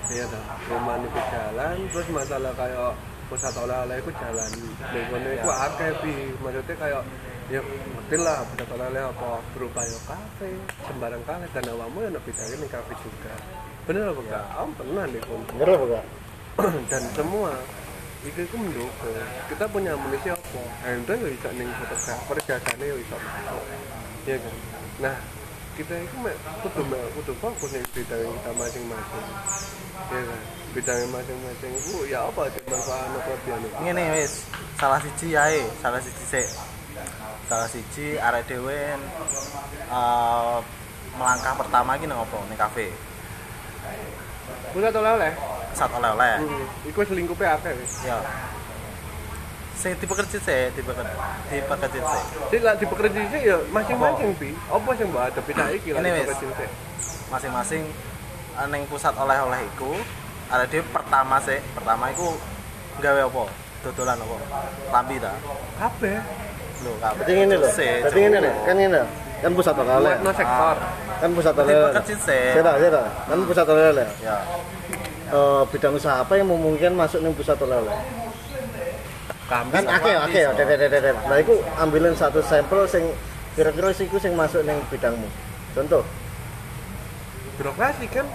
Iya 0.09 0.25
toh 0.25 0.41
perumahan 0.65 1.01
itu 1.05 1.19
jalan 1.29 1.75
terus 1.93 2.07
masalah 2.09 2.51
kayak 2.57 2.91
pusat 3.29 3.53
oleh-oleh 3.53 3.97
itu 4.01 4.11
jalan. 4.17 4.49
Lingkungan 4.89 5.21
itu 5.37 5.49
akeh 5.49 5.91
bi 6.01 6.13
maksudnya 6.41 6.75
kayak 6.75 7.01
ya 7.49 7.61
ngerti 7.65 8.17
lah 8.21 8.45
pusat 8.49 8.69
oleh-oleh 8.73 9.03
apa 9.05 9.29
berupa 9.53 9.81
ya 9.85 9.99
kafe 10.05 10.49
sembarang 10.85 11.23
kafe 11.25 11.45
dan 11.53 11.65
awamu 11.73 11.97
ya 12.05 12.09
lebih 12.13 12.33
dari 12.33 12.53
nih 12.57 12.69
kafe 12.69 12.93
juga. 13.01 13.33
Bener 13.85 14.13
apa 14.13 14.21
enggak? 14.21 14.45
Om 14.53 14.69
pernah 14.77 15.03
deh 15.09 15.21
kun 15.25 15.41
bener 15.53 15.67
apa 15.73 15.85
enggak? 15.85 16.05
Dan 16.91 17.03
semua 17.15 17.53
itu 18.19 18.39
itu 18.43 18.55
mendukung. 18.59 19.15
Kita 19.47 19.65
punya 19.71 19.95
amunisi 19.95 20.27
apa? 20.27 20.61
Hendra 20.83 21.15
ya 21.15 21.29
bisa 21.31 21.49
nih 21.55 21.67
fotografer 21.77 22.37
jasanya 22.43 22.85
ya 22.85 22.95
bisa 22.97 23.15
masuk. 23.15 23.63
Ya 24.27 24.35
kan? 24.41 24.55
Nah 24.99 25.15
kita 25.79 25.95
itu 25.95 26.17
mek 26.19 26.35
kudu 26.59 26.83
mek 26.91 26.99
kudu 27.15 27.31
fokus 27.39 27.71
nih 27.71 27.83
bidang 27.95 28.19
kita 28.19 28.51
masing-masing. 28.59 29.25
Ya 30.11 30.19
kan? 30.27 30.41
Bidang 30.75 30.99
masing-masing 31.07 31.71
itu 31.71 31.95
ya 32.11 32.27
apa 32.27 32.51
sih 32.51 32.59
manfaat 32.67 33.07
kelebihan 33.23 33.63
itu 33.63 33.77
ngene 33.87 34.03
wis. 34.19 34.43
Salah 34.75 34.99
siji 34.99 35.39
ae 35.39 35.63
salah 35.79 36.03
siji 36.03 36.23
sik. 36.27 36.47
Salah 37.47 37.71
siji 37.71 38.19
arek 38.19 38.43
dhewe 38.51 38.75
eh, 39.87 40.57
melangkah 41.15 41.55
pertama 41.55 41.95
iki 41.95 42.11
nang 42.11 42.27
opo 42.27 42.43
ning 42.51 42.59
kafe. 42.59 42.91
Pusat 44.75 44.99
oleh-oleh? 44.99 45.31
Saat 45.71 45.95
oleh-oleh. 45.95 46.43
Hmm. 46.43 46.91
iku 46.91 47.07
selingkupnya 47.07 47.55
akeh 47.55 47.71
wis. 47.79 48.03
Ya 48.03 48.19
sing 49.79 49.95
dipekerjit 49.95 50.41
sih 50.43 50.61
dipekerjit 50.75 51.15
dipekerjit 51.47 52.03
sih 52.03 52.21
jadi 52.51 52.63
lah 52.67 52.75
dipekerja 52.75 53.19
sih 53.31 53.41
ya 53.47 53.57
masing-masing 53.71 54.29
bi. 54.35 54.51
Apa 54.67 54.89
sih 54.91 55.05
mbak 55.07 55.23
ada 55.31 55.39
beda 55.39 55.63
iki 55.71 55.89
lah 55.95 55.99
Ini 56.03 56.09
wis. 56.11 56.19
dipekerja 56.19 56.47
sih 56.59 56.69
masing-masing 57.31 57.83
eh, 58.59 58.67
ning 58.67 58.83
pusat 58.91 59.15
oleh-oleh 59.15 59.63
iku 59.71 59.95
ada 60.51 60.67
di 60.67 60.83
pertama 60.83 61.39
sih 61.39 61.63
pertama 61.71 62.11
iku 62.11 62.35
gawe 62.99 63.21
apa? 63.23 63.43
Dodolan 63.79 64.19
apa? 64.19 64.35
Lambi 64.91 65.15
ta? 65.23 65.31
Kabeh. 65.79 66.19
Lho 66.83 66.91
kabeh. 66.99 67.23
Sih, 67.71 67.87
berarti 68.03 68.19
ini 68.19 68.35
Cuk. 68.35 68.43
nih 68.43 68.53
kan 68.67 68.75
ini 68.75 69.01
kan 69.39 69.51
pusat 69.55 69.75
oleh. 69.79 69.95
Buat 69.95 70.19
no 70.19 70.31
sektor. 70.35 70.75
Kan 71.23 71.29
pusat 71.31 71.53
oleh. 71.55 71.71
Dipekerjit 71.71 72.19
sih 72.19 72.43
Sira, 72.59 72.73
sira. 72.75 73.03
Kan 73.23 73.39
pusat 73.47 73.63
oleh-oleh. 73.63 74.07
ya. 74.19 74.35
Eh, 75.29 75.61
bidang 75.71 75.95
usaha 75.95 76.19
apa 76.19 76.33
yang 76.35 76.51
memungkinkan 76.51 76.97
masuk 76.99 77.23
nih 77.23 77.31
pusat 77.31 77.55
oleh-oleh? 77.63 77.95
Kami 79.49 79.69
Kan 79.73 79.85
akeh 79.89 80.15
akeh 80.29 80.41
ya, 80.45 80.51
dede 80.53 80.75
dede 80.77 80.97
dede. 81.01 81.11
Nah, 81.25 81.37
iku 81.41 81.57
ambilin 81.81 82.13
satu 82.13 82.39
sampel 82.45 82.85
sing 82.85 83.03
kira-kira 83.57 83.89
sih 83.91 84.05
iku 84.05 84.21
sing 84.21 84.37
masuk 84.37 84.61
ning 84.61 84.77
bidangmu. 84.93 85.25
Contoh, 85.73 86.05
birokrasi 87.57 88.05
kan 88.13 88.25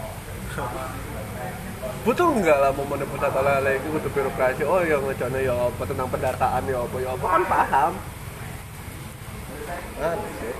butuh 2.04 2.28
enggak 2.36 2.58
lah 2.60 2.70
mau 2.76 2.84
mana 2.84 3.08
pusat 3.08 3.32
oleh-oleh 3.32 3.80
itu 3.80 3.88
butuh 3.88 4.10
birokrasi 4.12 4.62
oh 4.68 4.84
ya 4.84 5.00
ngecane 5.00 5.40
ya 5.40 5.56
apa 5.56 5.82
tentang 5.88 6.08
pendataan 6.12 6.62
ya 6.68 6.78
apa 6.84 6.96
ya 7.00 7.08
apa 7.16 7.26
kan 7.32 7.42
paham 7.48 7.92
kan 9.96 10.18
sih. 10.20 10.52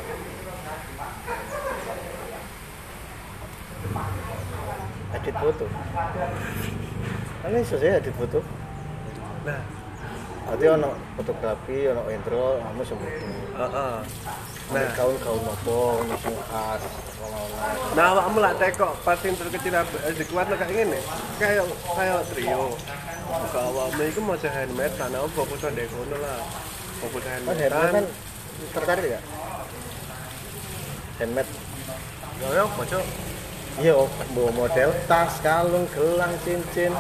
Edit 5.15 5.37
foto. 5.39 5.65
Kan 7.45 7.55
iso 7.55 7.77
sih 7.79 7.91
edit 7.93 8.15
foto. 8.17 8.41
nah 9.45 9.61
Berarti 10.45 10.67
ono 10.69 10.91
fotografi, 11.17 11.79
ono 11.89 12.03
intro, 12.13 12.61
kamu 12.61 12.83
sebutu. 12.85 13.27
heeh 13.59 13.95
Nah, 14.65 14.81
Nah. 14.81 14.97
gaun-gaun 14.97 15.45
apa, 15.45 15.79
nyusun 16.09 16.37
khas, 16.49 16.81
nah 17.95 18.17
awakmu 18.17 18.39
lah 18.43 18.53
teko 18.59 18.97
pas 19.07 19.21
yang 19.23 19.37
terkecil 19.39 19.77
di 20.19 20.25
kuat 20.29 20.51
kayak 20.51 20.67
gini 20.67 20.99
kayak 21.39 21.65
kayak 21.95 22.21
trio 22.33 22.75
kalau 23.55 23.71
awakmu 23.77 24.03
itu 24.09 24.21
mau 24.21 24.37
handmade 24.37 24.95
karena 24.99 25.17
aku 25.23 25.31
fokus 25.37 25.65
on 25.65 25.77
kono 25.79 26.17
lah 26.19 26.39
fokus 27.01 27.25
handmade 27.29 27.61
handmade 27.61 27.93
kan 27.93 28.05
tertarik 28.75 29.05
ya? 29.15 29.21
Handmade 31.23 31.51
ya 32.43 32.49
ya 32.51 32.63
apa 32.67 32.83
cuk 32.83 33.07
Iya, 33.75 34.07
bawa 34.39 34.51
model 34.55 34.95
tas, 35.11 35.43
kalung, 35.43 35.91
gelang, 35.91 36.31
cincin. 36.47 36.95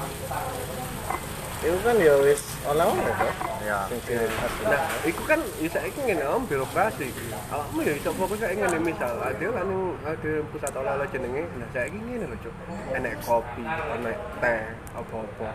Itu 1.65 1.79
kan 1.81 1.97
ya 1.97 2.15
wis 2.21 2.45
oleh-oleh 2.69 3.09
kok. 3.17 3.29
ya 3.33 3.33
Sing 3.33 3.54
khas. 3.65 4.53
Nah, 4.69 4.81
itu 5.05 5.23
kan 5.25 5.41
bisa 5.61 5.79
itu 5.85 5.99
ngene 6.05 6.25
om 6.29 6.43
birokrasi. 6.45 7.09
Awakmu 7.53 7.79
ya 7.87 7.93
iso 7.95 8.11
fokus 8.19 8.41
kayak 8.43 8.59
ngene 8.59 8.79
misal 8.83 9.15
ada 9.23 9.47
kan 9.55 9.69
ada 10.03 10.33
pusat 10.51 10.73
oleh-oleh 10.75 11.09
jenenge. 11.15 11.43
Nah, 11.57 11.69
saya 11.71 11.87
iki 11.89 11.99
ngene 12.03 12.27
lho, 12.29 12.37
Cuk. 12.43 12.55
Enek 12.97 13.15
kopi, 13.23 13.65
enek 13.65 14.17
teh, 14.43 14.63
apa-apa. 14.97 15.49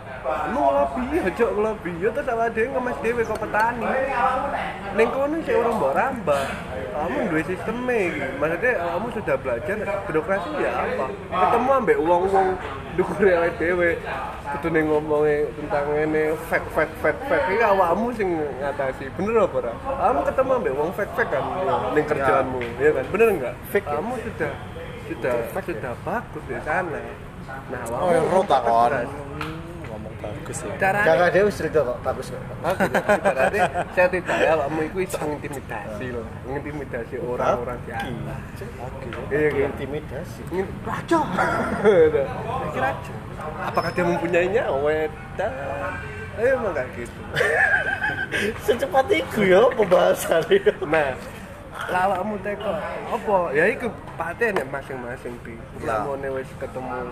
Anu 0.47 0.59
ngelobi, 0.59 1.03
aja 1.19 1.45
ngelobi. 1.51 1.91
Ya 1.99 2.09
terus 2.15 2.29
awake 2.31 2.51
dhewe 2.55 2.67
ngemes 2.71 2.97
dhewe 3.03 3.21
kok 3.27 3.39
petani. 3.43 3.85
Ning 4.95 5.07
kono 5.11 5.35
sik 5.43 5.55
urung 5.59 5.75
mbok 5.77 5.93
rambah. 5.97 6.45
Kamu 6.89 7.17
duwe 7.29 7.43
sisteme 7.43 7.97
iki. 8.09 8.21
Maksudnya 8.39 8.71
kamu 8.79 9.07
sudah 9.13 9.35
belajar 9.39 9.75
birokrasi 10.07 10.49
ya 10.57 10.71
apa? 10.87 11.05
Ketemu 11.11 11.69
ambek 11.75 11.97
wong-wong 11.99 12.47
dukure 12.95 13.31
awake 13.35 13.57
dhewe. 13.59 13.89
Kudu 14.49 14.67
ngomongnya 14.79 15.45
tentang 15.59 15.85
ini 15.93 16.23
fake 16.49 16.69
fake 16.73 16.95
fake 17.03 17.21
fake 17.29 17.47
iki 17.53 17.61
awakmu 17.61 17.98
sing 18.15 18.29
ngatasi. 18.59 19.03
Bener 19.15 19.35
apa 19.45 19.55
ora? 19.59 19.73
Kamu 19.75 20.19
ketemu 20.27 20.49
ambek 20.57 20.73
wong 20.75 20.91
fake 20.95 21.13
fake 21.17 21.31
kan 21.31 21.43
ning 21.95 22.05
kerjaanmu, 22.07 22.59
ya 22.79 22.89
kan? 22.95 23.05
Bener 23.11 23.27
enggak? 23.35 23.53
Fake 23.71 23.87
ya? 23.87 23.95
Kamu 23.99 24.13
sudah 24.19 24.51
sudah 25.09 25.33
sudah 25.65 25.93
bagus 26.05 26.43
di 26.47 26.55
sana. 26.63 27.01
Nah, 27.69 27.81
awakmu 27.81 28.13
oh 28.13 28.29
rota 28.29 28.57
beras. 28.61 29.09
ngomong 29.89 30.13
bagus 30.21 30.57
ya 30.61 30.73
Caranya 30.77 31.05
Kakak 31.09 31.29
dia 31.33 31.41
wis 31.49 31.55
cerita 31.57 31.79
kok, 31.81 31.97
bagus 32.05 32.25
kok. 32.29 32.41
Ibaratnya 32.61 33.61
saya 33.97 34.07
tidak 34.13 34.37
ya 34.37 34.49
awakmu 34.53 34.79
itu 34.85 34.97
iso 35.01 35.17
ngintimidasi 35.17 36.05
loh. 36.13 36.25
Ngintimidasi 36.45 37.15
orang-orang 37.17 37.77
di 37.89 37.91
atas. 37.97 38.57
Iya 39.33 39.47
kan? 39.49 39.69
Intimidasi. 39.73 40.41
raja 40.85 41.19
raja 42.85 43.13
apakah 43.59 43.89
dia 43.93 44.05
mempunyainya 44.05 44.63
wedan 44.83 45.51
eh 46.39 46.55
emang 46.55 46.71
kayak 46.71 46.89
gitu. 46.95 47.19
Secepat 48.65 49.05
itu 49.11 49.39
ya 49.43 49.67
pembahasan 49.75 50.43
itu. 50.47 50.71
nah 50.87 51.11
lawakmu 51.91 52.39
teko. 52.39 52.71
Apa? 53.11 53.37
Ya 53.51 53.67
iku 53.67 53.91
pate 54.15 54.55
nek 54.55 54.67
masing-masing 54.71 55.35
bi. 55.43 55.59
Mau 55.83 56.15
wis 56.15 56.49
ketemu. 56.55 57.11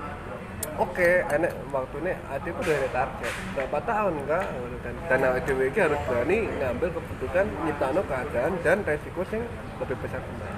Oke 0.78 1.26
enek 1.34 1.54
waktunya 1.74 2.14
ade 2.30 2.50
udah 2.54 2.76
ada 2.78 2.90
target. 2.94 3.34
Berapa 3.58 3.78
tahun 3.82 4.14
enggak 4.26 4.46
dan 4.82 4.96
dan 5.10 5.20
dhewe 5.44 5.64
iki 5.70 5.80
harus 5.82 6.00
berani 6.06 6.38
ngambil 6.62 6.90
keputusan 6.94 7.46
nyiptano 7.66 8.02
keadaan 8.06 8.54
dan 8.62 8.78
resiko 8.86 9.22
sing 9.30 9.42
lebih 9.82 9.98
besar 10.02 10.22
kembali. 10.22 10.58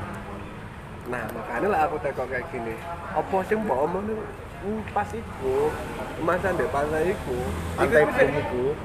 Nah 1.10 1.24
makanya 1.32 1.68
lah 1.72 1.82
aku 1.88 1.98
teko 2.04 2.24
kayak 2.28 2.46
gini. 2.52 2.76
Apa 3.16 3.38
sing 3.48 3.64
mbok 3.64 3.80
omong 3.88 4.06
pas 4.92 5.10
iku 5.16 5.72
masa 6.20 6.52
ndek 6.52 6.68
pantai 6.68 7.16
iku 7.16 7.38
Pantai 7.80 8.04
iku 8.28 8.76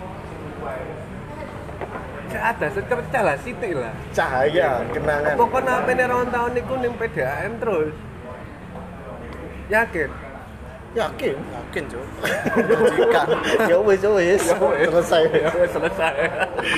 ada 2.34 2.66
secerca 2.66 3.20
lah 3.22 3.36
sithik 3.38 3.78
lah 3.78 3.94
cahaya, 4.10 4.82
kenangan. 4.90 5.38
Pokoknya 5.38 5.86
apa 5.86 5.90
nih 5.94 6.06
tahun 6.10 6.50
niku 6.58 6.74
ning 6.82 6.94
PDAM 6.98 7.62
terus. 7.62 7.94
Yakin? 9.70 10.10
Yakin? 10.94 11.34
yakin 11.34 11.90
cuk 11.90 12.06
menjanjikan 12.54 13.26
ya 13.70 13.76
wis 13.82 13.98
ya 13.98 14.10
wis 14.14 14.46
Ya 14.46 14.86
selesai. 14.94 15.22
Ya 15.26 15.50
wis 15.58 15.70
selesai. 15.74 16.14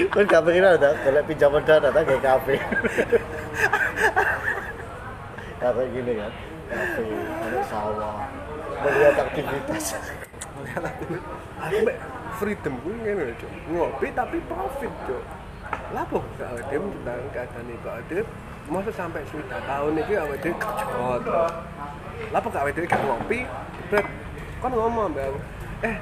Kan 0.08 0.24
gak 0.24 0.40
pengen 0.40 0.64
ada, 0.64 0.96
golek 1.04 1.24
pinjaman 1.28 1.60
dana 1.68 1.92
tak 1.92 2.02
kayak 2.08 2.22
kafe. 2.24 2.56
Kafe 5.56 5.82
gini 5.88 6.12
kan, 6.20 6.32
kafe, 6.68 7.04
ada 7.16 7.60
sawah, 7.64 8.28
melihat 8.84 9.16
aktivitas. 9.22 9.84
Mek 11.86 11.96
freedom 12.36 12.74
gue 12.84 12.94
ngene 13.00 13.22
lho, 13.32 13.34
Cuk. 13.40 13.50
Ngopi 13.72 14.08
tapi 14.12 14.38
profit, 14.44 14.92
Cuk. 15.08 15.22
Lah 15.94 16.02
kok 16.06 16.22
gak 16.38 16.50
ada 16.50 16.76
tentang 16.78 17.22
keadaan 17.34 17.74
kok 17.82 17.94
ada 17.94 18.18
masa 18.66 18.90
sampai 18.90 19.22
sudah 19.30 19.58
tahun 19.66 19.98
awake 20.02 20.38
dhewe 20.42 20.54
kerja. 20.58 20.84
Lah 22.34 22.38
kok 22.42 22.50
gak 22.54 22.62
awake 22.62 22.74
dhewe 22.76 22.86
gak 22.86 23.02
ngopi, 23.02 23.38
bet 23.90 24.06
kan 24.62 24.72
ngomong 24.72 25.12
mbak 25.14 25.30
eh 25.84 25.96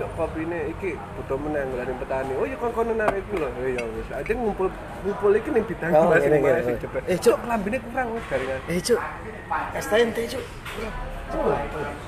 cok 0.00 0.08
kopi 0.16 0.48
ini 0.48 0.72
iki 0.72 0.96
butuh 1.16 1.36
menang 1.36 1.68
ngeladin 1.72 1.96
petani. 2.00 2.32
Oh 2.40 2.44
iya 2.48 2.56
kon 2.56 2.72
kono 2.72 2.92
nang 2.96 3.12
iku 3.12 3.36
lho. 3.36 3.48
Oh 3.48 3.68
iya 3.68 3.82
wis. 3.92 4.08
Aja 4.08 4.32
ngumpul 4.32 4.68
ngumpul 5.04 5.32
iki 5.36 5.48
ning 5.52 5.64
bidang 5.68 5.92
Oh, 5.92 6.08
masing 6.08 6.32
ngene, 6.32 6.40
masing 6.40 6.76
ngene. 6.76 6.84
cepet. 6.88 7.02
Eh, 7.12 7.18
cok 7.20 7.38
lambene 7.44 7.76
kurang 7.84 8.06
wis 8.16 8.24
jaringan 8.32 8.60
Eh 8.72 8.80
cuk, 8.80 9.00
STNT 9.76 10.18
cuk. 11.32 11.44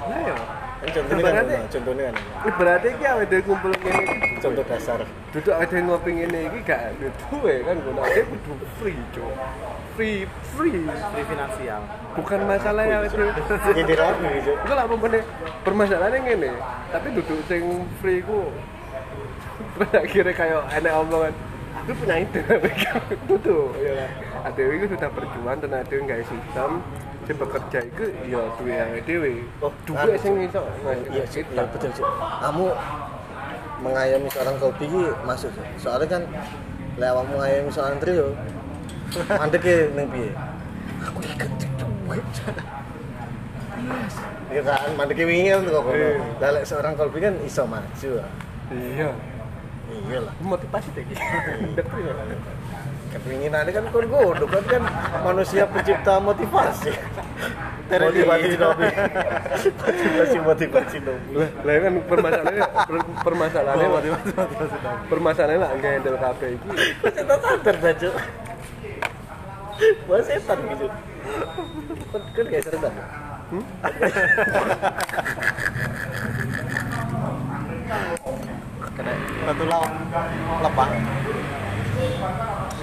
nah 0.04 0.20
ya 0.20 0.36
Kan 0.84 0.92
contohnya 1.00 1.32
kan, 1.32 1.46
contohnya 1.72 2.04
kan. 2.12 2.84
iki 2.84 3.04
awake 3.08 3.26
dhewe 3.32 3.42
kumpul 3.42 3.72
ngene 3.72 4.04
Contoh 4.38 4.64
dasar. 4.68 5.00
duduk 5.32 5.52
awake 5.56 5.72
dhewe 5.72 5.82
ngopi 5.88 6.10
ngene 6.12 6.38
iki 6.52 6.58
gak 6.60 6.80
ada 6.92 7.08
duwe 7.08 7.54
kan 7.64 7.76
ngono 7.80 8.00
aja 8.04 8.22
kudu 8.28 8.52
free 8.76 9.00
cok 9.16 9.32
free 9.96 10.18
free 10.52 10.84
free 10.84 11.24
finansial 11.24 11.80
bukan 12.12 12.40
masalah 12.44 12.84
ya 12.84 12.96
awake 13.00 13.16
dhewe 13.16 13.32
Jadi 13.72 13.92
rapi 13.96 14.28
cuk. 14.44 14.56
Enggak 14.60 14.76
lah 14.76 14.84
pokoknya 14.84 15.20
permasalahannya 15.64 16.18
ngene. 16.20 16.50
Tapi 16.92 17.06
duduk 17.16 17.38
sing 17.48 17.62
free 17.98 18.20
ku 18.20 18.52
terus 19.74 19.90
akhirnya 19.90 20.34
kayak 20.36 20.62
enak 20.70 20.92
omongan 21.00 21.32
aku 21.84 21.92
punya 22.00 22.16
ide 22.24 22.40
duduk 23.28 23.76
ya 23.76 23.92
kan 23.92 24.10
ada 24.48 24.60
itu 24.72 24.86
sudah 24.88 25.08
berjuang 25.12 25.58
dan 25.60 25.70
ada 25.76 25.92
yang 25.92 26.04
nggak 26.08 26.24
sistem 26.24 26.70
si 27.24 27.32
bekerja 27.36 27.78
itu 27.84 28.04
ya 28.28 28.40
duwe 28.56 28.72
yang 28.72 28.90
dewe 29.04 29.32
Oh, 29.60 29.72
duwe 29.84 30.00
anu, 30.00 30.16
sing 30.16 30.32
iso 30.44 30.60
Iya 31.12 31.24
iya 31.28 31.62
betul 31.68 31.90
cuk. 31.92 32.08
Kamu 32.40 32.66
mengayomi 33.80 34.28
seorang 34.28 34.56
kopi 34.60 34.84
iki 34.88 35.02
masuk. 35.24 35.48
Soalnya 35.80 36.08
kan 36.08 36.22
lewat 37.00 37.24
mengayomi 37.32 37.70
seorang 37.72 37.96
trio. 37.96 38.36
Mandeke 39.40 39.88
ning 39.96 40.06
piye? 40.12 40.30
Aku 41.08 41.20
ikut 41.24 41.52
duit. 41.80 42.26
Iya 44.52 44.62
kan, 44.68 44.88
mandeke 44.96 45.24
wingi 45.24 45.48
kan 45.48 45.64
kok. 45.64 45.84
Iya. 45.96 46.12
Lah 46.44 46.50
lek 46.60 46.64
seorang 46.68 46.92
kopi 46.92 47.18
kan 47.24 47.34
iso 47.40 47.64
maju. 47.64 48.10
iya 48.72 49.12
Iya 50.04 50.18
lah. 50.26 50.34
motivasi 50.42 50.88
deh 50.92 51.04
Dek, 51.06 51.86
ya. 51.86 52.14
Kepinginannya 53.14 53.70
kan 53.70 53.84
kon 53.94 54.06
godok 54.10 54.50
kan 54.50 54.64
kan 54.66 54.82
manusia 55.22 55.70
pencipta 55.70 56.18
motivasi. 56.18 56.90
Motivasi 57.86 58.58
Nobi. 58.58 58.86
Motivasi 58.90 60.38
motivasi 60.42 60.96
Nobi. 60.98 61.32
lah 61.38 61.72
kan 61.78 61.94
permasalahannya 62.10 62.64
per- 62.66 63.06
permasalahannya 63.22 63.86
permasalahannya 65.06 65.62
lah 65.62 65.70
nggak 65.78 65.92
handle 65.94 66.18
Kok 66.98 67.10
setan 67.14 67.38
sadar 67.38 67.76
dah 67.78 67.94
cuk. 67.94 68.14
Wah 70.10 70.20
setan 70.20 70.58
gitu. 70.74 70.86
Kan 72.10 72.22
kan 72.34 72.44
kayak 72.50 72.64
setan. 72.66 72.92
Hmm? 73.44 73.64
laut 79.44 79.92
lebah 80.60 80.88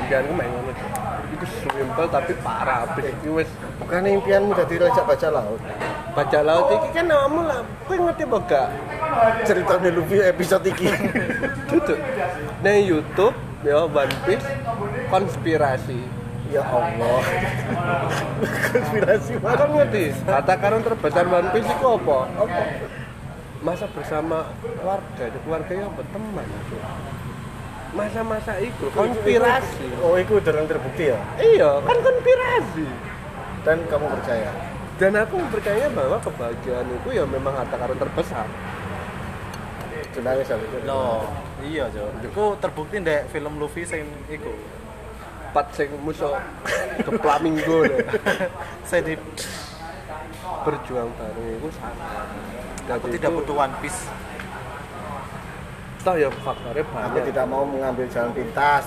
Impian 0.02 0.22
gue 0.24 0.36
main 0.36 0.48
ngono. 0.48 0.72
Itu 1.32 1.46
simpel 1.60 2.06
tapi 2.08 2.32
parah 2.40 2.88
abis 2.88 3.12
iki 3.12 3.28
wis 3.28 3.50
Bukan 3.76 4.08
impianmu 4.08 4.56
jadi 4.56 4.88
raja 4.88 5.02
baca 5.04 5.28
laut. 5.30 5.60
baca 6.12 6.40
laut 6.44 6.68
iki 6.76 6.90
kan 6.94 7.06
kamu 7.08 7.42
lah. 7.44 7.60
Kowe 7.88 7.96
ngerti 7.98 8.24
apa 8.24 8.38
gak? 8.46 8.68
Ceritanya 9.44 9.90
Luffy 9.92 10.18
episode 10.22 10.64
iki. 10.66 10.88
Duduk. 11.70 12.00
Nang 12.62 12.80
YouTube 12.80 13.36
ya 13.64 13.84
One 13.84 14.16
Piece 14.24 14.48
konspirasi. 15.08 16.00
ya 16.52 16.64
Allah. 16.68 17.24
Konspirasi 18.72 19.32
Kau 19.36 19.44
banget. 19.48 19.68
ngerti? 19.72 20.04
Kata 20.22 20.54
karun 20.56 20.84
terbesar 20.84 21.26
One 21.26 21.48
Piece 21.52 21.68
itu 21.68 21.86
apa? 21.88 22.18
Apa? 22.38 22.62
Masa 23.62 23.86
bersama 23.94 24.50
keluarga, 24.62 25.22
ada 25.22 25.40
keluarganya 25.46 25.86
apa? 25.94 26.02
Teman. 26.10 26.48
Masa-masa 27.94 28.54
itu 28.58 28.86
konspirasi. 28.90 29.86
Oh, 30.02 30.18
itu 30.18 30.42
udah 30.42 30.66
terbukti 30.66 31.14
ya. 31.14 31.20
Iya, 31.38 31.70
kan 31.86 31.98
konspirasi. 32.02 32.88
Dan 33.62 33.78
kamu 33.86 34.06
percaya? 34.18 34.50
Dan 34.98 35.14
aku 35.18 35.38
percaya 35.54 35.86
bahwa 35.94 36.18
kebahagiaan 36.22 36.88
itu 36.90 37.10
ya 37.14 37.24
memang 37.30 37.54
harta 37.54 37.78
karun 37.78 37.98
terbesar. 38.02 38.50
Jenenge 40.12 40.44
sampe 40.44 40.68
itu. 40.68 40.78
lo 40.84 41.24
iya 41.64 41.88
jo 41.88 42.04
itu 42.20 42.44
terbukti 42.60 43.00
ndek 43.00 43.32
film 43.32 43.56
Luffy 43.56 43.88
sing 43.88 44.04
iku 44.28 44.52
Pat 45.56 45.72
sing 45.76 45.92
musuh 46.04 46.36
ke 47.00 47.12
flamingo 47.20 47.84
saya 48.88 49.02
di 49.04 49.16
berjuang 50.64 51.12
bareng 51.16 51.48
itu 51.60 51.70
sama. 52.84 52.98
aku 52.98 53.08
tidak 53.10 53.30
itu- 53.30 53.38
butuh 53.38 53.56
One 53.58 53.76
Piece. 53.80 54.02
Toh 56.02 56.16
ya 56.18 56.30
faktornya 56.34 56.82
Aku 56.82 56.94
banyak. 56.98 57.24
tidak 57.30 57.46
mau 57.46 57.62
mengambil 57.62 58.06
jalan 58.10 58.32
pintas. 58.34 58.86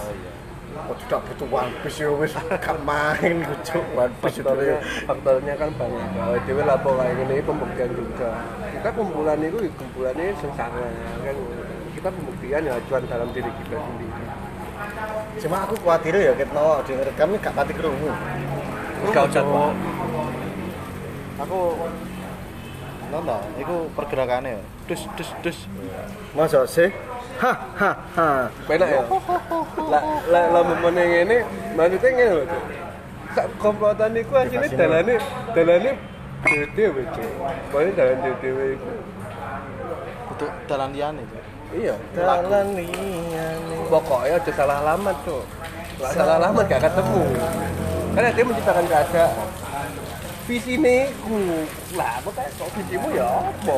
Oh, 0.74 0.96
tidak 0.98 1.20
butuh 1.30 1.46
One 1.48 1.74
Piece 1.80 1.98
ya 2.02 2.10
wis. 2.10 2.34
Gak 2.34 2.78
main 2.82 3.36
kucuk 3.40 3.84
One 3.94 4.14
Piece 4.18 4.38
faktornya 4.42 4.76
faktornya 5.06 5.54
kan 5.54 5.70
banyak. 5.78 6.08
Kalau 6.10 6.36
dewe 6.42 6.62
lapo 6.66 6.90
kayak 6.98 7.14
gini 7.22 7.36
pembuktian 7.40 7.90
juga. 7.94 8.30
Kita 8.74 8.88
kumpulan 8.90 9.38
itu 9.38 9.58
kumpulan 9.78 10.14
ini 10.18 10.34
sengsara 10.34 10.82
kan? 11.22 11.36
Kita 11.94 12.08
pembuktian 12.10 12.62
ya 12.66 12.74
cuan 12.90 13.02
dalam 13.06 13.28
diri 13.30 13.50
kita 13.62 13.76
sendiri. 13.78 14.22
Cuma 15.38 15.56
aku 15.62 15.74
khawatir 15.78 16.14
ya 16.18 16.34
ket 16.34 16.50
mau 16.50 16.82
denger 16.82 17.06
kami 17.14 17.38
gak 17.38 17.54
pati 17.54 17.72
krungu. 17.72 18.10
Gak 19.14 19.24
usah, 19.30 19.44
aku 21.38 21.60
nonton 23.14 23.42
itu 23.62 23.74
pergerakannya. 23.94 24.58
Ya 24.58 24.62
dus 24.90 25.02
dus. 25.14 25.30
Dus 25.46 25.58
Masa 26.34 26.66
sih? 26.66 26.90
Ha 27.38 27.52
ha 27.78 27.90
ha. 28.18 28.28
penak 28.66 28.88
ya? 28.90 29.02
Lah 29.90 30.02
lah 30.30 30.44
lah 30.50 30.62
memone 30.66 31.02
ngene 31.02 31.38
maksudnya 31.78 32.08
ngene 32.10 32.32
lho 32.42 32.44
sak 33.34 33.46
komplotan 33.58 34.14
iku 34.14 34.38
asline 34.38 34.70
dalane 34.74 35.14
dalane 35.54 35.92
dhewe 36.74 37.02
Cuk. 37.14 37.30
Pokoknya 37.70 37.90
dalan 37.94 38.16
dhewe 38.38 38.64
iku 38.78 38.90
untuk 40.34 40.50
jalan 40.66 40.90
liane 40.90 41.22
itu 41.22 41.38
iya. 41.78 41.94
Dalan 42.14 42.74
liyane. 42.74 43.76
pokoknya 43.86 44.38
aja 44.42 44.50
salah 44.50 44.76
alamat 44.82 45.16
tuh 45.22 45.42
salah 46.10 46.42
alamat 46.42 46.64
gak 46.66 46.82
ketemu. 46.90 47.22
Karena 48.14 48.30
dia 48.30 48.44
menciptakan 48.46 48.84
keadaan 48.86 49.32
visi 50.44 50.76
ini 50.76 51.08
ku 51.24 51.40
lah 51.96 52.20
apa 52.20 52.30
kayak 52.36 52.52
kok 52.60 52.68
visimu 52.76 53.08
ya 53.16 53.24
apa 53.48 53.76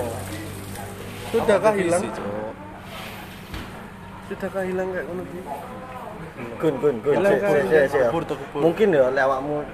sudahkah 1.31 1.75
hilang 1.79 2.05
sudahkah 4.27 4.63
hilang 4.67 4.89
kayak 4.91 5.07
ngono 5.07 5.23
ki 5.31 5.41
Gun 6.61 6.75
gun 6.81 7.01
gun. 7.01 7.17
Hilang 7.17 7.37
kan? 7.41 7.53
Kubur. 8.13 8.25
Mungkin 8.61 8.93
ya 8.93 9.09
lewatmu 9.09 9.65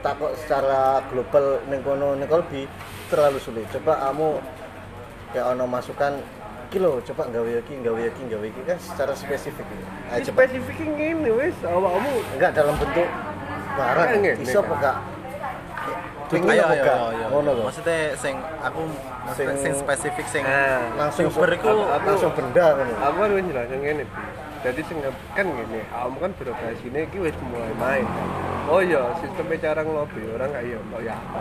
takut 0.00 0.32
secara 0.40 1.04
global 1.12 1.60
ning 1.68 1.80
kono 1.84 2.16
ning 2.16 2.28
Kolbi 2.28 2.64
terlalu 3.12 3.36
sulit. 3.36 3.68
Coba 3.68 4.00
kamu 4.00 4.40
kayak 5.36 5.46
ono 5.56 5.64
masukan 5.68 6.16
kilo 6.72 7.04
coba 7.04 7.28
gawe 7.28 7.50
iki 7.60 7.84
gawe 7.84 8.00
iki 8.00 8.22
gawe 8.32 8.46
iki 8.48 8.60
kan 8.64 8.78
secara 8.80 9.12
spesifik 9.12 9.64
ya. 9.68 9.84
Ayo 10.16 10.24
Ini 10.24 10.26
coba 10.32 10.40
spesifiknya 10.48 10.88
ngene 10.96 11.30
wis 11.36 11.56
awakmu 11.64 12.12
enggak 12.36 12.50
dalam 12.56 12.74
bentuk 12.80 13.08
barang 13.76 14.08
Kayak 14.08 14.20
ngene, 14.24 14.44
iso 14.44 14.60
kan? 14.60 14.64
apa 14.64 14.74
gak 14.80 14.96
Pingin 16.26 16.50
ayo 16.50 16.64
apa 16.64 16.74
ayo 16.74 16.94
ayo. 17.08 17.26
Ngono 17.30 17.50
lho. 17.52 17.62
maksudnya 17.64 17.98
sing 18.14 18.34
aku 18.58 18.80
maksudnya 19.22 19.54
Sing- 19.54 19.62
sing 19.62 19.72
spesifik 19.76 20.26
sing 20.26 20.42
nah 20.42 20.82
langsung 20.98 21.26
Super 21.26 21.50
iku. 21.52 21.70
aku- 21.86 22.04
langsung 22.04 22.32
benda 22.32 22.66
ngono. 22.74 22.92
aku 22.98 23.16
kan 23.16 23.30
wis 23.32 23.44
jelasin 23.46 23.78
ngene 23.78 24.04
jadi 24.58 24.80
sing 24.82 24.98
kan 25.30 25.46
ngene 25.46 25.80
awakmu 25.88 26.18
kan 26.18 26.30
birokrasine 26.34 26.98
iki 27.04 27.18
wis 27.20 27.36
mulai 27.44 27.70
main 27.76 28.02
kan. 28.04 28.28
Oh 28.66 28.82
iya 28.82 28.98
sistemnya 29.16 29.62
cara 29.62 29.80
ngelobi 29.80 30.26
orang 30.28 30.50
kayak 30.50 30.66
iya 30.66 30.78
kok 30.82 31.00
ya 31.00 31.14
apa 31.14 31.40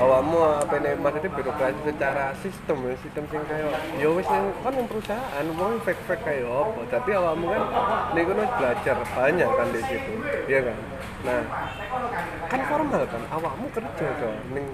awakmu 0.00 0.38
apa 0.56 0.74
nih 0.78 0.92
maksudnya 0.96 1.30
birokrasi 1.30 1.78
secara 1.84 2.24
sistem 2.34 2.76
ya 2.82 2.94
sistem 2.96 3.24
sing 3.28 3.40
kayak 3.44 3.68
ya 3.94 4.08
wis 4.08 4.24
yang 4.26 4.48
kan 4.58 4.72
yang 4.72 4.88
perusahaan 4.88 5.46
wong 5.52 5.76
fake 5.84 6.00
fake 6.02 6.24
kayak 6.24 6.48
apa. 6.48 6.80
Tapi 6.88 7.10
awakmu 7.12 7.46
kan 7.46 7.62
nih 8.10 8.22
kono 8.24 8.42
belajar 8.50 8.96
banyak 9.06 9.48
kan 9.50 9.66
di 9.68 9.80
situ 9.82 10.12
iya 10.46 10.60
kan 10.64 10.76
nah 11.24 11.40
kan 12.52 12.60
formal 12.68 13.02
kan 13.08 13.22
awakmu 13.32 13.66
kerja 13.72 14.08
kan 14.20 14.36
ning 14.52 14.66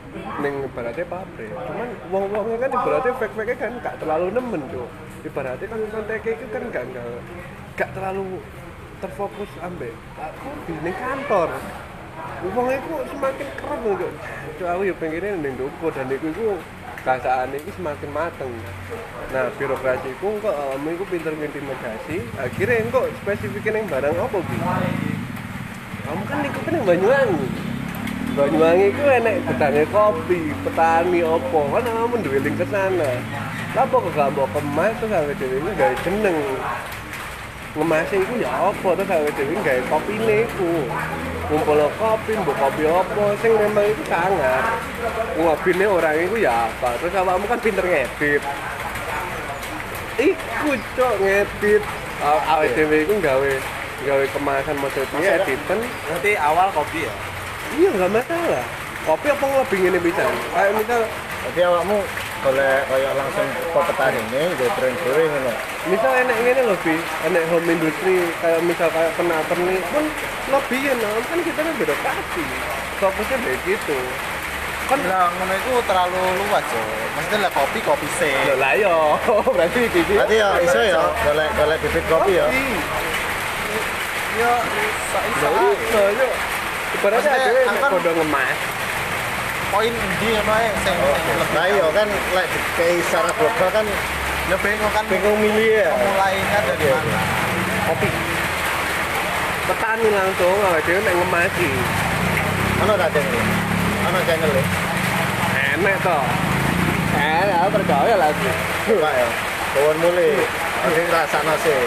ning 0.43 0.55
ibaratnya 0.67 1.07
pabrik. 1.07 1.47
Cuman 1.55 1.89
wong 2.11 2.25
wongnya 2.35 2.57
kan 2.67 2.71
ibaratnya 2.75 3.13
fake 3.23 3.35
fake 3.39 3.55
kan 3.55 3.73
gak 3.79 3.95
terlalu 4.03 4.35
nemen 4.35 4.63
tuh 4.67 4.91
ibaratnya 5.23 5.67
kan 5.71 5.79
kontek 5.95 6.27
itu 6.27 6.47
kan 6.51 6.63
gak 6.75 6.85
gak 6.91 7.07
gak 7.79 7.91
terlalu 7.95 8.43
terfokus 8.99 9.51
ambek 9.63 9.95
aku 10.19 10.49
di 10.67 10.75
ning 10.83 10.97
kantor? 10.99 11.55
Wong 12.51 12.67
iku 12.73 12.95
semakin 13.15 13.49
keren 13.57 13.81
kok 13.85 14.13
Cuk, 14.59 14.69
aku 14.69 14.83
ya 14.85 14.95
pengennya 14.99 15.39
ning 15.39 15.55
duku 15.55 15.87
dan 15.95 16.11
iku 16.11 16.27
iku 16.35 16.49
kasaan 17.01 17.55
iki 17.57 17.71
semakin 17.79 18.11
mateng. 18.13 18.53
Nah 19.33 19.49
birokrasi 19.55 20.19
iku 20.19 20.37
kok 20.43 20.53
kamu 20.53 20.99
iku 20.99 21.05
pinter 21.09 21.33
ngintimidasi 21.33 22.17
akhirnya 22.37 22.91
kok 22.91 23.07
spesifikin 23.23 23.79
yang 23.79 23.87
barang 23.87 24.19
apa 24.19 24.39
bi 24.43 24.59
kamu 26.11 26.23
kan 26.27 26.39
lingkupnya 26.43 26.75
yang 26.75 26.87
Banyuwangi 26.91 27.47
Banyuwangi 28.35 28.87
ku 28.95 29.03
enek 29.07 29.37
gedangnya 29.47 29.85
kopi, 29.95 30.55
petani 30.67 31.19
opo, 31.23 31.67
kan 31.71 31.83
kamu 31.87 32.15
nduweling 32.19 32.57
ke 32.59 32.67
sana. 32.67 33.11
Lapo 33.75 34.03
kok 34.03 34.15
gak 34.15 34.31
mau 34.35 34.47
kemas 34.55 34.95
terus 34.99 35.15
awake 35.15 35.35
dhewe 35.39 35.59
iku 35.59 35.71
gawe 35.75 35.95
jeneng. 36.07 36.39
Ngemase 37.75 38.17
iku 38.23 38.35
ya 38.43 38.51
opo 38.71 38.95
terus 38.99 39.11
awake 39.11 39.35
dhewe 39.35 39.55
gawe 39.63 39.81
kopine 39.91 40.35
iku. 40.47 40.71
Kumpul 41.51 41.83
kopi, 41.99 42.33
mbok 42.39 42.55
kopi 42.59 42.83
opo 42.87 43.23
sing 43.43 43.53
memang 43.59 43.87
itu 43.87 44.03
sangat. 44.07 44.63
Ngobine 45.35 45.87
orang 45.91 46.17
iku 46.23 46.37
ya 46.39 46.71
apa. 46.71 46.99
Terus 47.03 47.15
awakmu 47.19 47.47
kan 47.51 47.59
pinter 47.63 47.83
ngedit. 47.87 48.43
Iku 50.23 50.71
cok 50.99 51.15
ngedit. 51.19 51.83
Aw- 52.23 52.45
Awake 52.59 52.75
dhewe 52.79 52.97
iku 53.07 53.15
gawe 53.19 53.53
gawe 54.05 54.25
kemasan 54.33 54.77
maksudnya 54.81 55.45
editen 55.45 55.79
Berarti 56.09 56.33
awal 56.41 56.69
kopi 56.73 57.05
ya. 57.05 57.13
Iya 57.77 57.89
nggak 57.95 58.11
masalah. 58.11 58.65
Kopi 59.05 59.27
apa 59.33 59.45
lebih 59.65 59.81
ini 59.89 59.99
bisa? 60.01 60.23
Kayak 60.53 60.73
misal, 60.77 61.01
Jadi 61.41 61.61
awakmu 61.65 61.97
golek 62.41 62.85
kaya 62.89 63.11
langsung 63.17 63.49
ke 63.49 63.81
petani 63.93 64.21
ini, 64.33 64.43
gue 64.57 64.69
brand 64.77 64.97
dhewe 65.05 65.25
ngono. 65.29 65.53
misal 65.93 66.13
enek 66.25 66.37
ini 66.41 66.63
lebih, 66.69 66.99
enek 67.29 67.45
home 67.53 67.69
industry 67.69 68.17
kayak 68.41 68.61
misal 68.65 68.89
kayak 68.93 69.13
kena 69.17 69.41
perni 69.49 69.77
pun 69.93 70.05
lebih 70.53 70.81
ya, 70.85 70.95
nah. 71.01 71.21
kan 71.29 71.39
kita 71.41 71.61
kan 71.65 71.75
beda 71.81 71.97
kasih. 72.01 72.49
Fokusnya 73.01 73.37
kayak 73.41 73.59
gitu. 73.65 73.99
Kan 74.89 74.99
bilang 75.01 75.33
ngono 75.37 75.55
itu 75.57 75.73
terlalu 75.85 76.23
luas 76.45 76.65
yo. 76.69 76.83
Maksudnya 77.17 77.39
lah 77.49 77.53
kopi 77.57 77.79
kopi 77.85 78.09
se. 78.21 78.31
Ya 78.33 78.55
lah 78.57 78.73
yo, 78.77 78.97
berarti 79.57 79.81
gitu. 79.89 80.13
Berarti 80.17 80.37
ya 80.37 80.49
iso 80.61 80.81
ya 80.81 81.03
golek 81.25 81.49
golek 81.57 81.79
bibit 81.85 82.05
kopi 82.09 82.33
ya. 82.37 82.47
Yo 82.49 82.61
Ya 84.39 84.53
iso 85.75 86.03
yo. 86.15 86.29
Ibaratnya 86.91 87.31
Maksudnya, 87.31 87.51
ada 87.51 87.61
yang 87.61 87.71
aku 87.71 87.81
kan- 87.81 87.93
kodo 87.95 88.11
ngemas. 88.15 88.59
poin 89.71 89.95
di 90.19 90.27
ngono 90.27 90.51
ae 90.53 90.67
sing 90.83 90.97
sing 90.99 91.37
lebih. 91.39 91.55
Nah 91.55 91.65
iya 91.65 91.87
kan 91.95 92.09
lek 92.11 92.47
kayak 92.75 93.07
secara 93.07 93.31
global 93.33 93.69
kan 93.71 93.87
Ya 94.51 94.57
bingung 94.59 94.91
kan 94.91 95.05
bingung 95.07 95.39
milih 95.39 95.79
ya. 95.79 95.95
mulainya 95.95 96.59
dari 96.67 96.83
Iya. 96.83 96.99
mana. 96.99 97.19
Kopi. 97.87 98.09
Petani 99.71 100.09
langsung, 100.11 100.59
awake 100.67 100.83
dhewe 100.83 100.99
nek 101.01 101.15
ngemasi. 101.15 101.71
Mana 102.83 102.93
ada 102.99 103.07
channel? 103.15 103.43
Mana 104.03 104.19
channel 104.27 104.51
ya? 104.51 104.65
Enek 105.71 105.97
toh. 106.03 106.25
Enek, 107.15 107.57
aku 107.63 107.71
percaya 107.79 108.15
lagi. 108.19 108.51
Pak 108.91 109.13
ya. 109.15 109.29
Kawan 109.71 109.97
mulai. 110.03 110.35
Sing 110.91 111.07
rasakno 111.07 111.55
sih. 111.63 111.79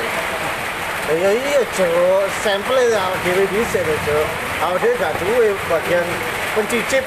Ya 1.04 1.16
iya 1.20 1.32
iya 1.36 1.62
cuk, 1.76 2.24
sampel 2.48 2.80
ya 2.88 2.96
awak 2.96 3.20
dhewe 3.28 3.44
dhisik 3.52 3.84
lho 3.84 3.96
cuk. 4.08 4.28
Awak 4.64 4.78
dhewe 4.80 4.96
gak 5.04 5.14
duwe 5.20 5.48
bagian 5.68 6.08
pencicip. 6.56 7.04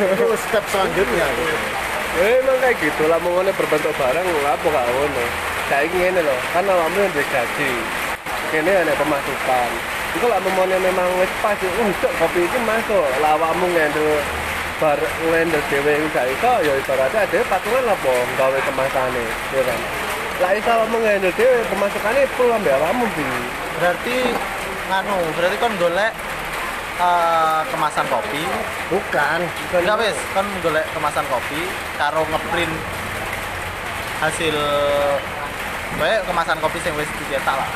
Itu 0.00 0.26
step 0.40 0.64
selanjutnya. 0.72 1.26
Ya 2.16 2.24
emang 2.40 2.56
kayak 2.64 2.80
gitu 2.80 3.12
lah 3.12 3.20
mau 3.20 3.44
berbentuk 3.44 3.92
barang 4.00 4.24
apa 4.24 4.66
gak 4.72 4.86
ngono. 4.88 5.24
Kayak 5.68 5.92
ngene 5.92 6.20
loh, 6.24 6.38
kan 6.56 6.64
awakmu 6.64 7.04
yang 7.04 7.12
gaji. 7.12 7.72
Kene 8.48 8.72
ada 8.72 8.96
pemasukan. 8.96 9.70
Iku 10.16 10.26
lah 10.32 10.40
mau 10.40 10.64
memang 10.64 11.08
wis 11.20 11.32
pas, 11.44 11.56
cok 11.60 12.12
kopi 12.24 12.48
iki 12.48 12.58
masuk. 12.64 13.04
Lah 13.20 13.36
awakmu 13.36 13.68
ngendel 13.68 14.16
bar 14.80 14.96
ngendel 15.28 15.60
dhewe 15.68 15.92
iku 15.92 16.08
gak 16.16 16.24
iso 16.32 16.52
ya 16.64 16.72
ibaratnya 16.72 17.20
ada 17.28 17.38
patungan 17.52 17.84
lah 17.84 17.96
po 18.00 18.16
gawe 18.40 18.58
kemasane, 18.64 19.24
ya 19.52 19.62
kan. 19.68 19.80
Lah 20.42 20.58
iso 20.58 20.74
ngendel 20.90 21.30
dhewe 21.38 21.62
pemasukane 21.70 22.26
full 22.34 22.50
ambek 22.50 22.74
awakmu 22.74 23.06
bi. 23.14 23.22
Berarti 23.78 24.16
nganu, 24.90 25.18
berarti 25.38 25.56
kon 25.62 25.74
golek 25.78 26.12
eh, 26.98 27.60
kemasan 27.70 28.06
kopi. 28.10 28.42
Bukan. 28.90 29.40
Enggak 29.70 30.02
wis, 30.02 30.18
kon 30.34 30.46
golek 30.66 30.82
kemasan 30.90 31.22
kopi 31.30 31.62
karo 31.94 32.26
ngeprint 32.26 32.74
hasil 34.18 34.58
Kayak 36.02 36.26
kemasan 36.26 36.58
kopi 36.58 36.82
sing 36.82 36.90
wis 36.98 37.06
dicetak 37.14 37.54
lah. 37.54 37.68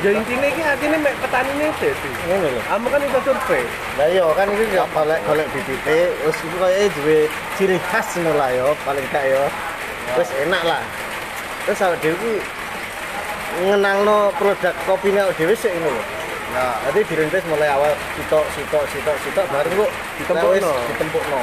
Ya 0.00 0.16
intinya 0.16 0.48
iki 0.48 0.62
atine 0.64 0.96
mek 0.96 1.12
petanine 1.20 1.68
dhewe. 1.76 2.10
Ngono 2.24 2.46
lho. 2.56 2.60
Kamu 2.64 2.86
kan 2.88 3.00
iso 3.04 3.20
survei. 3.20 3.64
Lah 4.00 4.08
iya 4.08 4.24
kan 4.32 4.48
iki 4.48 4.64
gak 4.72 4.88
golek 4.96 5.20
golek 5.28 5.46
bibite, 5.52 5.98
wis 6.24 6.38
iku 6.40 6.56
kaya 6.56 6.88
duwe 6.96 7.18
ciri 7.60 7.76
khas 7.92 8.16
ngono 8.16 8.32
lah 8.40 8.48
ya, 8.48 8.72
paling 8.88 9.04
gak 9.12 9.28
ya. 9.28 9.44
Wis 10.16 10.30
enak 10.48 10.62
lah. 10.64 10.80
Terus 11.64 11.80
awake 11.80 12.00
dhewe 12.04 12.16
ku 12.20 12.32
ngenalno 13.64 14.28
produk 14.36 14.74
kopine 14.84 15.20
awake 15.24 15.40
dhewe 15.40 15.54
sik 15.56 15.72
ngono 15.72 15.96
lho. 15.96 16.04
Ya. 16.54 16.66
Jadi 16.86 17.00
dirintis 17.08 17.44
mulai 17.48 17.72
awal 17.72 17.92
sitok 18.20 18.44
sitok 18.52 18.84
sitok 18.92 19.16
sitok 19.24 19.46
baru 19.48 19.88
kok 19.88 19.90
Ditempukno. 20.20 20.52
wis 20.52 20.64
ditempukno. 20.92 21.40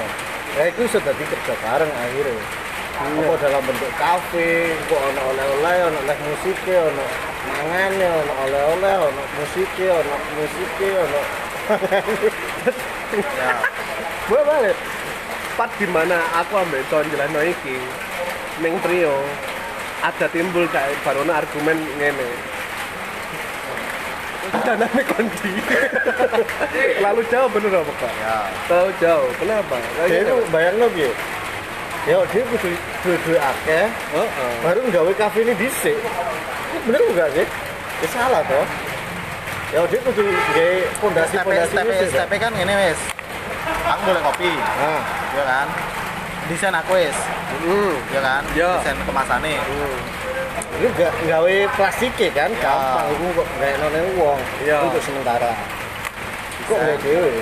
Ya 0.56 0.64
itu 0.70 0.82
sudah 0.94 1.14
kerja 1.16 1.54
bareng 1.66 1.92
akhirnya. 1.92 2.44
Apa 3.02 3.34
dalam 3.42 3.66
bentuk 3.66 3.90
kafe, 3.98 4.78
kok 4.86 5.02
ono 5.02 5.22
oleh-oleh, 5.34 5.78
ono 5.90 5.98
oleh 6.06 6.18
musike, 6.22 6.76
ono 6.78 7.06
mangane, 7.50 8.08
ono 8.14 8.34
oleh-oleh, 8.46 8.96
ono 9.10 9.22
musike, 9.42 9.88
ono 9.90 10.16
musike, 10.38 10.90
ono 11.02 11.22
Ya. 13.42 13.52
Boleh 14.30 14.44
balik. 14.46 14.78
Pas 15.58 15.72
di 15.82 15.88
mana 15.90 16.22
aku 16.38 16.62
ambil 16.62 16.86
tahun 16.94 17.10
jalan 17.10 17.42
iki 17.42 17.76
ning 18.62 18.78
trio 18.86 19.18
ada 20.02 20.26
timbul 20.34 20.66
kayak 20.74 20.98
baru 21.06 21.22
argumen 21.30 21.78
ngene. 22.02 22.30
Danane 24.66 25.02
kondi. 25.06 25.52
Lalu 27.06 27.22
jauh 27.32 27.50
bener 27.54 27.72
apa 27.72 27.94
kak? 28.02 28.14
Ya. 28.20 28.38
Tahu 28.68 28.88
jauh. 29.00 29.30
Kenapa? 29.38 29.76
Kayak 29.80 30.10
dia 30.10 30.20
gitu. 30.26 30.34
itu 30.34 30.36
bayangno 30.52 30.86
piye? 30.92 31.12
Ya 32.10 32.18
dia 32.34 32.42
kudu 32.50 32.70
duwe-duwe 33.06 33.38
akeh, 33.38 33.86
Heeh. 33.86 34.54
baru 34.66 34.80
nggawe 34.90 35.12
kafe 35.14 35.46
ini 35.46 35.54
dhisik. 35.54 35.94
Ini 35.94 36.80
Bener 36.90 37.02
enggak 37.14 37.30
sih? 37.38 37.46
Ya 38.02 38.08
salah 38.10 38.42
toh. 38.50 38.66
Ya 39.70 39.86
dia 39.86 40.00
kudu 40.02 40.26
gawe 40.26 40.78
pondasi 40.98 41.36
pondasi 41.46 41.72
step 41.78 41.86
dhisik. 41.86 42.10
step 42.18 42.32
kan 42.42 42.52
ngene 42.58 42.74
wis. 42.90 43.00
Aku 43.86 44.02
boleh 44.10 44.22
kopi, 44.26 44.50
Nah, 44.58 45.02
ya 45.38 45.44
kan? 45.46 45.68
Desain 46.50 46.74
aku 46.74 46.98
wis, 46.98 47.18
Hmm. 47.60 47.94
ya 48.10 48.20
kan? 48.20 48.42
Ya. 48.56 48.70
Desain 48.80 48.98
kemasane. 49.04 49.56
Hmm. 49.60 49.98
ini 50.72 50.88
gak 50.98 51.14
gawe 51.28 51.56
plastik 51.78 52.12
kan, 52.32 52.50
Ya. 52.50 52.58
gampang 52.58 53.08
iku 53.14 53.26
kok 53.38 53.48
none 53.78 54.00
wong. 54.18 54.40
Ya. 54.66 54.78
Untuk 54.82 55.02
sementara. 55.04 55.52
Kok 56.66 56.78
gawe 56.78 56.96
dhewe? 56.98 57.34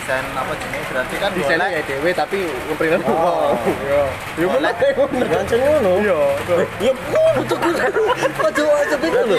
Desain 0.00 0.24
apa 0.34 0.52
jenis? 0.58 0.84
Berarti 0.90 1.14
kan 1.20 1.30
Desainnya 1.30 1.66
ya 1.70 1.80
dewe 1.86 2.10
tapi 2.10 2.38
ngeprintan 2.66 3.00
Oh. 3.06 3.14
uang. 3.14 3.54
Iya. 3.86 4.02
Ya 4.34 4.46
Golek. 4.50 4.74
bener 5.06 5.26
ngono. 5.54 5.92
Iya. 6.02 6.20
Ya 6.82 6.92
tuh 7.46 7.58
kudu. 7.60 8.02
Ojo 8.40 8.64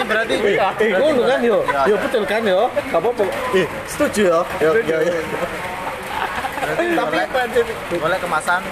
berarti- 0.08 0.38
Eh, 0.40 0.56
eh, 0.56 0.90
ngono 0.96 1.22
kan 1.28 1.38
yo. 1.44 1.58
Ya, 1.68 1.80
Yo 1.84 1.94
ya. 1.94 1.96
betul 2.00 2.22
kan 2.24 2.40
yo. 2.40 2.70
Gak 2.88 2.96
apa-apa. 2.96 3.24
Eh, 3.52 3.66
setuju 3.84 4.22
ya. 4.32 4.40
Yo 4.62 4.70
yo. 4.80 4.96
yo. 5.04 5.14
berarti 6.62 6.84
Tapi 6.94 7.18
golek 7.98 8.20
kemasan 8.22 8.62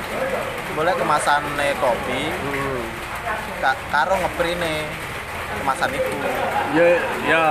golek 0.81 0.97
kemasan 0.97 1.45
kopi 1.77 2.33
Hmm. 2.33 2.81
ka, 3.61 3.77
karo 3.93 4.17
ngeprine 4.17 4.89
kemasan 5.61 5.93
itu. 5.93 6.13
Ya 6.73 6.97
ya. 7.29 7.45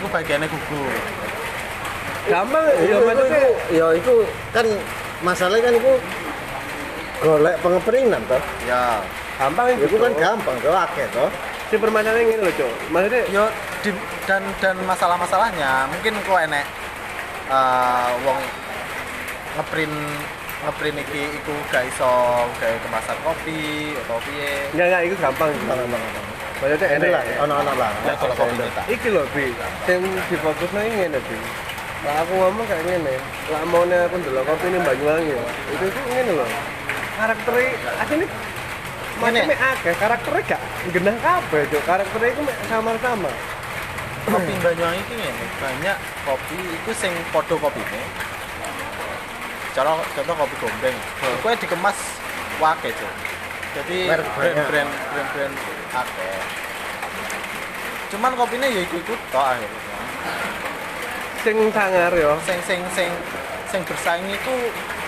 Itu 0.00 0.08
bagiannya 0.08 0.48
gugur. 0.48 0.88
Gampang 2.24 2.64
Ya 2.80 2.80
ya 2.80 2.96
maksudnya 3.04 3.44
ya 3.68 3.86
itu 3.92 4.12
kan 4.56 4.64
masalahnya 5.20 5.68
kan 5.68 5.74
itu 5.76 5.92
golek 7.20 7.56
pengepringan 7.60 8.24
toh. 8.24 8.40
Ya. 8.64 9.04
gampang 9.36 9.76
Itu 9.76 10.00
kan 10.00 10.12
gampang 10.16 10.56
toh 10.64 10.72
akeh 10.72 11.04
toh. 11.12 11.28
si 11.68 11.78
permasalahan 11.78 12.24
ini 12.26 12.40
loh 12.40 12.50
cok 12.50 12.72
maksudnya 12.90 13.22
Yo 13.30 13.44
di- 13.78 14.04
dan 14.26 14.42
dan 14.58 14.74
masalah-masalahnya 14.82 15.86
mungkin 15.86 16.18
kok 16.18 16.40
enek 16.42 16.66
eh, 17.46 18.08
wong 18.26 18.38
ngeprint 19.54 19.94
ngeprint 20.60 20.98
iki 21.00 21.22
iku 21.40 21.54
gak 21.72 21.88
iso 21.88 22.12
gawe 22.60 22.76
kemasan 22.84 23.16
kopi 23.24 23.96
atau 24.04 24.20
piye. 24.28 24.68
enggak 24.76 24.86
enggak 24.92 25.02
itu 25.08 25.16
gampang. 25.16 25.50
Bang 25.64 25.80
bang. 25.88 26.04
maksudnya 26.60 26.86
Ini 26.92 26.96
enak 27.00 27.08
lah, 27.08 27.24
ono-ono 27.48 27.72
lah. 27.80 27.92
Ya 28.04 28.12
kalau 28.20 28.34
kopi 28.36 28.54
kita. 28.60 28.82
iki 28.92 29.08
loh 29.08 29.24
bi. 29.32 29.46
Yang 29.88 30.00
difokusnya 30.28 30.80
ini 30.84 30.94
ngene 31.00 31.20
bi. 31.24 31.36
Lah 32.04 32.14
aku 32.20 32.32
ngomong 32.36 32.64
kayak 32.68 32.84
ngene. 32.84 33.14
Lah 33.48 33.62
mau 33.72 33.88
aku 33.88 34.16
dulu 34.20 34.40
kopi 34.44 34.64
ini 34.68 34.78
Banyuwangi 34.84 35.32
ya 35.32 35.42
itu 35.72 35.84
tuh 35.88 36.02
ngene 36.12 36.32
loh 36.36 36.48
karakternya 37.20 37.68
aslinya 38.00 38.28
macamnya 39.20 39.56
akeh. 39.56 39.94
Karakternya 39.96 40.42
gak 40.44 40.60
genah 40.92 41.16
kabeh 41.20 41.62
cok 41.72 41.82
karakternya 41.88 42.28
itu 42.36 42.40
mek 42.44 42.56
samar-samar. 42.68 43.34
Kopi 44.28 44.52
Banyuwangi 44.60 45.00
iki 45.08 45.14
ngene, 45.16 45.44
banyak 45.56 45.96
kopi 46.28 46.56
iku 46.60 46.92
sing 46.92 47.12
padha 47.32 47.56
kopine. 47.56 48.00
Contoh 49.70 49.96
contoh 50.02 50.34
kopi 50.34 50.54
gombeng. 50.58 50.96
Iku 51.40 51.46
ae 51.50 51.56
dikemas 51.58 51.98
wake, 52.58 52.90
Cuk. 52.94 53.12
Jadi 53.70 53.98
Merek 54.10 54.26
banyak. 54.34 54.66
brand-brand 54.66 54.90
brand-brand 55.14 55.54
akeh. 55.94 56.38
Cuman 58.10 58.32
kopinya 58.34 58.66
ya 58.66 58.82
ikut-ikut 58.82 59.20
tok 59.30 59.46
akhirnya. 59.54 59.90
sing 61.40 61.56
sangar 61.72 62.12
yo 62.12 62.36
sing 62.44 62.60
sing 62.68 62.80
sing 62.92 63.08
sing 63.72 63.80
bersaing 63.88 64.28
itu 64.28 64.54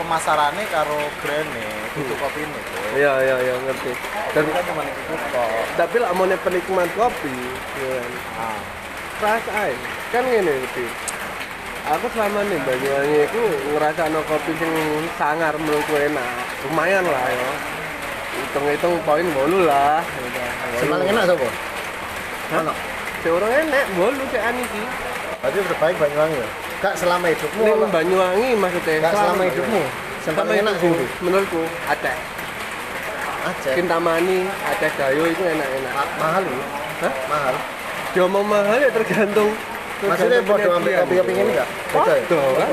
pemasarannya 0.00 0.64
karo 0.72 0.96
brandnya 1.20 1.68
itu 1.92 2.14
kopi 2.16 2.40
ini 2.40 2.60
iya 2.96 3.12
iya 3.20 3.36
iya 3.36 3.54
ngerti 3.68 3.92
dan 4.32 4.48
dan 4.48 4.56
kan 4.56 4.62
cuma 4.64 4.82
itu 4.88 5.14
kok 5.28 5.50
tapi 5.76 5.96
lah 6.00 6.10
mau 6.16 6.24
penikmat 6.24 6.88
kopi 6.96 7.36
ya 7.76 8.00
kan. 8.00 8.10
ah. 8.40 8.60
perasaan 9.20 9.76
kan 10.08 10.24
ngene 10.24 10.54
iki 10.72 10.86
aku 11.85 12.07
selama 12.14 12.41
nih 12.47 12.59
Banyuwangi 12.62 13.18
itu 13.26 13.43
ngerasa 13.74 14.03
no 14.09 14.20
kopi 14.24 14.53
sing 14.55 14.72
sangar 15.16 15.55
menurutku 15.57 15.95
enak 15.95 16.30
lumayan 16.62 17.05
lah 17.05 17.26
ya 17.26 17.51
hitung-hitung 18.33 18.95
poin 19.03 19.26
bolu 19.33 19.66
lah 19.66 20.01
Sing 20.78 20.89
paling 20.89 21.09
enak 21.09 21.24
sapa? 21.26 21.47
Ono. 22.55 22.72
seorang 23.20 23.53
enak 23.66 23.85
bolu 23.93 24.22
sih 24.28 24.41
ani 24.41 24.64
sih 24.68 24.87
Berarti 25.43 25.59
terbaik 25.59 25.97
Banyuwangi 25.99 26.39
ya. 26.39 26.49
Gak 26.78 26.95
selama 26.95 27.26
hidupmu. 27.26 27.62
Ono. 27.66 27.87
Banyuwangi 27.91 28.49
maksudnya 28.55 29.03
Gak 29.03 29.12
selama 29.12 29.43
hidupmu. 29.43 29.83
Paling 30.22 30.59
enak 30.62 30.74
sih. 30.78 30.91
menurutku 31.18 31.62
ada 31.85 32.12
Aja. 33.43 33.70
Kintamani 33.74 34.47
ada 34.47 34.87
Gayo 34.89 35.26
itu 35.26 35.43
enak-enak 35.43 35.93
Ma- 35.93 36.14
mahal 36.16 36.43
ya. 36.47 36.66
Hah? 37.03 37.14
Mahal. 37.26 37.55
dia 38.12 38.26
mau 38.28 38.45
mahal 38.45 38.78
ya 38.78 38.91
tergantung 38.93 39.51
Maksudnya 40.03 40.40
bodo 40.42 40.68
ambil 40.82 40.92
kopi-kopi 41.07 41.32
ini 41.32 41.42
enggak? 41.55 41.68
Podo, 41.94 42.40
kan 42.59 42.70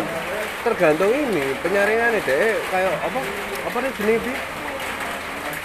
tergantung 0.59 1.11
ini 1.15 1.55
penyaringan 1.63 2.19
deh 2.19 2.59
kayak 2.67 2.91
apa 2.99 3.19
apa 3.63 3.77
nih 3.80 3.91
jenis 3.95 4.19
ini 4.27 4.36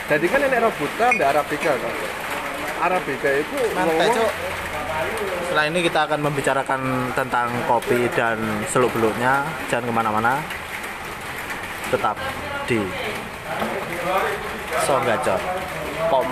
jadi 0.06 0.26
kan 0.30 0.40
ini 0.46 0.56
robusta 0.62 1.04
ada 1.10 1.24
arabica 1.34 1.72
kan 1.74 1.94
arabica 2.78 3.30
itu 3.34 3.58
Mantap, 3.74 4.06
Cuk. 4.14 4.30
Setelah 5.50 5.64
ini 5.66 5.78
kita 5.82 6.00
akan 6.06 6.20
membicarakan 6.22 6.80
tentang 7.14 7.48
kopi 7.66 8.06
dan 8.14 8.38
seluk-beluknya. 8.70 9.42
Jangan 9.70 9.90
ke 9.90 9.92
mana-mana. 9.94 10.32
Tetap 11.90 12.16
di 12.66 12.78
Songgacor. 14.86 15.40
Pom. 16.10 16.26